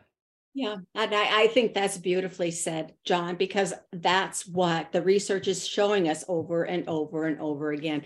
Yeah, 0.53 0.77
and 0.95 1.13
I, 1.13 1.43
I, 1.43 1.47
think 1.47 1.73
that's 1.73 1.97
beautifully 1.97 2.51
said, 2.51 2.93
John, 3.05 3.35
because 3.35 3.73
that's 3.91 4.47
what 4.47 4.91
the 4.91 5.01
research 5.01 5.47
is 5.47 5.67
showing 5.67 6.09
us 6.09 6.25
over 6.27 6.63
and 6.63 6.89
over 6.89 7.25
and 7.25 7.39
over 7.39 7.71
again. 7.71 8.03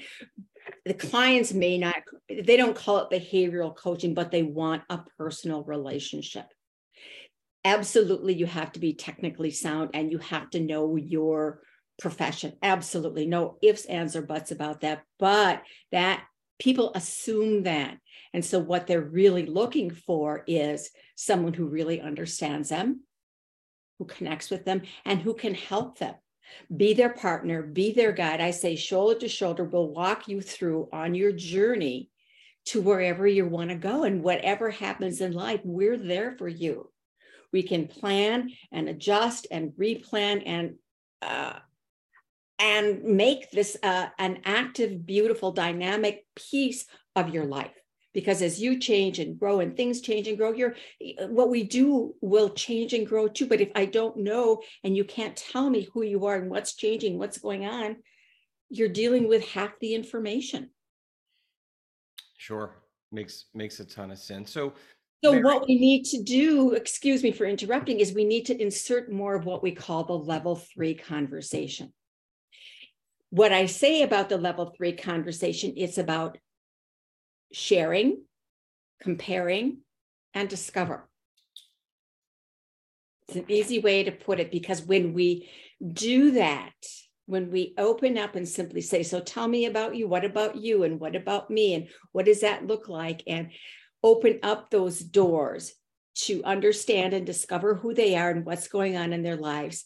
The 0.86 0.94
clients 0.94 1.54
may 1.54 1.78
not, 1.78 1.96
they 2.30 2.58
don't 2.58 2.76
call 2.76 2.98
it 2.98 3.10
behavioral 3.10 3.76
coaching, 3.76 4.14
but 4.14 4.30
they 4.30 4.44
want 4.44 4.84
a 4.90 5.00
personal 5.18 5.64
relationship. 5.64 6.46
Absolutely, 7.64 8.34
you 8.34 8.46
have 8.46 8.74
to 8.74 8.80
be 8.80 8.94
technically 8.94 9.52
sound 9.52 9.92
and 9.94 10.12
you 10.12 10.18
have 10.18 10.50
to 10.50 10.60
know 10.60 10.98
your 10.98 11.62
profession. 12.02 12.54
Absolutely, 12.62 13.26
no 13.26 13.58
ifs, 13.62 13.86
ands, 13.86 14.18
or 14.18 14.22
buts 14.22 14.52
about 14.52 14.82
that. 14.82 15.04
But 15.18 15.64
that 15.94 16.24
people 16.60 16.92
assume 16.94 17.64
that. 17.64 17.98
And 18.34 18.44
so, 18.44 18.60
what 18.60 18.88
they're 18.88 19.02
really 19.02 19.46
looking 19.46 19.92
for 19.92 20.44
is 20.48 20.90
someone 21.16 21.54
who 21.54 21.68
really 21.68 22.02
understands 22.02 22.70
them, 22.70 23.02
who 24.00 24.06
connects 24.06 24.50
with 24.50 24.66
them, 24.66 24.82
and 25.06 25.22
who 25.22 25.34
can 25.34 25.54
help 25.54 26.00
them. 26.00 26.16
Be 26.76 26.94
their 26.94 27.14
partner, 27.14 27.62
be 27.62 27.94
their 27.94 28.12
guide. 28.12 28.42
I 28.42 28.52
say, 28.52 28.76
shoulder 28.76 29.20
to 29.20 29.28
shoulder, 29.28 29.64
we'll 29.64 29.90
walk 29.90 30.28
you 30.28 30.42
through 30.42 30.90
on 30.92 31.16
your 31.16 31.32
journey 31.32 32.10
to 32.66 32.82
wherever 32.82 33.28
you 33.28 33.46
want 33.46 33.70
to 33.70 33.76
go. 33.76 34.04
And 34.04 34.24
whatever 34.24 34.70
happens 34.70 35.22
in 35.22 35.34
life, 35.34 35.62
we're 35.64 35.98
there 35.98 36.36
for 36.38 36.48
you. 36.48 36.92
We 37.52 37.64
can 37.64 37.88
plan 37.88 38.52
and 38.72 38.90
adjust 38.90 39.48
and 39.52 39.72
replan 39.74 40.44
and 40.46 40.76
uh, 41.22 41.60
and 42.60 43.04
make 43.04 43.52
this 43.52 43.78
uh, 43.84 44.08
an 44.18 44.42
active, 44.46 45.06
beautiful, 45.06 45.52
dynamic 45.52 46.26
piece 46.36 46.86
of 47.16 47.34
your 47.34 47.46
life. 47.46 47.72
Because 48.14 48.42
as 48.42 48.62
you 48.62 48.80
change 48.80 49.20
and 49.20 49.40
grow 49.40 49.60
and 49.60 49.76
things 49.76 50.02
change 50.02 50.28
and 50.28 50.38
grow, 50.38 50.52
your 50.52 50.76
eh, 51.02 51.26
what 51.28 51.50
we 51.50 51.64
do 51.64 52.16
will 52.22 52.50
change 52.50 52.94
and 52.94 53.08
grow 53.08 53.28
too. 53.28 53.48
But 53.48 53.62
if 53.62 53.72
I 53.76 53.86
don't 53.86 54.18
know 54.18 54.62
and 54.84 54.96
you 54.96 55.04
can't 55.04 55.36
tell 55.36 55.70
me 55.70 55.88
who 55.94 56.04
you 56.04 56.26
are 56.26 56.36
and 56.36 56.50
what's 56.50 56.76
changing, 56.76 57.18
what's 57.18 57.40
going 57.40 57.66
on, 57.66 57.98
you're 58.70 58.90
dealing 58.90 59.28
with 59.28 59.48
half 59.50 59.72
the 59.80 59.96
information. 59.96 60.70
Sure. 62.38 62.76
Makes 63.12 63.46
makes 63.54 63.80
a 63.80 63.86
ton 63.86 64.12
of 64.12 64.20
sense. 64.20 64.52
So 64.52 64.74
so 65.24 65.32
Mary- 65.32 65.44
what 65.44 65.68
we 65.68 65.80
need 65.80 66.04
to 66.06 66.22
do, 66.22 66.74
excuse 66.74 67.24
me 67.24 67.32
for 67.32 67.46
interrupting, 67.46 68.00
is 68.00 68.14
we 68.14 68.26
need 68.26 68.46
to 68.48 68.62
insert 68.62 69.12
more 69.12 69.36
of 69.36 69.46
what 69.46 69.64
we 69.64 69.72
call 69.72 70.04
the 70.04 70.14
level 70.14 70.56
three 70.56 70.94
conversation 70.94 71.94
what 73.34 73.52
I 73.52 73.66
say 73.66 74.04
about 74.04 74.30
the 74.30 74.38
level 74.38 74.76
three 74.78 74.94
conversation, 74.94 75.74
it's 75.76 75.98
about 75.98 76.38
sharing, 77.54 78.24
comparing, 79.02 79.78
and 80.34 80.50
discover. 80.50 81.08
It's 83.28 83.38
an 83.38 83.46
easy 83.48 83.80
way 83.80 84.04
to 84.04 84.12
put 84.12 84.40
it 84.40 84.52
because 84.52 84.82
when 84.82 85.14
we 85.14 85.50
do 85.94 86.32
that, 86.32 86.74
when 87.26 87.52
we 87.52 87.74
open 87.78 88.18
up 88.18 88.36
and 88.36 88.48
simply 88.48 88.82
say, 88.82 89.04
So 89.04 89.22
tell 89.22 89.48
me 89.48 89.66
about 89.66 89.96
you, 89.96 90.08
what 90.08 90.26
about 90.26 90.58
you, 90.58 90.84
and 90.84 91.00
what 91.00 91.16
about 91.16 91.50
me, 91.50 91.74
and 91.74 91.88
what 92.12 92.26
does 92.26 92.42
that 92.42 92.68
look 92.68 92.90
like? 92.90 93.24
And 93.28 93.52
open 94.02 94.40
up 94.44 94.70
those 94.70 95.00
doors 95.00 95.74
to 96.16 96.44
understand 96.44 97.14
and 97.14 97.26
discover 97.26 97.76
who 97.76 97.94
they 97.94 98.16
are 98.16 98.30
and 98.30 98.46
what's 98.46 98.68
going 98.68 98.98
on 98.98 99.14
in 99.14 99.24
their 99.24 99.38
lives 99.38 99.86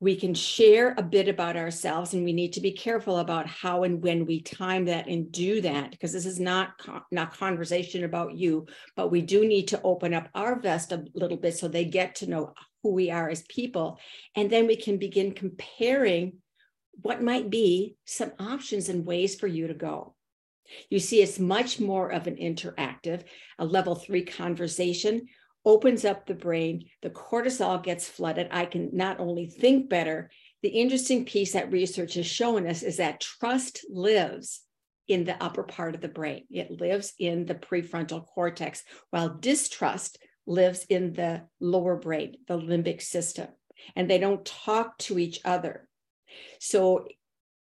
we 0.00 0.16
can 0.16 0.32
share 0.34 0.94
a 0.96 1.02
bit 1.02 1.28
about 1.28 1.56
ourselves 1.56 2.14
and 2.14 2.24
we 2.24 2.32
need 2.32 2.54
to 2.54 2.60
be 2.60 2.72
careful 2.72 3.18
about 3.18 3.46
how 3.46 3.82
and 3.82 4.02
when 4.02 4.24
we 4.24 4.40
time 4.40 4.86
that 4.86 5.06
and 5.06 5.30
do 5.30 5.60
that 5.60 5.90
because 5.90 6.12
this 6.12 6.26
is 6.26 6.40
not 6.40 6.72
not 7.12 7.36
conversation 7.36 8.04
about 8.04 8.34
you 8.34 8.66
but 8.96 9.10
we 9.10 9.20
do 9.20 9.46
need 9.46 9.68
to 9.68 9.80
open 9.82 10.14
up 10.14 10.28
our 10.34 10.58
vest 10.58 10.92
a 10.92 11.04
little 11.14 11.36
bit 11.36 11.56
so 11.56 11.68
they 11.68 11.84
get 11.84 12.14
to 12.14 12.30
know 12.30 12.54
who 12.82 12.92
we 12.92 13.10
are 13.10 13.28
as 13.28 13.42
people. 13.42 13.98
And 14.34 14.50
then 14.50 14.66
we 14.66 14.76
can 14.76 14.98
begin 14.98 15.32
comparing 15.32 16.38
what 17.02 17.22
might 17.22 17.50
be 17.50 17.96
some 18.04 18.32
options 18.38 18.88
and 18.88 19.06
ways 19.06 19.34
for 19.34 19.46
you 19.46 19.68
to 19.68 19.74
go. 19.74 20.14
You 20.88 21.00
see 21.00 21.20
it's 21.20 21.38
much 21.38 21.80
more 21.80 22.10
of 22.10 22.26
an 22.26 22.36
interactive 22.36 23.24
a 23.58 23.64
level 23.64 23.96
3 23.96 24.24
conversation 24.24 25.26
opens 25.64 26.04
up 26.04 26.26
the 26.26 26.34
brain, 26.34 26.84
the 27.02 27.10
cortisol 27.10 27.82
gets 27.82 28.08
flooded. 28.08 28.48
I 28.50 28.64
can 28.64 28.90
not 28.92 29.20
only 29.20 29.46
think 29.46 29.88
better, 29.88 30.30
the 30.62 30.68
interesting 30.68 31.24
piece 31.24 31.52
that 31.52 31.72
research 31.72 32.14
has 32.14 32.26
shown 32.26 32.66
us 32.66 32.82
is 32.82 32.98
that 32.98 33.20
trust 33.20 33.84
lives 33.90 34.62
in 35.08 35.24
the 35.24 35.42
upper 35.42 35.62
part 35.62 35.94
of 35.94 36.00
the 36.00 36.08
brain. 36.08 36.44
It 36.50 36.70
lives 36.70 37.14
in 37.18 37.46
the 37.46 37.54
prefrontal 37.54 38.26
cortex, 38.26 38.84
while 39.10 39.36
distrust 39.38 40.18
lives 40.46 40.86
in 40.88 41.12
the 41.12 41.42
lower 41.60 41.96
brain, 41.96 42.36
the 42.46 42.58
limbic 42.58 43.02
system, 43.02 43.48
and 43.96 44.08
they 44.08 44.18
don't 44.18 44.44
talk 44.44 44.96
to 44.98 45.18
each 45.18 45.40
other. 45.44 45.88
So 46.60 47.08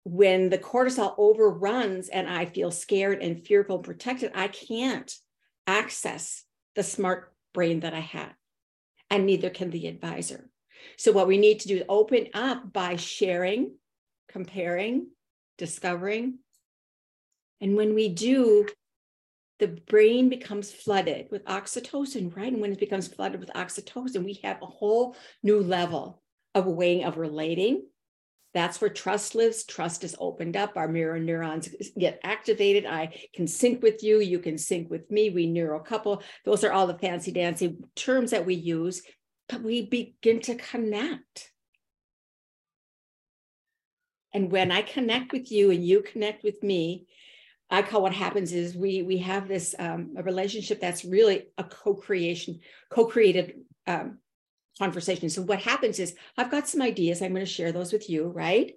when 0.04 0.48
the 0.48 0.58
cortisol 0.58 1.14
overruns 1.18 2.08
and 2.08 2.28
I 2.28 2.46
feel 2.46 2.70
scared 2.70 3.22
and 3.22 3.44
fearful 3.44 3.76
and 3.76 3.84
protected, 3.84 4.32
I 4.34 4.48
can't 4.48 5.12
access 5.66 6.44
the 6.74 6.82
smart 6.82 7.32
brain 7.56 7.80
that 7.80 7.94
I 7.94 8.00
had, 8.00 8.34
and 9.08 9.24
neither 9.24 9.48
can 9.48 9.70
the 9.70 9.86
advisor. 9.86 10.50
So, 10.98 11.10
what 11.10 11.26
we 11.26 11.38
need 11.38 11.60
to 11.60 11.68
do 11.68 11.76
is 11.78 11.84
open 11.88 12.28
up 12.34 12.70
by 12.70 12.96
sharing, 12.96 13.76
comparing, 14.28 15.08
discovering. 15.56 16.38
And 17.62 17.74
when 17.74 17.94
we 17.94 18.10
do, 18.10 18.68
the 19.58 19.68
brain 19.68 20.28
becomes 20.28 20.70
flooded 20.70 21.28
with 21.30 21.46
oxytocin, 21.46 22.36
right? 22.36 22.52
And 22.52 22.60
when 22.60 22.72
it 22.72 22.78
becomes 22.78 23.08
flooded 23.08 23.40
with 23.40 23.50
oxytocin, 23.54 24.22
we 24.22 24.38
have 24.44 24.60
a 24.60 24.66
whole 24.66 25.16
new 25.42 25.60
level 25.62 26.22
of 26.54 26.66
a 26.66 26.70
way 26.70 27.04
of 27.04 27.16
relating, 27.16 27.86
that's 28.56 28.80
where 28.80 28.88
trust 28.88 29.34
lives. 29.34 29.64
Trust 29.64 30.02
is 30.02 30.16
opened 30.18 30.56
up. 30.56 30.76
Our 30.76 30.88
mirror 30.88 31.20
neurons 31.20 31.68
get 31.98 32.18
activated. 32.24 32.86
I 32.86 33.14
can 33.34 33.46
sync 33.46 33.82
with 33.82 34.02
you. 34.02 34.20
You 34.20 34.38
can 34.38 34.56
sync 34.56 34.90
with 34.90 35.10
me. 35.10 35.28
We 35.28 35.46
neural 35.46 35.80
couple. 35.80 36.22
Those 36.46 36.64
are 36.64 36.72
all 36.72 36.86
the 36.86 36.98
fancy 36.98 37.32
dancy 37.32 37.76
terms 37.94 38.30
that 38.30 38.46
we 38.46 38.54
use, 38.54 39.02
but 39.50 39.62
we 39.62 39.82
begin 39.82 40.40
to 40.40 40.54
connect. 40.54 41.52
And 44.32 44.50
when 44.50 44.72
I 44.72 44.80
connect 44.80 45.32
with 45.32 45.52
you 45.52 45.70
and 45.70 45.84
you 45.84 46.00
connect 46.00 46.42
with 46.42 46.62
me, 46.62 47.06
I 47.68 47.82
call 47.82 48.00
what 48.00 48.14
happens 48.14 48.52
is 48.54 48.74
we 48.74 49.02
we 49.02 49.18
have 49.18 49.48
this 49.48 49.74
um, 49.78 50.14
a 50.16 50.22
relationship 50.22 50.80
that's 50.80 51.04
really 51.04 51.48
a 51.58 51.64
co-creation, 51.64 52.60
co-created 52.90 53.54
um, 53.86 54.18
conversation. 54.78 55.28
So 55.28 55.42
what 55.42 55.60
happens 55.60 55.98
is 55.98 56.14
I've 56.36 56.50
got 56.50 56.68
some 56.68 56.82
ideas. 56.82 57.22
I'm 57.22 57.32
going 57.32 57.44
to 57.44 57.50
share 57.50 57.72
those 57.72 57.92
with 57.92 58.10
you, 58.10 58.28
right? 58.28 58.72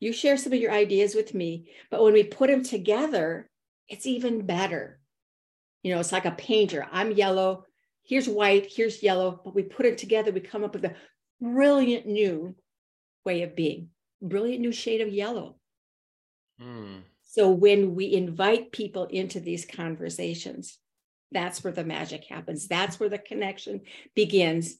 You 0.00 0.12
share 0.12 0.36
some 0.36 0.52
of 0.52 0.60
your 0.60 0.72
ideas 0.72 1.14
with 1.14 1.34
me, 1.34 1.70
but 1.90 2.02
when 2.02 2.12
we 2.12 2.22
put 2.22 2.50
them 2.50 2.62
together, 2.62 3.48
it's 3.88 4.06
even 4.06 4.46
better. 4.46 5.00
You 5.82 5.94
know, 5.94 6.00
it's 6.00 6.12
like 6.12 6.24
a 6.24 6.32
painter. 6.32 6.86
I'm 6.92 7.12
yellow, 7.12 7.64
here's 8.04 8.28
white, 8.28 8.66
here's 8.70 9.02
yellow, 9.02 9.40
but 9.44 9.54
we 9.54 9.62
put 9.62 9.86
it 9.86 9.98
together, 9.98 10.30
we 10.30 10.40
come 10.40 10.64
up 10.64 10.74
with 10.74 10.84
a 10.84 10.94
brilliant 11.40 12.06
new 12.06 12.54
way 13.24 13.42
of 13.42 13.56
being, 13.56 13.88
brilliant 14.22 14.60
new 14.60 14.72
shade 14.72 15.00
of 15.00 15.08
yellow. 15.08 15.56
Mm. 16.60 17.02
So 17.24 17.50
when 17.50 17.94
we 17.94 18.12
invite 18.12 18.72
people 18.72 19.04
into 19.04 19.40
these 19.40 19.66
conversations, 19.66 20.78
that's 21.30 21.62
where 21.62 21.72
the 21.72 21.84
magic 21.84 22.24
happens. 22.24 22.68
That's 22.68 22.98
where 22.98 23.08
the 23.08 23.18
connection 23.18 23.82
begins 24.14 24.76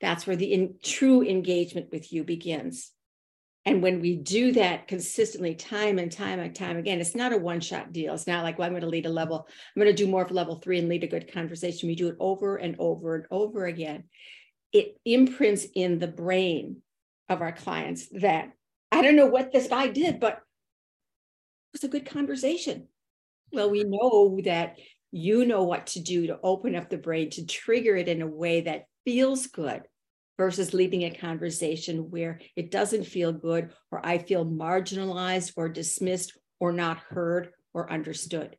that's 0.00 0.26
where 0.26 0.36
the 0.36 0.52
in, 0.52 0.74
true 0.82 1.22
engagement 1.22 1.88
with 1.90 2.12
you 2.12 2.24
begins. 2.24 2.92
And 3.64 3.82
when 3.82 4.00
we 4.00 4.16
do 4.16 4.52
that 4.52 4.86
consistently, 4.86 5.56
time 5.56 5.98
and 5.98 6.10
time 6.10 6.38
and 6.38 6.54
time 6.54 6.76
again, 6.76 7.00
it's 7.00 7.16
not 7.16 7.32
a 7.32 7.36
one 7.36 7.60
shot 7.60 7.92
deal. 7.92 8.14
It's 8.14 8.28
not 8.28 8.44
like, 8.44 8.58
well, 8.58 8.66
I'm 8.66 8.72
going 8.72 8.82
to 8.82 8.88
lead 8.88 9.06
a 9.06 9.10
level, 9.10 9.48
I'm 9.48 9.82
going 9.82 9.94
to 9.94 10.04
do 10.04 10.08
more 10.08 10.22
of 10.22 10.30
level 10.30 10.56
three 10.56 10.78
and 10.78 10.88
lead 10.88 11.02
a 11.02 11.08
good 11.08 11.32
conversation. 11.32 11.88
We 11.88 11.96
do 11.96 12.08
it 12.08 12.16
over 12.20 12.56
and 12.56 12.76
over 12.78 13.16
and 13.16 13.24
over 13.30 13.66
again. 13.66 14.04
It 14.72 14.96
imprints 15.04 15.66
in 15.74 15.98
the 15.98 16.06
brain 16.06 16.82
of 17.28 17.40
our 17.40 17.52
clients 17.52 18.08
that 18.20 18.52
I 18.92 19.02
don't 19.02 19.16
know 19.16 19.26
what 19.26 19.52
this 19.52 19.66
guy 19.66 19.88
did, 19.88 20.20
but 20.20 20.34
it 20.34 20.38
was 21.72 21.84
a 21.84 21.88
good 21.88 22.06
conversation. 22.06 22.86
Well, 23.52 23.70
we 23.70 23.84
know 23.84 24.38
that 24.44 24.76
you 25.10 25.44
know 25.44 25.64
what 25.64 25.88
to 25.88 26.00
do 26.00 26.28
to 26.28 26.38
open 26.42 26.76
up 26.76 26.88
the 26.88 26.98
brain, 26.98 27.30
to 27.30 27.46
trigger 27.46 27.96
it 27.96 28.08
in 28.08 28.22
a 28.22 28.26
way 28.26 28.62
that 28.62 28.84
feels 29.06 29.46
good 29.46 29.82
versus 30.36 30.74
leaving 30.74 31.04
a 31.04 31.10
conversation 31.10 32.10
where 32.10 32.40
it 32.56 32.70
doesn't 32.70 33.04
feel 33.04 33.32
good 33.32 33.70
or 33.90 34.04
I 34.04 34.18
feel 34.18 34.44
marginalized 34.44 35.52
or 35.56 35.70
dismissed 35.70 36.36
or 36.60 36.72
not 36.72 36.98
heard 36.98 37.50
or 37.72 37.90
understood. 37.90 38.56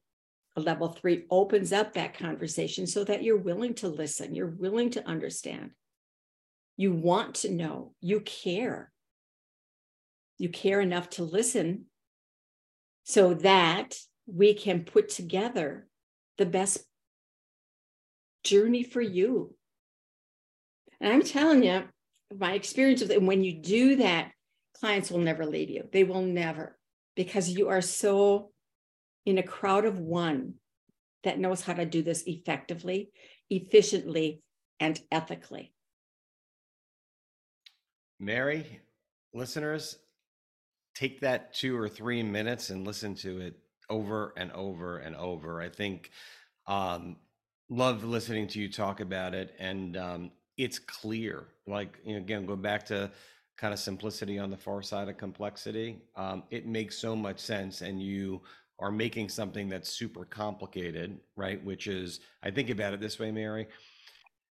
A 0.55 0.61
level 0.61 0.87
three 0.87 1.25
opens 1.29 1.71
up 1.71 1.93
that 1.93 2.17
conversation 2.17 2.87
so 2.87 3.03
that 3.03 3.21
you're 3.21 3.37
willing 3.37 3.75
to 3.75 3.89
listen, 3.89 4.33
you're 4.33 4.47
willing 4.47 4.89
to 4.91 5.07
understand. 5.07 5.71
You 6.77 6.93
want 6.93 7.35
to 7.35 7.51
know, 7.51 7.93
you 8.01 8.21
care. 8.21 8.91
You 10.39 10.49
care 10.49 10.81
enough 10.81 11.09
to 11.11 11.23
listen 11.23 11.85
so 13.03 13.33
that 13.35 13.97
we 14.25 14.53
can 14.53 14.83
put 14.83 15.09
together 15.09 15.87
the 16.37 16.45
best 16.45 16.79
journey 18.43 18.83
for 18.83 19.01
you. 19.01 19.56
And 21.01 21.13
I'm 21.13 21.23
telling 21.23 21.63
you, 21.63 21.83
my 22.35 22.53
experience 22.53 23.01
with 23.01 23.11
it, 23.11 23.21
when 23.21 23.43
you 23.43 23.53
do 23.53 23.97
that, 23.97 24.31
clients 24.79 25.11
will 25.11 25.19
never 25.19 25.45
leave 25.45 25.69
you. 25.69 25.87
They 25.91 26.03
will 26.03 26.21
never, 26.21 26.77
because 27.15 27.49
you 27.49 27.69
are 27.69 27.81
so 27.81 28.51
in 29.25 29.37
a 29.37 29.43
crowd 29.43 29.85
of 29.85 29.99
one 29.99 30.55
that 31.23 31.39
knows 31.39 31.61
how 31.61 31.73
to 31.73 31.85
do 31.85 32.01
this 32.01 32.23
effectively, 32.25 33.11
efficiently, 33.49 34.41
and 34.79 34.99
ethically. 35.11 35.73
Mary, 38.19 38.79
listeners, 39.33 39.97
take 40.95 41.19
that 41.21 41.53
two 41.53 41.77
or 41.77 41.87
three 41.87 42.23
minutes 42.23 42.69
and 42.69 42.85
listen 42.85 43.13
to 43.13 43.39
it 43.39 43.59
over 43.89 44.33
and 44.37 44.51
over 44.51 44.97
and 44.97 45.15
over. 45.15 45.61
I 45.61 45.69
think 45.69 46.11
um, 46.67 47.17
love 47.69 48.03
listening 48.03 48.47
to 48.49 48.59
you 48.59 48.71
talk 48.71 48.99
about 48.99 49.33
it, 49.33 49.55
and 49.59 49.97
um, 49.97 50.31
it's 50.57 50.79
clear. 50.79 51.45
Like 51.65 51.97
again, 52.07 52.45
go 52.45 52.55
back 52.55 52.85
to 52.87 53.11
kind 53.57 53.73
of 53.73 53.79
simplicity 53.79 54.37
on 54.37 54.49
the 54.49 54.57
far 54.57 54.81
side 54.81 55.09
of 55.09 55.17
complexity. 55.17 56.01
Um, 56.15 56.43
it 56.51 56.67
makes 56.67 56.97
so 56.97 57.15
much 57.15 57.39
sense, 57.39 57.81
and 57.81 58.01
you 58.01 58.41
are 58.79 58.91
making 58.91 59.29
something 59.29 59.69
that's 59.69 59.89
super 59.89 60.25
complicated, 60.25 61.19
right? 61.35 61.63
Which 61.65 61.87
is, 61.87 62.19
I 62.43 62.51
think 62.51 62.69
about 62.69 62.93
it 62.93 62.99
this 62.99 63.17
way, 63.17 63.31
Mary 63.31 63.67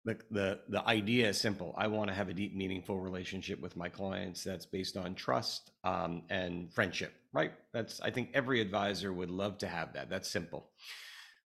the 0.07 0.17
the 0.31 0.59
the 0.69 0.87
idea 0.87 1.27
is 1.27 1.37
simple. 1.37 1.75
I 1.77 1.87
want 1.87 2.07
to 2.07 2.13
have 2.15 2.29
a 2.29 2.33
deep, 2.33 2.55
meaningful 2.55 2.97
relationship 2.99 3.59
with 3.59 3.75
my 3.75 3.89
clients 3.89 4.41
that's 4.41 4.65
based 4.65 4.95
on 4.95 5.13
trust 5.13 5.71
um, 5.83 6.23
and 6.29 6.73
friendship. 6.73 7.13
Right? 7.33 7.51
That's 7.73 7.99
I 7.99 8.09
think 8.09 8.29
every 8.33 8.61
advisor 8.61 9.11
would 9.11 9.29
love 9.29 9.57
to 9.59 9.67
have 9.67 9.93
that. 9.93 10.09
That's 10.09 10.29
simple. 10.29 10.69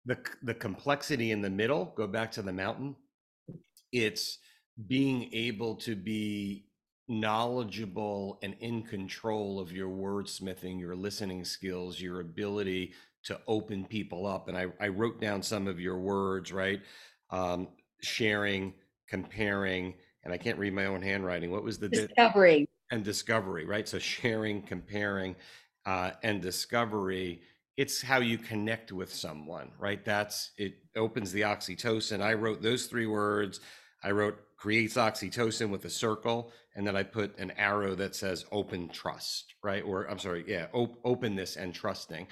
The 0.06 0.18
the 0.42 0.54
complexity 0.54 1.32
in 1.32 1.42
the 1.42 1.50
middle. 1.50 1.94
Go 1.98 2.08
back 2.08 2.32
to 2.32 2.42
the 2.42 2.54
mountain. 2.54 2.96
It's 3.96 4.40
being 4.88 5.30
able 5.34 5.76
to 5.78 5.96
be 5.96 6.66
knowledgeable 7.08 8.40
and 8.44 8.56
in 8.60 8.84
control 8.84 9.60
of 9.60 9.72
your 9.72 9.90
wordsmithing, 9.90 10.80
your 10.80 10.96
listening 10.96 11.46
skills, 11.46 12.02
your 12.02 12.20
ability 12.20 12.94
to 13.24 13.40
open 13.48 13.86
people 13.86 14.28
up. 14.28 14.50
And 14.50 14.58
I, 14.58 14.68
I 14.82 14.90
wrote 14.90 15.22
down 15.22 15.42
some 15.42 15.68
of 15.68 15.80
your 15.80 15.98
words, 15.98 16.52
right? 16.52 16.82
Um, 17.30 17.70
sharing, 18.02 18.74
comparing, 19.08 19.94
and 20.24 20.34
I 20.34 20.38
can't 20.38 20.60
read 20.60 20.74
my 20.74 20.88
own 20.88 21.02
handwriting. 21.02 21.52
What 21.52 21.64
was 21.64 21.78
the 21.78 21.88
discovery 21.88 22.68
and 22.92 23.04
discovery, 23.04 23.66
right? 23.66 23.88
So 23.88 23.98
sharing, 23.98 24.62
comparing, 24.62 25.36
uh, 25.86 26.12
and 26.22 26.42
discovery. 26.42 27.42
It's 27.78 28.02
how 28.02 28.20
you 28.20 28.38
connect 28.38 28.92
with 28.92 29.14
someone, 29.14 29.72
right? 29.80 30.04
That's 30.04 30.52
it 30.58 30.76
opens 30.96 31.32
the 31.32 31.42
oxytocin. 31.42 32.22
I 32.22 32.34
wrote 32.34 32.62
those 32.62 32.88
three 32.88 33.08
words. 33.08 33.60
I 34.06 34.12
wrote 34.12 34.38
creates 34.56 34.96
oxytocin 34.96 35.70
with 35.70 35.84
a 35.86 35.90
circle, 35.90 36.52
and 36.76 36.88
then 36.88 36.96
I 36.96 37.04
put 37.04 37.38
an 37.40 37.52
arrow 37.52 37.96
that 37.96 38.16
says 38.16 38.46
open 38.52 38.88
trust, 38.90 39.56
right? 39.64 39.84
Or 39.84 40.06
I'm 40.06 40.20
sorry, 40.20 40.46
yeah, 40.48 40.68
op- 40.74 41.00
openness 41.04 41.56
and 41.56 41.74
trusting. 41.74 42.28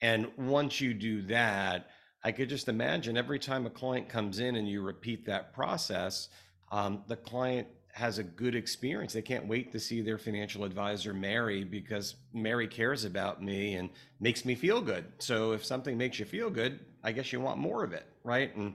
And 0.00 0.28
once 0.36 0.80
you 0.80 0.94
do 0.94 1.22
that, 1.22 1.90
I 2.22 2.32
could 2.32 2.48
just 2.48 2.68
imagine 2.68 3.16
every 3.16 3.38
time 3.38 3.66
a 3.66 3.70
client 3.70 4.08
comes 4.08 4.38
in 4.38 4.56
and 4.56 4.68
you 4.68 4.82
repeat 4.82 5.26
that 5.26 5.52
process, 5.52 6.28
um, 6.72 7.02
the 7.08 7.16
client 7.16 7.68
has 7.92 8.18
a 8.18 8.24
good 8.24 8.54
experience. 8.54 9.12
They 9.12 9.22
can't 9.22 9.46
wait 9.46 9.72
to 9.72 9.80
see 9.80 10.02
their 10.02 10.18
financial 10.18 10.64
advisor, 10.64 11.14
Mary, 11.14 11.64
because 11.64 12.16
Mary 12.34 12.68
cares 12.68 13.04
about 13.04 13.42
me 13.42 13.74
and 13.74 13.90
makes 14.20 14.44
me 14.44 14.54
feel 14.54 14.80
good. 14.80 15.06
So 15.18 15.52
if 15.52 15.64
something 15.64 15.96
makes 15.96 16.18
you 16.18 16.24
feel 16.24 16.50
good, 16.50 16.80
I 17.02 17.12
guess 17.12 17.32
you 17.32 17.40
want 17.40 17.58
more 17.58 17.84
of 17.84 17.92
it, 17.92 18.06
right? 18.22 18.54
And 18.56 18.74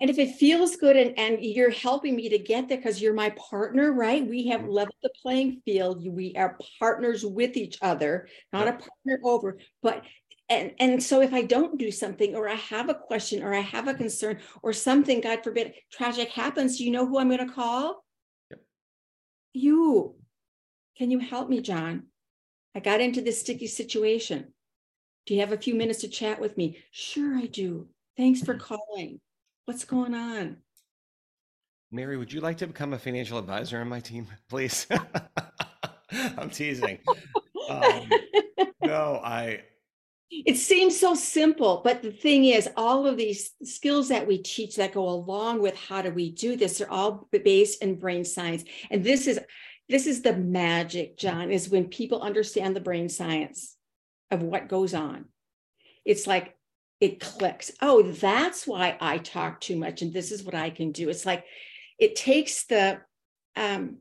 and 0.00 0.10
if 0.10 0.18
it 0.18 0.36
feels 0.36 0.76
good 0.76 0.96
and, 0.96 1.18
and 1.18 1.44
you're 1.44 1.70
helping 1.70 2.16
me 2.16 2.28
to 2.28 2.38
get 2.38 2.68
there 2.68 2.78
because 2.78 3.02
you're 3.02 3.14
my 3.14 3.30
partner, 3.30 3.92
right? 3.92 4.26
We 4.26 4.46
have 4.48 4.62
mm-hmm. 4.62 4.70
leveled 4.70 4.96
the 5.02 5.10
playing 5.20 5.60
field. 5.64 6.06
We 6.06 6.34
are 6.36 6.58
partners 6.78 7.24
with 7.24 7.56
each 7.56 7.78
other, 7.82 8.28
not 8.52 8.68
a 8.68 8.72
partner 8.72 9.20
over. 9.24 9.58
But 9.82 10.04
and 10.50 10.72
and 10.78 11.02
so 11.02 11.22
if 11.22 11.32
i 11.32 11.40
don't 11.40 11.78
do 11.78 11.90
something 11.90 12.34
or 12.34 12.48
i 12.48 12.54
have 12.54 12.90
a 12.90 12.94
question 12.94 13.42
or 13.42 13.54
i 13.54 13.60
have 13.60 13.88
a 13.88 13.94
concern 13.94 14.38
or 14.62 14.72
something 14.72 15.20
god 15.20 15.42
forbid 15.42 15.72
tragic 15.90 16.28
happens 16.28 16.80
you 16.80 16.90
know 16.90 17.06
who 17.06 17.18
i'm 17.18 17.28
going 17.28 17.46
to 17.46 17.54
call 17.54 18.04
yep. 18.50 18.60
you 19.54 20.14
can 20.98 21.10
you 21.10 21.18
help 21.18 21.48
me 21.48 21.60
john 21.60 22.04
i 22.74 22.80
got 22.80 23.00
into 23.00 23.22
this 23.22 23.40
sticky 23.40 23.66
situation 23.66 24.52
do 25.24 25.32
you 25.32 25.40
have 25.40 25.52
a 25.52 25.56
few 25.56 25.74
minutes 25.74 26.00
to 26.00 26.08
chat 26.08 26.38
with 26.38 26.58
me 26.58 26.76
sure 26.90 27.36
i 27.38 27.46
do 27.46 27.88
thanks 28.16 28.42
for 28.42 28.54
calling 28.54 29.18
what's 29.66 29.84
going 29.84 30.14
on 30.14 30.56
mary 31.90 32.16
would 32.16 32.32
you 32.32 32.40
like 32.40 32.56
to 32.58 32.66
become 32.66 32.92
a 32.92 32.98
financial 32.98 33.38
advisor 33.38 33.80
on 33.80 33.88
my 33.88 34.00
team 34.00 34.26
please 34.48 34.86
i'm 36.38 36.50
teasing 36.50 36.98
um, 37.68 38.08
no 38.82 39.20
i 39.24 39.60
it 40.30 40.56
seems 40.56 40.98
so 40.98 41.14
simple, 41.14 41.80
but 41.84 42.02
the 42.02 42.10
thing 42.10 42.46
is, 42.46 42.68
all 42.76 43.06
of 43.06 43.16
these 43.16 43.52
skills 43.62 44.08
that 44.08 44.26
we 44.26 44.38
teach 44.38 44.76
that 44.76 44.94
go 44.94 45.08
along 45.08 45.60
with 45.60 45.76
how 45.76 46.02
do 46.02 46.10
we 46.10 46.30
do 46.30 46.56
this 46.56 46.80
are 46.80 46.90
all 46.90 47.28
based 47.30 47.82
in 47.82 47.98
brain 47.98 48.24
science. 48.24 48.64
And 48.90 49.04
this 49.04 49.26
is 49.26 49.38
this 49.88 50.06
is 50.06 50.22
the 50.22 50.34
magic, 50.34 51.18
John, 51.18 51.50
is 51.50 51.68
when 51.68 51.88
people 51.88 52.22
understand 52.22 52.74
the 52.74 52.80
brain 52.80 53.08
science 53.08 53.76
of 54.30 54.42
what 54.42 54.68
goes 54.68 54.94
on. 54.94 55.26
It's 56.04 56.26
like 56.26 56.56
it 57.00 57.20
clicks. 57.20 57.72
Oh, 57.80 58.02
that's 58.02 58.66
why 58.66 58.96
I 59.00 59.18
talk 59.18 59.60
too 59.60 59.76
much, 59.76 60.02
and 60.02 60.12
this 60.12 60.32
is 60.32 60.42
what 60.42 60.54
I 60.54 60.70
can 60.70 60.92
do. 60.92 61.08
It's 61.08 61.26
like 61.26 61.44
it 61.98 62.16
takes 62.16 62.64
the 62.64 63.00
um, 63.56 63.98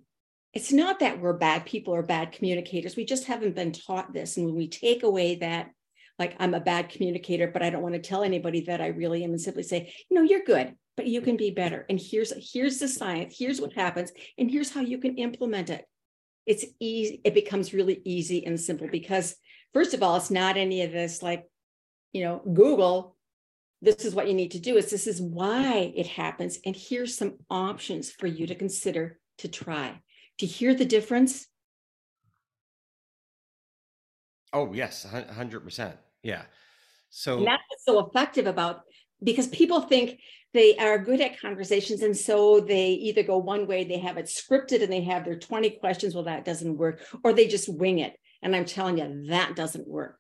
it's 0.53 0.71
not 0.71 0.99
that 0.99 1.19
we're 1.19 1.33
bad 1.33 1.65
people 1.65 1.95
or 1.95 2.03
bad 2.03 2.31
communicators. 2.31 2.95
We 2.95 3.05
just 3.05 3.25
haven't 3.25 3.55
been 3.55 3.71
taught 3.71 4.13
this. 4.13 4.37
And 4.37 4.45
when 4.45 4.55
we 4.55 4.67
take 4.67 5.03
away 5.03 5.35
that 5.35 5.71
like 6.19 6.35
I'm 6.39 6.53
a 6.53 6.59
bad 6.59 6.89
communicator, 6.89 7.47
but 7.47 7.63
I 7.63 7.71
don't 7.71 7.81
want 7.81 7.95
to 7.95 8.01
tell 8.01 8.23
anybody 8.23 8.61
that 8.61 8.81
I 8.81 8.87
really 8.87 9.23
am 9.23 9.31
and 9.31 9.41
simply 9.41 9.63
say, 9.63 9.93
you 10.09 10.15
know, 10.15 10.21
you're 10.21 10.43
good, 10.43 10.75
but 10.95 11.07
you 11.07 11.21
can 11.21 11.37
be 11.37 11.49
better. 11.49 11.85
And 11.89 11.99
here's 11.99 12.31
here's 12.53 12.77
the 12.77 12.87
science, 12.87 13.35
here's 13.37 13.59
what 13.59 13.73
happens, 13.73 14.11
and 14.37 14.49
here's 14.49 14.71
how 14.71 14.81
you 14.81 14.99
can 14.99 15.17
implement 15.17 15.71
it. 15.71 15.85
It's 16.45 16.65
easy, 16.79 17.21
it 17.23 17.33
becomes 17.33 17.73
really 17.73 18.01
easy 18.05 18.45
and 18.45 18.59
simple 18.59 18.87
because 18.91 19.35
first 19.73 19.93
of 19.95 20.03
all, 20.03 20.15
it's 20.17 20.29
not 20.29 20.55
any 20.55 20.83
of 20.83 20.91
this 20.91 21.23
like, 21.23 21.45
you 22.13 22.23
know, 22.23 22.41
Google, 22.53 23.17
this 23.81 24.05
is 24.05 24.15
what 24.15 24.27
you 24.27 24.33
need 24.33 24.51
to 24.51 24.59
do. 24.59 24.77
Is 24.77 24.89
this 24.89 25.07
is 25.07 25.21
why 25.21 25.91
it 25.95 26.07
happens. 26.07 26.59
And 26.65 26.75
here's 26.75 27.17
some 27.17 27.39
options 27.49 28.11
for 28.11 28.27
you 28.27 28.47
to 28.47 28.55
consider 28.55 29.19
to 29.39 29.47
try. 29.47 29.99
To 30.39 30.45
hear 30.45 30.73
the 30.73 30.85
difference, 30.85 31.47
Oh 34.53 34.71
yes, 34.71 35.03
hundred 35.03 35.61
percent. 35.61 35.97
Yeah. 36.21 36.43
So 37.09 37.39
and 37.39 37.47
that's 37.47 37.63
so 37.79 38.07
effective 38.07 38.45
about 38.45 38.81
because 39.23 39.47
people 39.47 39.81
think 39.81 40.19
they 40.53 40.77
are 40.77 40.99
good 40.99 41.21
at 41.21 41.39
conversations 41.39 42.03
and 42.03 42.15
so 42.15 42.59
they 42.59 42.89
either 42.89 43.23
go 43.23 43.37
one 43.37 43.65
way 43.65 43.83
they 43.83 43.97
have 43.97 44.17
it 44.17 44.25
scripted 44.25 44.83
and 44.83 44.91
they 44.91 45.01
have 45.01 45.25
their 45.25 45.37
20 45.37 45.71
questions 45.71 46.13
well 46.13 46.25
that 46.25 46.45
doesn't 46.45 46.77
work 46.77 47.01
or 47.23 47.33
they 47.33 47.47
just 47.47 47.73
wing 47.73 47.99
it 47.99 48.15
and 48.41 48.55
i'm 48.55 48.65
telling 48.65 48.97
you 48.97 49.27
that 49.29 49.55
doesn't 49.55 49.87
work 49.87 50.17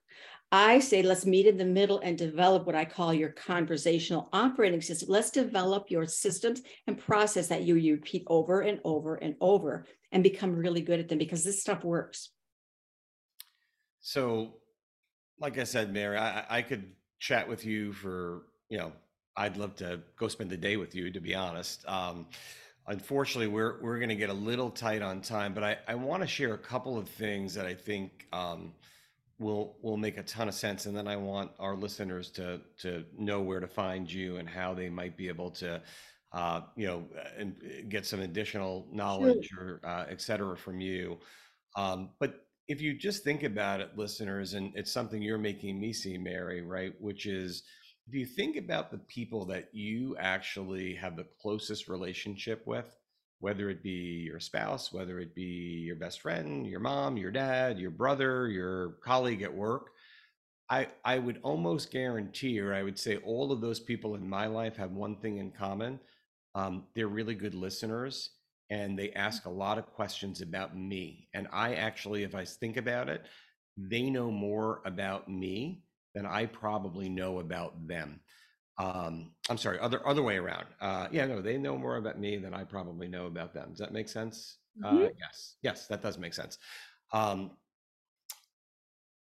i 0.53 0.79
say 0.79 1.01
let's 1.01 1.25
meet 1.25 1.45
in 1.45 1.57
the 1.57 1.65
middle 1.65 1.99
and 1.99 2.17
develop 2.17 2.65
what 2.65 2.75
i 2.75 2.85
call 2.85 3.13
your 3.13 3.29
conversational 3.29 4.29
operating 4.31 4.81
system 4.81 5.09
let's 5.09 5.31
develop 5.31 5.91
your 5.91 6.05
systems 6.05 6.61
and 6.87 6.97
process 6.97 7.47
that 7.47 7.63
you, 7.63 7.75
you 7.75 7.95
repeat 7.95 8.23
over 8.27 8.61
and 8.61 8.79
over 8.85 9.15
and 9.15 9.35
over 9.41 9.85
and 10.13 10.23
become 10.23 10.55
really 10.55 10.81
good 10.81 10.99
at 10.99 11.09
them 11.09 11.17
because 11.17 11.43
this 11.43 11.61
stuff 11.61 11.83
works 11.83 12.29
so, 14.05 14.55
like 15.39 15.57
I 15.57 15.63
said, 15.63 15.93
Mary, 15.93 16.17
I, 16.17 16.43
I 16.49 16.61
could 16.61 16.91
chat 17.19 17.47
with 17.47 17.65
you 17.65 17.93
for, 17.93 18.43
you 18.67 18.77
know, 18.77 18.91
I'd 19.37 19.55
love 19.55 19.77
to 19.77 20.01
go 20.17 20.27
spend 20.27 20.49
the 20.49 20.57
day 20.57 20.75
with 20.75 20.93
you, 20.93 21.09
to 21.09 21.21
be 21.21 21.33
honest. 21.33 21.87
Um, 21.87 22.27
unfortunately, 22.85 23.47
we're 23.47 23.81
we're 23.81 23.99
going 23.99 24.09
to 24.09 24.15
get 24.15 24.29
a 24.29 24.33
little 24.33 24.69
tight 24.69 25.01
on 25.01 25.21
time, 25.21 25.53
but 25.53 25.63
I, 25.63 25.77
I 25.87 25.95
want 25.95 26.21
to 26.21 26.27
share 26.27 26.53
a 26.53 26.57
couple 26.57 26.97
of 26.97 27.07
things 27.07 27.53
that 27.53 27.65
I 27.65 27.73
think 27.73 28.27
um, 28.33 28.73
will 29.39 29.77
will 29.81 29.97
make 29.97 30.17
a 30.17 30.23
ton 30.23 30.47
of 30.47 30.53
sense, 30.53 30.85
and 30.85 30.95
then 30.95 31.07
I 31.07 31.15
want 31.15 31.51
our 31.59 31.75
listeners 31.75 32.29
to 32.31 32.61
to 32.79 33.05
know 33.17 33.41
where 33.41 33.59
to 33.59 33.67
find 33.67 34.11
you 34.11 34.37
and 34.37 34.47
how 34.47 34.73
they 34.73 34.89
might 34.89 35.17
be 35.17 35.27
able 35.27 35.51
to, 35.51 35.81
uh, 36.31 36.61
you 36.75 36.87
know, 36.87 37.03
and 37.37 37.55
get 37.89 38.05
some 38.05 38.21
additional 38.21 38.87
knowledge 38.91 39.47
sure. 39.47 39.79
or 39.83 39.89
uh, 39.89 40.05
et 40.09 40.21
cetera 40.21 40.57
from 40.57 40.79
you. 40.79 41.17
Um, 41.75 42.09
but 42.19 42.45
if 42.67 42.81
you 42.81 42.93
just 42.97 43.23
think 43.23 43.43
about 43.43 43.81
it, 43.81 43.97
listeners, 43.97 44.53
and 44.53 44.71
it's 44.75 44.91
something 44.91 45.21
you're 45.21 45.37
making 45.37 45.79
me 45.79 45.91
see, 45.93 46.17
Mary, 46.17 46.61
right? 46.61 46.93
Which 46.99 47.25
is 47.25 47.63
if 48.07 48.13
you 48.13 48.25
think 48.25 48.55
about 48.57 48.91
the 48.91 48.99
people 48.99 49.45
that 49.45 49.69
you 49.73 50.15
actually 50.17 50.95
have 50.95 51.15
the 51.15 51.25
closest 51.41 51.87
relationship 51.87 52.63
with, 52.65 52.95
whether 53.43 53.69
it 53.69 53.83
be 53.83 54.23
your 54.25 54.39
spouse, 54.39 54.93
whether 54.93 55.19
it 55.19 55.35
be 55.35 55.83
your 55.85 55.97
best 55.97 56.21
friend, 56.21 56.65
your 56.65 56.79
mom, 56.79 57.17
your 57.17 57.29
dad, 57.29 57.77
your 57.77 57.91
brother, 57.91 58.47
your 58.47 58.91
colleague 59.03 59.41
at 59.41 59.53
work, 59.53 59.89
I, 60.69 60.87
I 61.03 61.19
would 61.19 61.41
almost 61.43 61.91
guarantee, 61.91 62.57
or 62.61 62.73
I 62.73 62.83
would 62.83 62.97
say, 62.97 63.17
all 63.17 63.51
of 63.51 63.59
those 63.59 63.81
people 63.81 64.15
in 64.15 64.29
my 64.29 64.47
life 64.47 64.77
have 64.77 64.91
one 64.91 65.17
thing 65.17 65.39
in 65.39 65.51
common. 65.51 65.99
Um, 66.55 66.85
they're 66.95 67.09
really 67.09 67.35
good 67.35 67.53
listeners 67.53 68.29
and 68.69 68.97
they 68.97 69.11
ask 69.11 69.43
a 69.45 69.49
lot 69.49 69.77
of 69.77 69.87
questions 69.87 70.39
about 70.39 70.77
me. 70.77 71.27
And 71.33 71.49
I 71.51 71.73
actually, 71.73 72.23
if 72.23 72.35
I 72.35 72.45
think 72.45 72.77
about 72.77 73.09
it, 73.09 73.25
they 73.75 74.09
know 74.09 74.31
more 74.31 74.79
about 74.85 75.27
me 75.27 75.83
than 76.15 76.25
I 76.25 76.45
probably 76.45 77.09
know 77.09 77.39
about 77.39 77.89
them. 77.89 78.21
Um, 78.77 79.31
I'm 79.49 79.57
sorry, 79.57 79.79
other 79.79 80.05
other 80.07 80.23
way 80.23 80.37
around. 80.37 80.65
Uh, 80.81 81.07
yeah, 81.11 81.25
no, 81.25 81.41
they 81.41 81.57
know 81.57 81.77
more 81.77 81.97
about 81.97 82.19
me 82.19 82.37
than 82.37 82.53
I 82.53 82.63
probably 82.63 83.07
know 83.07 83.27
about 83.27 83.53
them. 83.53 83.69
Does 83.69 83.79
that 83.79 83.93
make 83.93 84.09
sense? 84.09 84.57
Mhm. 84.79 85.07
Uh, 85.07 85.09
yes, 85.19 85.57
yes, 85.61 85.87
that 85.87 86.01
does 86.01 86.17
make 86.17 86.33
sense. 86.33 86.57
Um, 87.11 87.57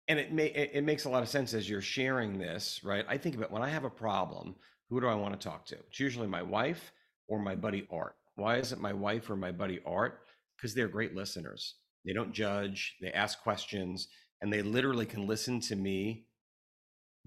and 0.09 0.19
it 0.19 0.33
may 0.33 0.47
it, 0.47 0.71
it 0.75 0.85
makes 0.85 1.05
a 1.05 1.09
lot 1.11 1.23
of 1.23 1.29
sense 1.29 1.55
as 1.55 1.69
you're 1.69 1.81
sharing 1.81 2.39
this, 2.39 2.81
right? 2.85 3.05
I 3.09 3.17
think 3.19 3.35
about 3.37 3.51
when 3.51 3.63
I 3.63 3.69
have 3.69 3.85
a 3.85 3.91
problem, 3.91 4.57
who 4.89 5.01
do 5.01 5.09
I 5.09 5.15
want 5.15 5.39
to 5.39 5.49
talk 5.49 5.67
to? 5.67 5.77
It's 5.77 6.01
usually 6.01 6.27
my 6.29 6.43
wife 6.43 6.93
or 7.29 7.39
my 7.41 7.55
buddy 7.55 7.87
Art. 7.91 8.17
Why 8.37 8.57
is 8.57 8.73
it 8.73 8.81
my 8.81 8.93
wife 8.93 9.31
or 9.31 9.37
my 9.37 9.53
buddy 9.53 9.81
Art? 9.87 10.21
Because 10.57 10.75
they're 10.75 10.89
great 10.89 11.15
listeners. 11.15 11.77
They 12.05 12.13
don't 12.13 12.33
judge, 12.33 12.97
they 13.01 13.13
ask 13.13 13.41
questions, 13.43 14.09
and 14.41 14.53
they 14.53 14.63
literally 14.63 15.07
can 15.07 15.27
listen 15.27 15.61
to 15.61 15.77
me 15.77 16.27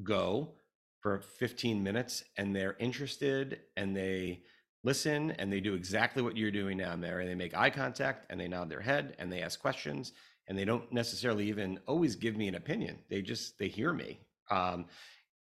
go 0.02 0.56
for 1.04 1.20
15 1.38 1.84
minutes 1.84 2.24
and 2.38 2.56
they're 2.56 2.78
interested 2.80 3.60
and 3.76 3.96
they 3.96 4.42
listen 4.86 5.32
and 5.32 5.52
they 5.52 5.60
do 5.60 5.76
exactly 5.76 6.24
what 6.24 6.38
you're 6.38 6.50
doing 6.50 6.78
now, 6.78 6.96
Mary. 6.96 7.28
They 7.28 7.36
make 7.36 7.56
eye 7.56 7.70
contact 7.70 8.26
and 8.32 8.40
they 8.40 8.48
nod 8.48 8.70
their 8.70 8.82
head 8.82 9.16
and 9.20 9.32
they 9.32 9.42
ask 9.42 9.60
questions 9.62 10.14
and 10.48 10.58
they 10.58 10.66
don't 10.66 10.92
necessarily 10.92 11.48
even 11.50 11.78
always 11.88 12.16
give 12.16 12.38
me 12.38 12.48
an 12.48 12.56
opinion. 12.56 13.00
They 13.10 13.22
just 13.22 13.60
they 13.60 13.68
hear 13.68 13.94
me. 13.94 14.22
Um, 14.50 14.86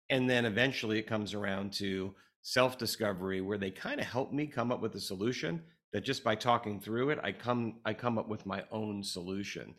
and 0.10 0.30
then 0.30 0.46
eventually 0.46 1.00
it 1.00 1.08
comes 1.08 1.34
around 1.34 1.72
to 1.74 2.14
self-discovery 2.42 3.42
where 3.42 3.58
they 3.58 3.72
kind 3.72 4.00
of 4.02 4.06
help 4.06 4.34
me 4.34 4.48
come 4.48 4.72
up 4.72 4.82
with 4.82 4.96
a 4.96 5.02
solution 5.02 5.64
that 5.94 6.04
just 6.04 6.24
by 6.24 6.36
talking 6.36 6.80
through 6.80 7.12
it, 7.12 7.20
I 7.24 7.32
come 7.32 7.76
I 7.86 7.94
come 7.94 8.18
up 8.18 8.28
with 8.28 8.46
my 8.46 8.64
own 8.70 9.02
solution. 9.02 9.76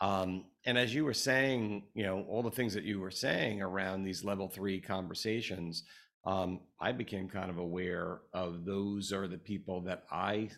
Um, 0.00 0.46
and 0.64 0.76
as 0.76 0.94
you 0.94 1.04
were 1.04 1.14
saying, 1.14 1.84
you 1.94 2.04
know, 2.04 2.24
all 2.28 2.42
the 2.42 2.50
things 2.50 2.74
that 2.74 2.84
you 2.84 3.00
were 3.00 3.10
saying 3.10 3.62
around 3.62 4.02
these 4.02 4.24
level 4.24 4.48
three 4.48 4.80
conversations, 4.80 5.84
um, 6.24 6.60
I 6.80 6.92
became 6.92 7.28
kind 7.28 7.50
of 7.50 7.58
aware 7.58 8.20
of 8.32 8.64
those 8.64 9.12
are 9.12 9.26
the 9.26 9.38
people 9.38 9.80
that 9.82 10.04
I 10.10 10.50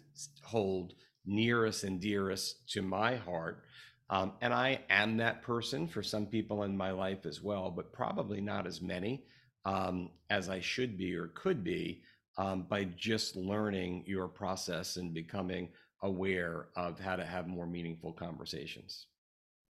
hold 0.42 0.92
nearest 1.26 1.84
and 1.84 2.00
dearest 2.00 2.68
to 2.70 2.82
my 2.82 3.16
heart. 3.16 3.62
Um, 4.10 4.32
and 4.42 4.52
I 4.52 4.80
am 4.90 5.16
that 5.16 5.42
person 5.42 5.88
for 5.88 6.02
some 6.02 6.26
people 6.26 6.64
in 6.64 6.76
my 6.76 6.90
life 6.90 7.24
as 7.24 7.42
well, 7.42 7.70
but 7.70 7.92
probably 7.92 8.40
not 8.40 8.66
as 8.66 8.82
many 8.82 9.24
um, 9.64 10.10
as 10.28 10.50
I 10.50 10.60
should 10.60 10.98
be 10.98 11.14
or 11.14 11.28
could 11.28 11.64
be 11.64 12.02
um, 12.36 12.66
by 12.68 12.84
just 12.84 13.36
learning 13.36 14.04
your 14.06 14.28
process 14.28 14.96
and 14.96 15.14
becoming 15.14 15.70
aware 16.02 16.66
of 16.76 17.00
how 17.00 17.16
to 17.16 17.24
have 17.24 17.46
more 17.46 17.66
meaningful 17.66 18.12
conversations. 18.12 19.06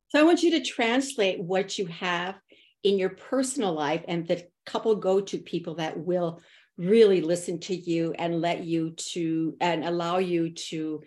So 0.09 0.21
I 0.21 0.23
want 0.23 0.43
you 0.43 0.53
to 0.53 0.65
translate 0.65 1.41
what 1.41 1.79
you 1.79 1.87
have 1.87 2.37
in 2.83 2.99
your 2.99 3.11
personal 3.11 3.73
life 3.73 4.05
and 4.07 4.27
the 4.27 4.47
couple 4.67 4.95
go 4.97 5.21
to 5.21 5.39
people 5.39 5.77
that 5.77 5.99
will 5.99 6.41
really 6.77 7.21
listen 7.21 7.61
to 7.61 7.75
you 7.75 8.15
and 8.19 8.41
let 8.41 8.65
you 8.65 8.91
to 8.91 9.57
and 9.61 9.85
allow 9.85 10.19
you 10.19 10.51
to 10.51 11.03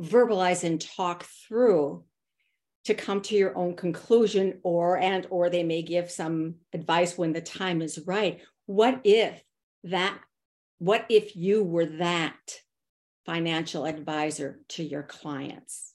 verbalize 0.00 0.64
and 0.64 0.80
talk 0.80 1.24
through 1.24 2.04
to 2.84 2.94
come 2.94 3.20
to 3.20 3.36
your 3.36 3.56
own 3.56 3.76
conclusion 3.76 4.58
or 4.64 4.98
and 4.98 5.26
or 5.30 5.48
they 5.48 5.62
may 5.62 5.82
give 5.82 6.10
some 6.10 6.56
advice 6.72 7.16
when 7.16 7.32
the 7.32 7.40
time 7.40 7.80
is 7.80 8.00
right. 8.06 8.40
What 8.66 9.00
if 9.04 9.42
that 9.84 10.18
what 10.78 11.06
if 11.08 11.36
you 11.36 11.62
were 11.62 11.86
that 11.86 12.38
financial 13.24 13.84
advisor 13.84 14.60
to 14.70 14.82
your 14.82 15.04
clients? 15.04 15.94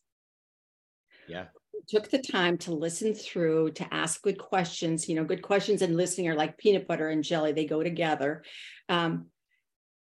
Yeah 1.28 1.45
took 1.88 2.10
the 2.10 2.22
time 2.22 2.58
to 2.58 2.74
listen 2.74 3.14
through 3.14 3.72
to 3.72 3.94
ask 3.94 4.22
good 4.22 4.38
questions 4.38 5.08
you 5.08 5.16
know 5.16 5.24
good 5.24 5.42
questions 5.42 5.82
and 5.82 5.98
listening 5.98 6.28
are 6.28 6.36
like 6.36 6.58
peanut 6.58 6.88
butter 6.88 7.10
and 7.10 7.24
jelly 7.24 7.52
they 7.52 7.66
go 7.66 7.84
together. 7.84 8.44
Um, 8.90 9.28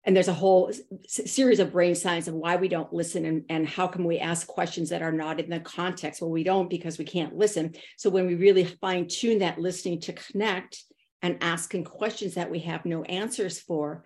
and 0.06 0.14
there's 0.14 0.28
a 0.28 0.34
whole 0.34 0.70
series 1.06 1.60
of 1.60 1.72
brain 1.72 1.94
science 1.94 2.28
of 2.28 2.34
why 2.34 2.56
we 2.56 2.68
don't 2.68 2.92
listen 2.92 3.24
and, 3.24 3.44
and 3.48 3.66
how 3.66 3.86
can 3.86 4.04
we 4.04 4.18
ask 4.18 4.46
questions 4.46 4.90
that 4.90 5.00
are 5.00 5.12
not 5.12 5.40
in 5.40 5.48
the 5.48 5.60
context? 5.60 6.20
Well 6.20 6.30
we 6.30 6.44
don't 6.44 6.68
because 6.68 6.98
we 6.98 7.06
can't 7.06 7.36
listen. 7.36 7.74
So 7.96 8.10
when 8.10 8.26
we 8.26 8.34
really 8.34 8.64
fine 8.64 9.08
tune 9.08 9.38
that 9.38 9.58
listening 9.58 10.00
to 10.02 10.12
connect 10.12 10.84
and 11.22 11.38
asking 11.40 11.84
questions 11.84 12.34
that 12.34 12.50
we 12.50 12.60
have 12.60 12.84
no 12.84 13.02
answers 13.04 13.58
for 13.58 14.04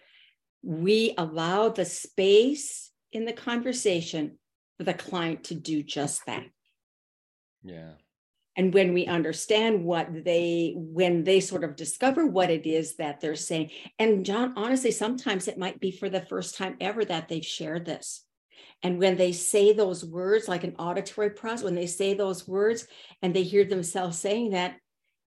we 0.62 1.14
allow 1.16 1.68
the 1.68 1.84
space 1.84 2.90
in 3.12 3.24
the 3.24 3.32
conversation 3.32 4.38
for 4.76 4.84
the 4.84 4.94
client 4.94 5.44
to 5.44 5.54
do 5.54 5.82
just 5.82 6.24
that 6.26 6.44
yeah. 7.62 7.92
And 8.56 8.74
when 8.74 8.92
we 8.92 9.06
understand 9.06 9.84
what 9.84 10.24
they 10.24 10.74
when 10.76 11.22
they 11.22 11.38
sort 11.38 11.62
of 11.62 11.76
discover 11.76 12.26
what 12.26 12.50
it 12.50 12.66
is 12.66 12.96
that 12.96 13.20
they're 13.20 13.36
saying 13.36 13.70
and 14.00 14.26
john 14.26 14.52
honestly 14.56 14.90
sometimes 14.90 15.46
it 15.46 15.58
might 15.58 15.78
be 15.78 15.92
for 15.92 16.10
the 16.10 16.22
first 16.22 16.56
time 16.56 16.76
ever 16.80 17.04
that 17.04 17.28
they've 17.28 17.44
shared 17.44 17.86
this. 17.86 18.24
And 18.82 18.98
when 18.98 19.16
they 19.16 19.30
say 19.32 19.72
those 19.72 20.04
words 20.04 20.48
like 20.48 20.64
an 20.64 20.74
auditory 20.76 21.30
process 21.30 21.62
when 21.62 21.76
they 21.76 21.86
say 21.86 22.14
those 22.14 22.48
words 22.48 22.86
and 23.22 23.34
they 23.34 23.44
hear 23.44 23.64
themselves 23.64 24.18
saying 24.18 24.50
that 24.50 24.76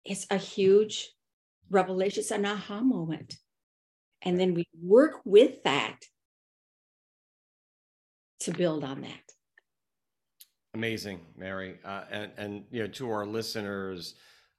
it's 0.05 0.27
a 0.31 0.39
huge 0.39 1.11
revelation 1.69 2.21
it's 2.21 2.31
an 2.31 2.47
aha 2.47 2.81
moment. 2.81 3.37
And 4.23 4.41
then 4.41 4.55
we 4.55 4.65
work 4.83 5.21
with 5.25 5.63
that 5.65 5.99
to 8.41 8.51
build 8.51 8.83
on 8.83 9.03
that 9.03 9.21
Amazing, 10.75 11.21
Mary. 11.37 11.79
Uh, 11.85 12.05
and, 12.11 12.31
and, 12.37 12.65
you 12.71 12.83
know, 12.83 12.89
to 12.89 13.11
our 13.11 13.27
listeners, 13.27 14.15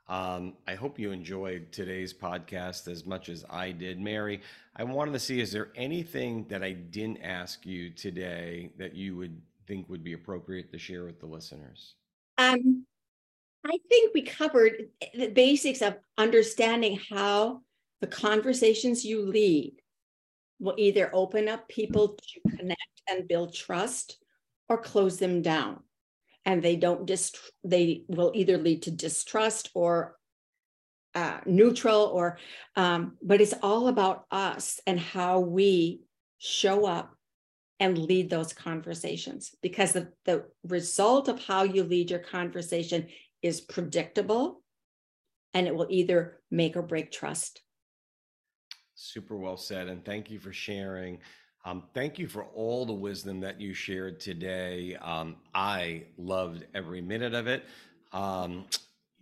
um, 0.10 0.56
I 0.68 0.76
hope 0.76 1.00
you 1.00 1.12
enjoyed 1.12 1.72
today's 1.72 2.14
podcast 2.14 2.90
as 2.90 3.06
much 3.06 3.30
as 3.30 3.46
I 3.50 3.72
did. 3.72 3.98
Mary, 4.00 4.42
I 4.76 4.84
wanted 4.84 5.14
to 5.14 5.20
see, 5.20 5.40
is 5.40 5.54
there 5.54 5.70
anything 5.74 6.46
that 6.50 6.64
I 6.64 6.74
didn't 6.74 7.22
ask 7.22 7.66
you 7.66 7.92
today 7.92 8.74
that 8.78 8.94
you 8.94 9.16
would 9.16 9.42
think 9.68 9.88
would 9.88 10.04
be 10.04 10.12
appropriate 10.12 10.70
to 10.74 10.78
share 10.78 11.06
with 11.06 11.22
the 11.22 11.28
listeners? 11.28 11.96
Um, 12.38 12.86
I 13.66 13.78
think 13.88 14.14
we 14.14 14.24
covered 14.24 14.90
the 15.14 15.30
basics 15.30 15.82
of 15.82 15.96
understanding 16.18 17.00
how 17.10 17.62
the 18.02 18.08
conversations 18.08 19.06
you 19.06 19.26
lead 19.26 19.76
will 20.60 20.76
either 20.78 21.10
open 21.14 21.48
up 21.48 21.70
people 21.70 22.18
to 22.18 22.58
connect 22.58 23.02
and 23.10 23.30
build 23.30 23.54
trust 23.54 24.18
or 24.68 24.78
close 24.78 25.18
them 25.18 25.42
down 25.42 25.80
and 26.46 26.62
they 26.62 26.76
don't 26.76 27.06
dist 27.06 27.38
they 27.64 28.04
will 28.08 28.32
either 28.34 28.58
lead 28.58 28.84
to 28.84 28.92
distrust 28.92 29.70
or 29.74 30.16
uh, 31.14 31.40
neutral 31.46 32.04
or 32.04 32.38
um, 32.76 33.18
but 33.22 33.42
it's 33.42 33.54
all 33.62 33.88
about 33.88 34.26
us 34.32 34.80
and 34.88 35.00
how 35.00 35.40
we 35.40 36.02
show 36.38 36.86
up 36.86 37.14
and 37.80 37.98
lead 37.98 38.30
those 38.30 38.54
conversations 38.54 39.54
because 39.62 39.92
the, 39.92 40.08
the 40.26 40.46
result 40.64 41.28
of 41.28 41.44
how 41.44 41.64
you 41.64 41.84
lead 41.84 42.10
your 42.10 42.20
conversation 42.20 43.08
is 43.42 43.60
predictable 43.60 44.62
and 45.54 45.68
it 45.68 45.76
will 45.76 45.88
either 45.90 46.40
make 46.50 46.78
or 46.78 46.82
break 46.82 47.12
trust 47.12 47.62
Super 49.02 49.36
well 49.36 49.58
said. 49.58 49.88
And 49.88 50.06
thank 50.06 50.30
you 50.30 50.38
for 50.38 50.54
sharing. 50.54 51.18
Um, 51.64 51.84
thank 51.94 52.18
you 52.18 52.28
for 52.28 52.46
all 52.56 52.86
the 52.86 52.94
wisdom 52.94 53.40
that 53.42 53.62
you 53.62 53.74
shared 53.74 54.20
today. 54.20 54.96
Um, 54.96 55.36
I 55.54 56.04
loved 56.18 56.66
every 56.74 57.02
minute 57.02 57.34
of 57.36 57.48
it. 57.48 57.66
Um, 58.14 58.66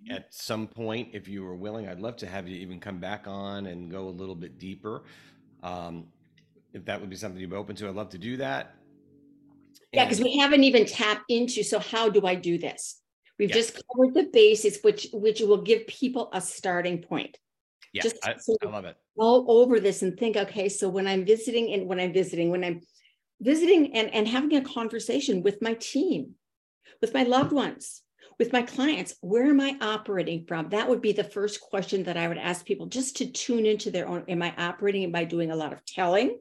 at 0.09 0.33
some 0.33 0.67
point, 0.67 1.09
if 1.11 1.27
you 1.27 1.43
were 1.43 1.55
willing, 1.55 1.89
I'd 1.89 1.99
love 1.99 2.15
to 2.17 2.27
have 2.27 2.47
you 2.47 2.55
even 2.57 2.79
come 2.79 2.99
back 2.99 3.25
on 3.27 3.65
and 3.65 3.91
go 3.91 4.07
a 4.07 4.09
little 4.09 4.35
bit 4.35 4.57
deeper. 4.57 5.03
Um, 5.63 6.07
if 6.73 6.85
that 6.85 7.01
would 7.01 7.09
be 7.09 7.17
something 7.17 7.41
you'd 7.41 7.49
be 7.49 7.55
open 7.57 7.75
to, 7.77 7.89
I'd 7.89 7.95
love 7.95 8.09
to 8.11 8.17
do 8.17 8.37
that. 8.37 8.75
yeah 9.91 10.05
because 10.05 10.21
we 10.21 10.37
haven't 10.37 10.63
even 10.63 10.85
tapped 10.85 11.25
into 11.29 11.63
so 11.63 11.79
how 11.79 12.07
do 12.09 12.25
i 12.25 12.35
do 12.35 12.57
this 12.59 13.01
we've 13.39 13.49
Yeah. 13.49 13.55
just 13.55 13.73
covered 13.73 14.13
the 14.13 14.29
basics 14.31 14.77
which 14.83 15.07
which 15.13 15.41
will 15.41 15.61
give 15.63 15.85
people 15.87 16.29
a 16.33 16.39
starting 16.41 17.01
point 17.01 17.37
yeah, 17.93 18.01
just 18.01 18.17
I, 18.23 18.35
so- 18.37 18.55
I 18.65 18.69
love 18.69 18.85
it. 18.85 18.97
all 19.17 19.45
over 19.47 19.79
this 19.79 20.01
and 20.01 20.17
think 20.17 20.37
okay 20.37 20.69
so 20.69 20.89
when 20.89 21.07
i'm 21.07 21.25
visiting 21.25 21.73
and 21.73 21.87
when 21.87 21.99
i'm 21.99 22.13
visiting 22.13 22.51
when 22.51 22.63
i'm 22.63 22.81
visiting 23.41 23.95
and, 23.95 24.13
and 24.13 24.27
having 24.27 24.55
a 24.55 24.61
conversation 24.61 25.43
with 25.43 25.61
my 25.61 25.73
team 25.75 26.35
with 27.01 27.13
my 27.13 27.23
loved 27.23 27.51
ones 27.51 28.01
with 28.39 28.53
my 28.53 28.61
clients 28.61 29.15
where 29.21 29.45
am 29.45 29.59
i 29.59 29.77
operating 29.81 30.45
from? 30.45 30.69
That 30.69 30.87
would 30.87 31.01
be 31.01 31.11
the 31.11 31.23
first 31.23 31.61
question 31.61 32.03
that 32.03 32.17
i 32.17 32.27
would 32.27 32.37
ask 32.37 32.65
people 32.65 32.87
just 32.87 33.17
to 33.17 33.31
tune 33.31 33.65
into 33.65 33.91
their 33.91 34.07
own 34.07 34.23
am 34.27 34.41
i 34.41 34.53
operating? 34.57 35.11
By 35.11 35.25
doing 35.25 35.51
a 35.51 35.55
lot 35.55 35.73
of 35.73 35.85
telling? 35.85 36.39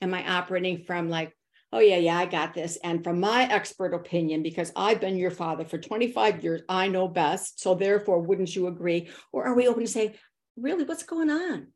Am 0.00 0.12
i 0.12 0.28
operating 0.28 0.84
from 0.84 1.08
like 1.08 1.34
oh 1.72 1.78
yeah 1.78 1.96
yeah 1.96 2.18
i 2.18 2.26
got 2.26 2.54
this 2.54 2.76
and 2.84 3.02
from 3.02 3.20
my 3.20 3.44
expert 3.44 3.94
opinion 3.94 4.42
because 4.42 4.72
i've 4.76 5.00
been 5.00 5.16
your 5.16 5.30
father 5.30 5.64
for 5.64 5.78
25 5.78 6.44
years 6.44 6.60
i 6.68 6.88
know 6.88 7.08
best 7.08 7.60
so 7.60 7.74
therefore 7.74 8.20
wouldn't 8.20 8.54
you 8.54 8.66
agree? 8.66 9.08
Or 9.32 9.44
are 9.44 9.54
we 9.54 9.68
open 9.68 9.84
to 9.84 9.90
say 9.90 10.16
really 10.56 10.84
what's 10.84 11.02
going 11.02 11.30
on 11.30 11.68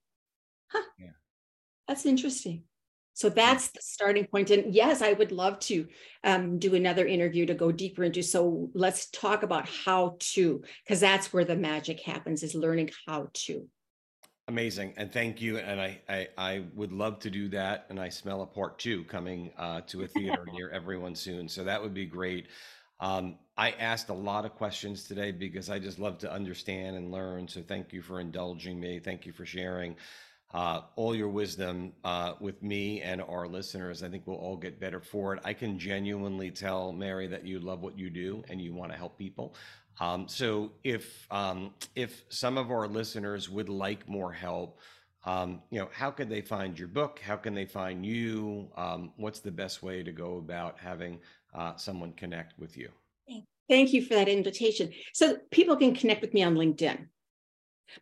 huh 0.68 0.82
yeah 0.98 1.10
that's 1.88 2.06
interesting 2.06 2.62
so 3.14 3.30
that's 3.30 3.68
the 3.68 3.80
starting 3.80 4.26
point 4.26 4.50
and 4.50 4.74
yes 4.74 5.02
i 5.02 5.12
would 5.12 5.32
love 5.32 5.58
to 5.58 5.86
um, 6.24 6.58
do 6.58 6.74
another 6.74 7.06
interview 7.06 7.46
to 7.46 7.54
go 7.54 7.72
deeper 7.72 8.04
into 8.04 8.22
so 8.22 8.70
let's 8.74 9.10
talk 9.10 9.42
about 9.42 9.68
how 9.68 10.16
to 10.18 10.62
because 10.84 11.00
that's 11.00 11.32
where 11.32 11.44
the 11.44 11.56
magic 11.56 12.00
happens 12.00 12.42
is 12.42 12.54
learning 12.54 12.90
how 13.06 13.28
to 13.32 13.68
Amazing, 14.48 14.94
and 14.96 15.12
thank 15.12 15.40
you. 15.40 15.58
And 15.58 15.80
I, 15.80 16.00
I, 16.08 16.28
I 16.38 16.64
would 16.72 16.92
love 16.92 17.18
to 17.20 17.30
do 17.30 17.48
that. 17.48 17.86
And 17.88 17.98
I 17.98 18.08
smell 18.08 18.42
a 18.42 18.46
part 18.46 18.78
two 18.78 19.02
coming 19.04 19.50
uh, 19.58 19.80
to 19.88 20.04
a 20.04 20.06
theater 20.06 20.46
near 20.52 20.70
everyone 20.70 21.16
soon. 21.16 21.48
So 21.48 21.64
that 21.64 21.82
would 21.82 21.94
be 21.94 22.06
great. 22.06 22.46
Um, 23.00 23.38
I 23.56 23.70
asked 23.72 24.10
a 24.10 24.14
lot 24.14 24.44
of 24.44 24.54
questions 24.54 25.04
today 25.04 25.32
because 25.32 25.70
I 25.70 25.78
just 25.78 25.98
love 25.98 26.18
to 26.18 26.32
understand 26.32 26.96
and 26.96 27.10
learn. 27.10 27.48
So 27.48 27.62
thank 27.62 27.92
you 27.92 28.02
for 28.02 28.20
indulging 28.20 28.78
me. 28.78 28.98
Thank 28.98 29.24
you 29.24 29.32
for 29.32 29.46
sharing 29.46 29.96
uh, 30.52 30.82
all 30.94 31.14
your 31.14 31.28
wisdom 31.28 31.92
uh, 32.04 32.34
with 32.38 32.62
me 32.62 33.00
and 33.00 33.22
our 33.22 33.48
listeners. 33.48 34.02
I 34.02 34.08
think 34.08 34.26
we'll 34.26 34.36
all 34.36 34.56
get 34.56 34.78
better 34.78 35.00
for 35.00 35.34
it. 35.34 35.40
I 35.44 35.54
can 35.54 35.78
genuinely 35.78 36.50
tell 36.50 36.92
Mary 36.92 37.26
that 37.28 37.46
you 37.46 37.58
love 37.58 37.80
what 37.80 37.98
you 37.98 38.10
do 38.10 38.44
and 38.50 38.60
you 38.60 38.74
want 38.74 38.92
to 38.92 38.98
help 38.98 39.18
people. 39.18 39.54
Um, 40.00 40.28
so 40.28 40.72
if 40.84 41.26
um, 41.30 41.72
if 41.94 42.24
some 42.28 42.58
of 42.58 42.70
our 42.70 42.86
listeners 42.86 43.48
would 43.48 43.70
like 43.70 44.06
more 44.06 44.32
help, 44.32 44.78
um, 45.24 45.62
you 45.70 45.80
know, 45.80 45.88
how 45.92 46.10
could 46.10 46.28
they 46.28 46.42
find 46.42 46.78
your 46.78 46.88
book? 46.88 47.20
How 47.24 47.36
can 47.36 47.54
they 47.54 47.64
find 47.64 48.04
you? 48.04 48.68
Um, 48.76 49.12
what's 49.16 49.40
the 49.40 49.50
best 49.50 49.82
way 49.82 50.02
to 50.02 50.12
go 50.12 50.36
about 50.36 50.78
having 50.78 51.18
uh, 51.54 51.76
someone 51.76 52.12
connect 52.12 52.58
with 52.58 52.76
you? 52.76 52.90
Thank 53.68 53.92
you 53.92 54.02
for 54.02 54.14
that 54.14 54.28
invitation. 54.28 54.92
So 55.12 55.38
people 55.50 55.76
can 55.76 55.94
connect 55.94 56.22
with 56.22 56.34
me 56.34 56.42
on 56.42 56.54
LinkedIn. 56.54 57.06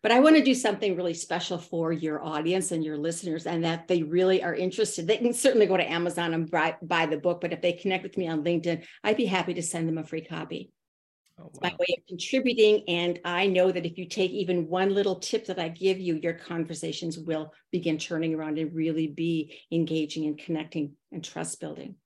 But 0.03 0.13
I 0.13 0.21
want 0.21 0.37
to 0.37 0.43
do 0.43 0.55
something 0.55 0.97
really 0.97 1.15
special 1.15 1.59
for 1.59 1.93
your 1.93 2.25
audience 2.25 2.73
and 2.73 2.83
your 2.83 2.97
listeners, 2.97 3.47
and 3.47 3.65
that 3.65 3.87
they 3.87 4.03
really 4.03 4.43
are 4.43 4.55
interested. 4.55 5.07
They 5.07 5.19
can 5.19 5.35
certainly 5.35 5.67
go 5.67 5.77
to 5.77 5.91
Amazon 5.91 6.33
and 6.35 6.51
buy, 6.51 6.77
buy 6.83 7.07
the 7.07 7.19
book, 7.19 7.41
but 7.41 7.53
if 7.53 7.61
they 7.61 7.73
connect 7.75 8.03
with 8.03 8.17
me 8.17 8.27
on 8.27 8.45
LinkedIn, 8.45 8.85
I'd 9.03 9.17
be 9.17 9.27
happy 9.27 9.55
to 9.55 9.63
send 9.63 9.89
them 9.89 9.99
a 9.99 10.05
free 10.05 10.25
copy. 10.25 10.73
Oh, 11.39 11.51
wow. 11.53 11.61
my 11.63 11.71
way 11.81 11.97
of 11.99 12.07
contributing. 12.07 12.85
And 12.87 13.19
I 13.25 13.49
know 13.49 13.73
that 13.73 13.85
if 13.85 13.99
you 13.99 14.07
take 14.07 14.31
even 14.31 14.69
one 14.69 14.95
little 14.95 15.17
tip 15.17 15.47
that 15.47 15.59
I 15.59 15.69
give 15.69 15.99
you, 15.99 16.15
your 16.23 16.35
conversations 16.35 17.19
will 17.19 17.53
begin 17.73 17.99
turning 17.99 18.35
around 18.35 18.59
and 18.59 18.75
really 18.75 19.09
be 19.09 19.59
engaging 19.73 20.27
and 20.27 20.39
connecting 20.39 20.93
and 21.11 21.25
trust 21.25 21.61
building. 21.61 21.97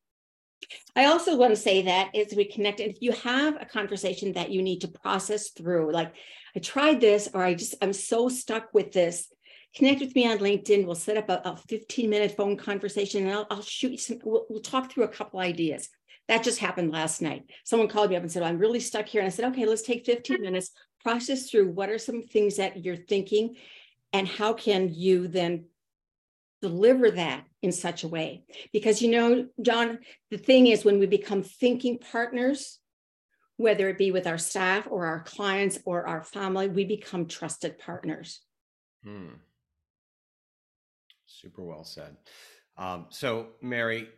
I 0.96 1.06
also 1.06 1.36
want 1.36 1.54
to 1.54 1.60
say 1.60 1.82
that 1.82 2.14
as 2.14 2.34
we 2.34 2.44
connect, 2.44 2.80
if 2.80 3.00
you 3.00 3.12
have 3.12 3.56
a 3.60 3.66
conversation 3.66 4.32
that 4.32 4.50
you 4.50 4.62
need 4.62 4.80
to 4.80 4.88
process 4.88 5.50
through, 5.50 5.92
like 5.92 6.12
I 6.56 6.60
tried 6.60 7.00
this, 7.00 7.28
or 7.32 7.42
I 7.42 7.54
just, 7.54 7.74
I'm 7.80 7.92
so 7.92 8.28
stuck 8.28 8.74
with 8.74 8.92
this, 8.92 9.32
connect 9.74 10.00
with 10.00 10.14
me 10.14 10.30
on 10.30 10.38
LinkedIn. 10.38 10.84
We'll 10.84 10.94
set 10.94 11.16
up 11.16 11.28
a, 11.28 11.40
a 11.44 11.56
15 11.56 12.10
minute 12.10 12.36
phone 12.36 12.56
conversation 12.56 13.24
and 13.24 13.32
I'll, 13.32 13.46
I'll 13.50 13.62
shoot 13.62 13.92
you 13.92 13.98
some, 13.98 14.18
we'll, 14.24 14.46
we'll 14.48 14.60
talk 14.60 14.90
through 14.90 15.04
a 15.04 15.08
couple 15.08 15.40
ideas. 15.40 15.88
That 16.28 16.42
just 16.42 16.58
happened 16.58 16.92
last 16.92 17.22
night. 17.22 17.44
Someone 17.64 17.88
called 17.88 18.10
me 18.10 18.16
up 18.16 18.22
and 18.22 18.30
said, 18.30 18.42
I'm 18.42 18.58
really 18.58 18.80
stuck 18.80 19.06
here. 19.06 19.22
And 19.22 19.26
I 19.26 19.30
said, 19.30 19.46
okay, 19.46 19.64
let's 19.64 19.82
take 19.82 20.04
15 20.04 20.42
minutes, 20.42 20.72
process 21.02 21.48
through 21.48 21.70
what 21.70 21.88
are 21.88 21.98
some 21.98 22.22
things 22.22 22.56
that 22.56 22.84
you're 22.84 22.96
thinking 22.96 23.56
and 24.12 24.28
how 24.28 24.52
can 24.52 24.92
you 24.92 25.28
then 25.28 25.66
deliver 26.60 27.10
that 27.12 27.44
in 27.62 27.72
such 27.72 28.04
a 28.04 28.08
way? 28.08 28.44
Because, 28.72 29.02
you 29.02 29.10
know, 29.10 29.46
John, 29.62 29.98
the 30.30 30.38
thing 30.38 30.66
is 30.66 30.84
when 30.84 30.98
we 30.98 31.06
become 31.06 31.42
thinking 31.42 31.98
partners, 31.98 32.78
whether 33.56 33.88
it 33.88 33.98
be 33.98 34.10
with 34.10 34.26
our 34.26 34.38
staff 34.38 34.86
or 34.90 35.06
our 35.06 35.20
clients 35.20 35.78
or 35.84 36.06
our 36.06 36.22
family, 36.22 36.68
we 36.68 36.84
become 36.84 37.26
trusted 37.26 37.78
partners. 37.78 38.40
Hmm. 39.04 39.34
Super 41.26 41.62
well 41.62 41.84
said. 41.84 42.16
Um, 42.76 43.06
so, 43.10 43.48
Mary, 43.60 44.08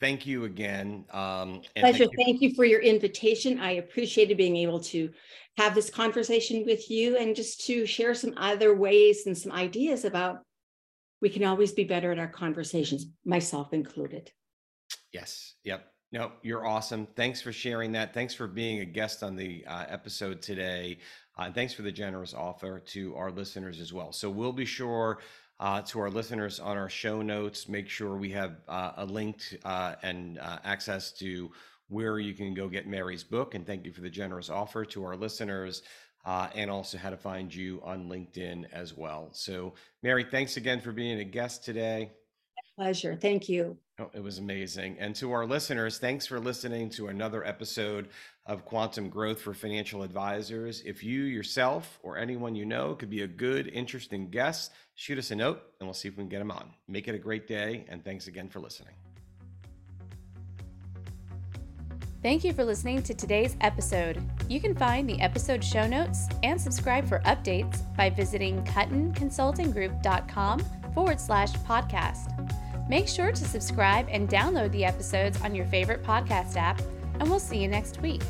thank 0.00 0.26
you 0.26 0.44
again. 0.44 1.04
Um, 1.10 1.62
Pleasure. 1.76 1.98
Thank 1.98 2.12
you. 2.12 2.24
thank 2.24 2.40
you 2.42 2.54
for 2.54 2.64
your 2.64 2.80
invitation. 2.80 3.60
I 3.60 3.72
appreciated 3.72 4.36
being 4.36 4.56
able 4.56 4.80
to 4.80 5.10
have 5.56 5.74
this 5.74 5.90
conversation 5.90 6.64
with 6.64 6.90
you 6.90 7.16
and 7.16 7.36
just 7.36 7.66
to 7.66 7.86
share 7.86 8.14
some 8.14 8.34
other 8.36 8.74
ways 8.74 9.26
and 9.26 9.36
some 9.36 9.52
ideas 9.52 10.04
about 10.04 10.38
we 11.24 11.30
can 11.30 11.42
always 11.42 11.72
be 11.72 11.84
better 11.84 12.12
at 12.12 12.18
our 12.18 12.28
conversations, 12.28 13.06
myself 13.24 13.72
included. 13.72 14.30
Yes. 15.10 15.54
Yep. 15.64 15.86
No, 16.12 16.32
you're 16.42 16.66
awesome. 16.66 17.08
Thanks 17.16 17.40
for 17.40 17.50
sharing 17.50 17.92
that. 17.92 18.12
Thanks 18.12 18.34
for 18.34 18.46
being 18.46 18.80
a 18.80 18.84
guest 18.84 19.22
on 19.22 19.34
the 19.34 19.64
uh, 19.66 19.86
episode 19.88 20.42
today. 20.42 20.98
Uh, 21.38 21.44
and 21.44 21.54
thanks 21.54 21.72
for 21.72 21.80
the 21.80 21.90
generous 21.90 22.34
offer 22.34 22.78
to 22.78 23.16
our 23.16 23.30
listeners 23.30 23.80
as 23.80 23.90
well. 23.90 24.12
So 24.12 24.28
we'll 24.28 24.52
be 24.52 24.66
sure 24.66 25.20
uh, 25.60 25.80
to 25.80 25.98
our 26.00 26.10
listeners 26.10 26.60
on 26.60 26.76
our 26.76 26.90
show 26.90 27.22
notes. 27.22 27.70
Make 27.70 27.88
sure 27.88 28.18
we 28.18 28.32
have 28.32 28.58
uh, 28.68 28.92
a 28.98 29.06
link 29.06 29.38
uh, 29.64 29.94
and 30.02 30.38
uh, 30.38 30.58
access 30.62 31.10
to 31.20 31.50
where 31.88 32.18
you 32.18 32.34
can 32.34 32.52
go 32.52 32.68
get 32.68 32.86
Mary's 32.86 33.24
book. 33.24 33.54
And 33.54 33.66
thank 33.66 33.86
you 33.86 33.92
for 33.94 34.02
the 34.02 34.10
generous 34.10 34.50
offer 34.50 34.84
to 34.84 35.04
our 35.06 35.16
listeners. 35.16 35.80
Uh, 36.24 36.48
and 36.54 36.70
also 36.70 36.96
how 36.96 37.10
to 37.10 37.16
find 37.18 37.54
you 37.54 37.80
on 37.84 38.08
LinkedIn 38.08 38.64
as 38.72 38.96
well. 38.96 39.28
So, 39.32 39.74
Mary, 40.02 40.24
thanks 40.24 40.56
again 40.56 40.80
for 40.80 40.90
being 40.90 41.20
a 41.20 41.24
guest 41.24 41.64
today. 41.64 42.12
Pleasure. 42.76 43.14
Thank 43.14 43.48
you. 43.48 43.76
Oh, 44.00 44.10
it 44.12 44.22
was 44.22 44.38
amazing. 44.38 44.96
And 44.98 45.14
to 45.16 45.30
our 45.30 45.46
listeners, 45.46 45.98
thanks 45.98 46.26
for 46.26 46.40
listening 46.40 46.90
to 46.90 47.06
another 47.06 47.46
episode 47.46 48.08
of 48.46 48.64
Quantum 48.64 49.08
Growth 49.08 49.40
for 49.40 49.54
Financial 49.54 50.02
Advisors. 50.02 50.82
If 50.84 51.04
you 51.04 51.22
yourself 51.22 52.00
or 52.02 52.18
anyone 52.18 52.56
you 52.56 52.64
know 52.64 52.96
could 52.96 53.10
be 53.10 53.22
a 53.22 53.28
good, 53.28 53.68
interesting 53.68 54.30
guest, 54.30 54.72
shoot 54.96 55.18
us 55.18 55.30
a 55.30 55.36
note 55.36 55.62
and 55.78 55.86
we'll 55.86 55.94
see 55.94 56.08
if 56.08 56.16
we 56.16 56.22
can 56.22 56.28
get 56.28 56.40
them 56.40 56.50
on. 56.50 56.70
Make 56.88 57.06
it 57.06 57.14
a 57.14 57.18
great 57.18 57.46
day. 57.46 57.84
And 57.88 58.04
thanks 58.04 58.26
again 58.26 58.48
for 58.48 58.58
listening. 58.58 58.94
Thank 62.24 62.42
you 62.42 62.54
for 62.54 62.64
listening 62.64 63.02
to 63.02 63.12
today's 63.12 63.54
episode. 63.60 64.22
You 64.48 64.58
can 64.58 64.74
find 64.74 65.06
the 65.06 65.20
episode 65.20 65.62
show 65.62 65.86
notes 65.86 66.26
and 66.42 66.58
subscribe 66.58 67.06
for 67.06 67.18
updates 67.26 67.82
by 67.98 68.08
visiting 68.08 68.64
kuttinconsultinggroup.com 68.64 70.60
forward 70.94 71.20
slash 71.20 71.52
podcast. 71.52 72.88
Make 72.88 73.08
sure 73.08 73.30
to 73.30 73.44
subscribe 73.44 74.08
and 74.10 74.26
download 74.26 74.72
the 74.72 74.86
episodes 74.86 75.38
on 75.42 75.54
your 75.54 75.66
favorite 75.66 76.02
podcast 76.02 76.56
app, 76.56 76.80
and 77.20 77.28
we'll 77.28 77.38
see 77.38 77.58
you 77.58 77.68
next 77.68 78.00
week. 78.00 78.22